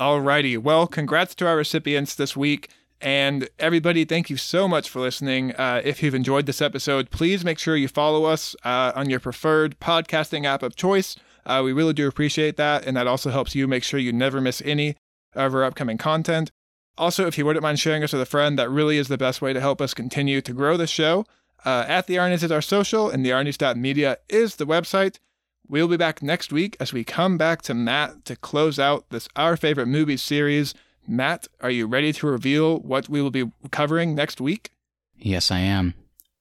Alrighty. 0.00 0.56
Well, 0.58 0.86
congrats 0.86 1.34
to 1.36 1.46
our 1.48 1.56
recipients 1.56 2.14
this 2.14 2.36
week. 2.36 2.70
And 3.00 3.48
everybody, 3.58 4.04
thank 4.04 4.28
you 4.28 4.36
so 4.36 4.66
much 4.66 4.88
for 4.90 5.00
listening. 5.00 5.52
Uh, 5.54 5.80
if 5.84 6.02
you've 6.02 6.14
enjoyed 6.14 6.46
this 6.46 6.60
episode, 6.60 7.10
please 7.10 7.44
make 7.44 7.58
sure 7.58 7.76
you 7.76 7.86
follow 7.88 8.24
us 8.24 8.56
uh, 8.64 8.92
on 8.94 9.08
your 9.08 9.20
preferred 9.20 9.78
podcasting 9.78 10.44
app 10.44 10.62
of 10.62 10.74
choice. 10.74 11.16
Uh, 11.48 11.62
we 11.64 11.72
really 11.72 11.94
do 11.94 12.06
appreciate 12.06 12.56
that. 12.58 12.86
And 12.86 12.96
that 12.96 13.06
also 13.06 13.30
helps 13.30 13.54
you 13.54 13.66
make 13.66 13.82
sure 13.82 13.98
you 13.98 14.12
never 14.12 14.40
miss 14.40 14.62
any 14.64 14.96
of 15.34 15.54
our 15.54 15.64
upcoming 15.64 15.98
content. 15.98 16.50
Also, 16.96 17.26
if 17.26 17.38
you 17.38 17.46
wouldn't 17.46 17.62
mind 17.62 17.80
sharing 17.80 18.04
us 18.04 18.12
with 18.12 18.22
a 18.22 18.26
friend, 18.26 18.58
that 18.58 18.70
really 18.70 18.98
is 18.98 19.08
the 19.08 19.18
best 19.18 19.40
way 19.40 19.52
to 19.52 19.60
help 19.60 19.80
us 19.80 19.94
continue 19.94 20.40
to 20.40 20.52
grow 20.52 20.76
the 20.76 20.86
show. 20.86 21.24
Uh, 21.64 21.84
at 21.88 22.06
the 22.06 22.16
Arnies 22.16 22.42
is 22.42 22.52
our 22.52 22.62
social, 22.62 23.08
and 23.08 23.24
the 23.24 23.30
Arnies.media 23.30 24.18
is 24.28 24.56
the 24.56 24.66
website. 24.66 25.18
We'll 25.68 25.88
be 25.88 25.96
back 25.96 26.22
next 26.22 26.52
week 26.52 26.76
as 26.80 26.92
we 26.92 27.04
come 27.04 27.36
back 27.36 27.62
to 27.62 27.74
Matt 27.74 28.24
to 28.24 28.36
close 28.36 28.78
out 28.78 29.04
this 29.10 29.28
Our 29.36 29.56
Favorite 29.56 29.86
Movies 29.86 30.22
series. 30.22 30.74
Matt, 31.06 31.46
are 31.60 31.70
you 31.70 31.86
ready 31.86 32.12
to 32.14 32.26
reveal 32.26 32.78
what 32.80 33.08
we 33.08 33.22
will 33.22 33.30
be 33.30 33.50
covering 33.70 34.14
next 34.14 34.40
week? 34.40 34.70
Yes, 35.16 35.50
I 35.50 35.60
am. 35.60 35.94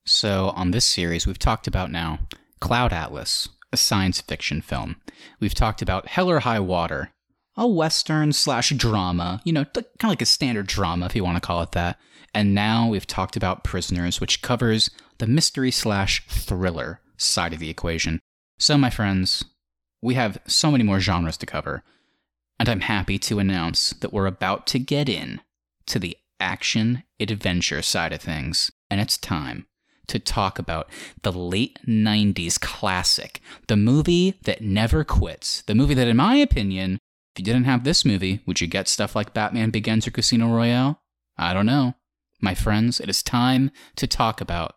So, 0.06 0.54
on 0.56 0.72
this 0.72 0.86
series, 0.86 1.28
we've 1.28 1.40
talked 1.40 1.68
about 1.68 1.92
now 1.92 2.20
Cloud 2.60 2.94
Atlas, 2.94 3.50
a 3.72 3.78
science 3.78 4.22
fiction 4.22 4.62
film. 4.62 4.98
We've 5.40 5.54
talked 5.54 5.82
about 5.82 6.08
Hell 6.08 6.30
or 6.30 6.40
High 6.40 6.60
Water, 6.60 7.12
a 7.56 7.68
western 7.68 8.34
slash 8.34 8.70
drama, 8.70 9.42
you 9.44 9.54
know, 9.54 9.66
kind 9.66 9.86
of 10.04 10.10
like 10.10 10.22
a 10.22 10.26
standard 10.26 10.68
drama, 10.68 11.06
if 11.08 11.16
you 11.16 11.24
want 11.24 11.38
to 11.38 11.46
call 11.46 11.62
it 11.62 11.72
that. 11.72 12.00
And 12.34 12.54
now 12.54 12.88
we've 12.88 13.08
talked 13.08 13.36
about 13.36 13.64
Prisoners, 13.64 14.22
which 14.22 14.42
covers 14.42 14.90
the 15.18 15.28
mystery 15.28 15.72
slash 15.72 16.26
thriller 16.28 17.02
side 17.18 17.54
of 17.54 17.60
the 17.60 17.70
equation. 17.70 18.20
So, 18.60 18.78
my 18.78 18.90
friends, 18.90 19.44
we 20.02 20.14
have 20.14 20.40
so 20.46 20.72
many 20.72 20.84
more 20.84 21.00
genres 21.00 21.38
to 21.38 21.46
cover, 21.46 21.84
and 22.60 22.70
I'm 22.70 22.82
happy 22.82 23.18
to 23.20 23.40
announce 23.40 23.92
that 23.92 24.14
we're 24.14 24.28
about 24.28 24.68
to 24.68 24.80
get 24.80 25.10
in 25.10 25.42
to 25.88 26.00
the 26.00 26.18
action 26.40 27.04
adventure 27.20 27.82
side 27.82 28.14
of 28.14 28.22
things, 28.22 28.72
and 28.90 29.02
it's 29.02 29.18
time 29.18 29.66
to 30.08 30.20
talk 30.20 30.58
about 30.60 30.90
the 31.24 31.32
late 31.32 31.80
90s 31.88 32.60
classic, 32.60 33.42
the 33.68 33.76
movie 33.78 34.36
that 34.44 34.62
never 34.62 35.04
quits, 35.04 35.62
the 35.64 35.76
movie 35.76 35.94
that, 35.94 36.08
in 36.08 36.18
my 36.18 36.36
opinion, 36.36 36.94
if 37.36 37.40
you 37.40 37.46
didn't 37.46 37.66
have 37.66 37.84
this 37.84 38.04
movie, 38.06 38.42
would 38.46 38.62
you 38.62 38.68
get 38.68 38.88
stuff 38.88 39.16
like 39.16 39.34
Batman 39.34 39.70
Begins 39.70 40.08
or 40.08 40.12
Casino 40.12 40.48
Royale? 40.48 41.02
I 41.38 41.54
don't 41.54 41.66
know. 41.66 41.96
My 42.42 42.56
friends, 42.56 43.00
it 43.00 43.10
is 43.10 43.22
time 43.22 43.72
to 43.96 44.08
talk 44.08 44.42
about 44.42 44.76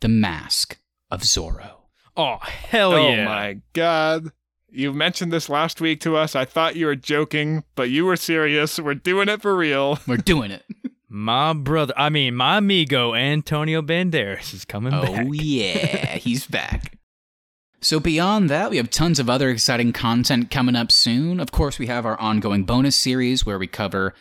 The 0.00 0.08
Mask 0.08 0.78
of 1.10 1.22
Zorro. 1.22 1.70
oh 2.16 2.38
hell 2.42 2.92
oh 2.92 3.08
yeah! 3.10 3.24
my 3.24 3.58
god. 3.72 4.32
You 4.74 4.92
mentioned 4.94 5.30
this 5.32 5.50
last 5.50 5.82
week 5.82 6.00
to 6.00 6.16
us. 6.16 6.34
I 6.34 6.46
thought 6.46 6.76
you 6.76 6.86
were 6.86 6.96
joking, 6.96 7.62
but 7.74 7.90
you 7.90 8.06
were 8.06 8.16
serious. 8.16 8.78
We're 8.78 8.94
doing 8.94 9.28
it 9.28 9.42
for 9.42 9.54
real. 9.54 9.98
We're 10.06 10.16
doing 10.16 10.50
it. 10.50 10.64
My 11.14 11.52
brother, 11.52 11.92
I 11.94 12.08
mean, 12.08 12.34
my 12.34 12.56
amigo 12.56 13.14
Antonio 13.14 13.82
Banderas 13.82 14.54
is 14.54 14.64
coming 14.64 14.94
Oh, 14.94 15.02
back. 15.02 15.26
Oh, 15.28 15.32
yeah, 15.32 16.16
he's 16.16 16.46
back. 16.46 16.96
So, 17.82 18.00
beyond 18.00 18.48
that, 18.48 18.70
we 18.70 18.78
have 18.78 18.88
tons 18.88 19.18
of 19.18 19.28
other 19.28 19.50
exciting 19.50 19.92
content 19.92 20.50
coming 20.50 20.74
up 20.74 20.90
soon. 20.90 21.38
Of 21.38 21.52
course, 21.52 21.78
we 21.78 21.86
have 21.88 22.06
our 22.06 22.18
ongoing 22.18 22.64
bonus 22.64 22.96
series 22.96 23.44
where 23.44 23.58
we 23.58 23.66
cover 23.66 24.14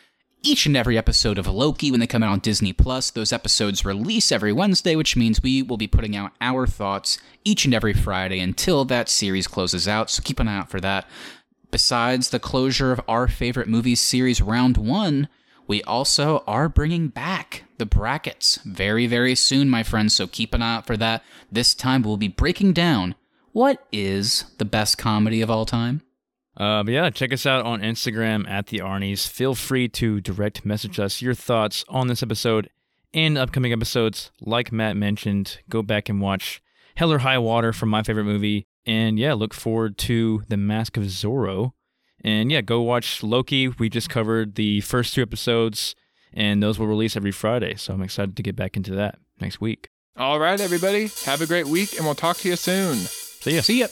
each 0.43 0.65
and 0.65 0.75
every 0.75 0.97
episode 0.97 1.37
of 1.37 1.47
Loki 1.47 1.91
when 1.91 2.01
they 2.01 2.07
come 2.07 2.23
out 2.23 2.31
on 2.33 2.39
Disney 2.39 2.73
Plus. 2.73 3.09
Those 3.09 3.31
episodes 3.31 3.85
release 3.85 4.29
every 4.29 4.51
Wednesday, 4.51 4.97
which 4.97 5.15
means 5.15 5.41
we 5.41 5.61
will 5.63 5.77
be 5.77 5.87
putting 5.87 6.17
out 6.17 6.31
our 6.41 6.67
thoughts 6.67 7.19
each 7.45 7.63
and 7.63 7.73
every 7.73 7.93
Friday 7.93 8.39
until 8.41 8.83
that 8.85 9.07
series 9.07 9.47
closes 9.47 9.87
out. 9.87 10.09
So, 10.09 10.21
keep 10.21 10.41
an 10.41 10.49
eye 10.49 10.57
out 10.57 10.69
for 10.69 10.81
that. 10.81 11.07
Besides 11.69 12.31
the 12.31 12.39
closure 12.39 12.91
of 12.91 12.99
our 13.07 13.29
favorite 13.29 13.69
movies 13.69 14.01
series 14.01 14.41
round 14.41 14.75
one, 14.75 15.29
we 15.71 15.81
also 15.83 16.43
are 16.47 16.67
bringing 16.67 17.07
back 17.07 17.63
the 17.77 17.85
brackets 17.85 18.59
very, 18.65 19.07
very 19.07 19.35
soon, 19.35 19.69
my 19.69 19.83
friends. 19.83 20.13
So 20.13 20.27
keep 20.27 20.53
an 20.53 20.61
eye 20.61 20.75
out 20.75 20.85
for 20.85 20.97
that. 20.97 21.23
This 21.49 21.73
time 21.73 22.01
we'll 22.01 22.17
be 22.17 22.27
breaking 22.27 22.73
down 22.73 23.15
what 23.53 23.87
is 23.89 24.43
the 24.57 24.65
best 24.65 24.97
comedy 24.97 25.41
of 25.41 25.49
all 25.49 25.65
time? 25.65 26.01
Uh, 26.57 26.83
but 26.83 26.91
yeah, 26.91 27.09
check 27.09 27.31
us 27.31 27.45
out 27.45 27.63
on 27.65 27.79
Instagram 27.79 28.45
at 28.49 28.67
the 28.67 28.79
Arnies. 28.79 29.25
Feel 29.25 29.55
free 29.55 29.87
to 29.87 30.19
direct 30.19 30.65
message 30.65 30.99
us 30.99 31.21
your 31.21 31.33
thoughts 31.33 31.85
on 31.87 32.07
this 32.07 32.21
episode 32.21 32.69
and 33.13 33.37
upcoming 33.37 33.71
episodes. 33.71 34.29
Like 34.41 34.73
Matt 34.73 34.97
mentioned, 34.97 35.59
go 35.69 35.81
back 35.81 36.09
and 36.09 36.19
watch 36.19 36.61
Hell 36.95 37.13
or 37.13 37.19
High 37.19 37.37
Water 37.37 37.71
from 37.71 37.87
my 37.87 38.03
favorite 38.03 38.25
movie. 38.25 38.65
And 38.85 39.17
yeah, 39.17 39.31
look 39.35 39.53
forward 39.53 39.97
to 39.99 40.43
The 40.49 40.57
Mask 40.57 40.97
of 40.97 41.03
Zorro. 41.03 41.71
And 42.23 42.51
yeah, 42.51 42.61
go 42.61 42.81
watch 42.81 43.23
Loki. 43.23 43.67
We 43.67 43.89
just 43.89 44.09
covered 44.09 44.55
the 44.55 44.81
first 44.81 45.13
two 45.13 45.21
episodes, 45.21 45.95
and 46.33 46.61
those 46.61 46.77
will 46.77 46.87
release 46.87 47.15
every 47.15 47.31
Friday. 47.31 47.75
So 47.75 47.93
I'm 47.93 48.01
excited 48.01 48.37
to 48.37 48.43
get 48.43 48.55
back 48.55 48.77
into 48.77 48.93
that 48.95 49.17
next 49.39 49.59
week. 49.59 49.89
All 50.17 50.39
right, 50.39 50.59
everybody. 50.59 51.09
Have 51.25 51.41
a 51.41 51.47
great 51.47 51.67
week, 51.67 51.95
and 51.97 52.05
we'll 52.05 52.15
talk 52.15 52.37
to 52.37 52.49
you 52.49 52.55
soon. 52.55 52.95
See 52.97 53.55
ya. 53.55 53.61
See 53.61 53.79
ya. 53.79 53.87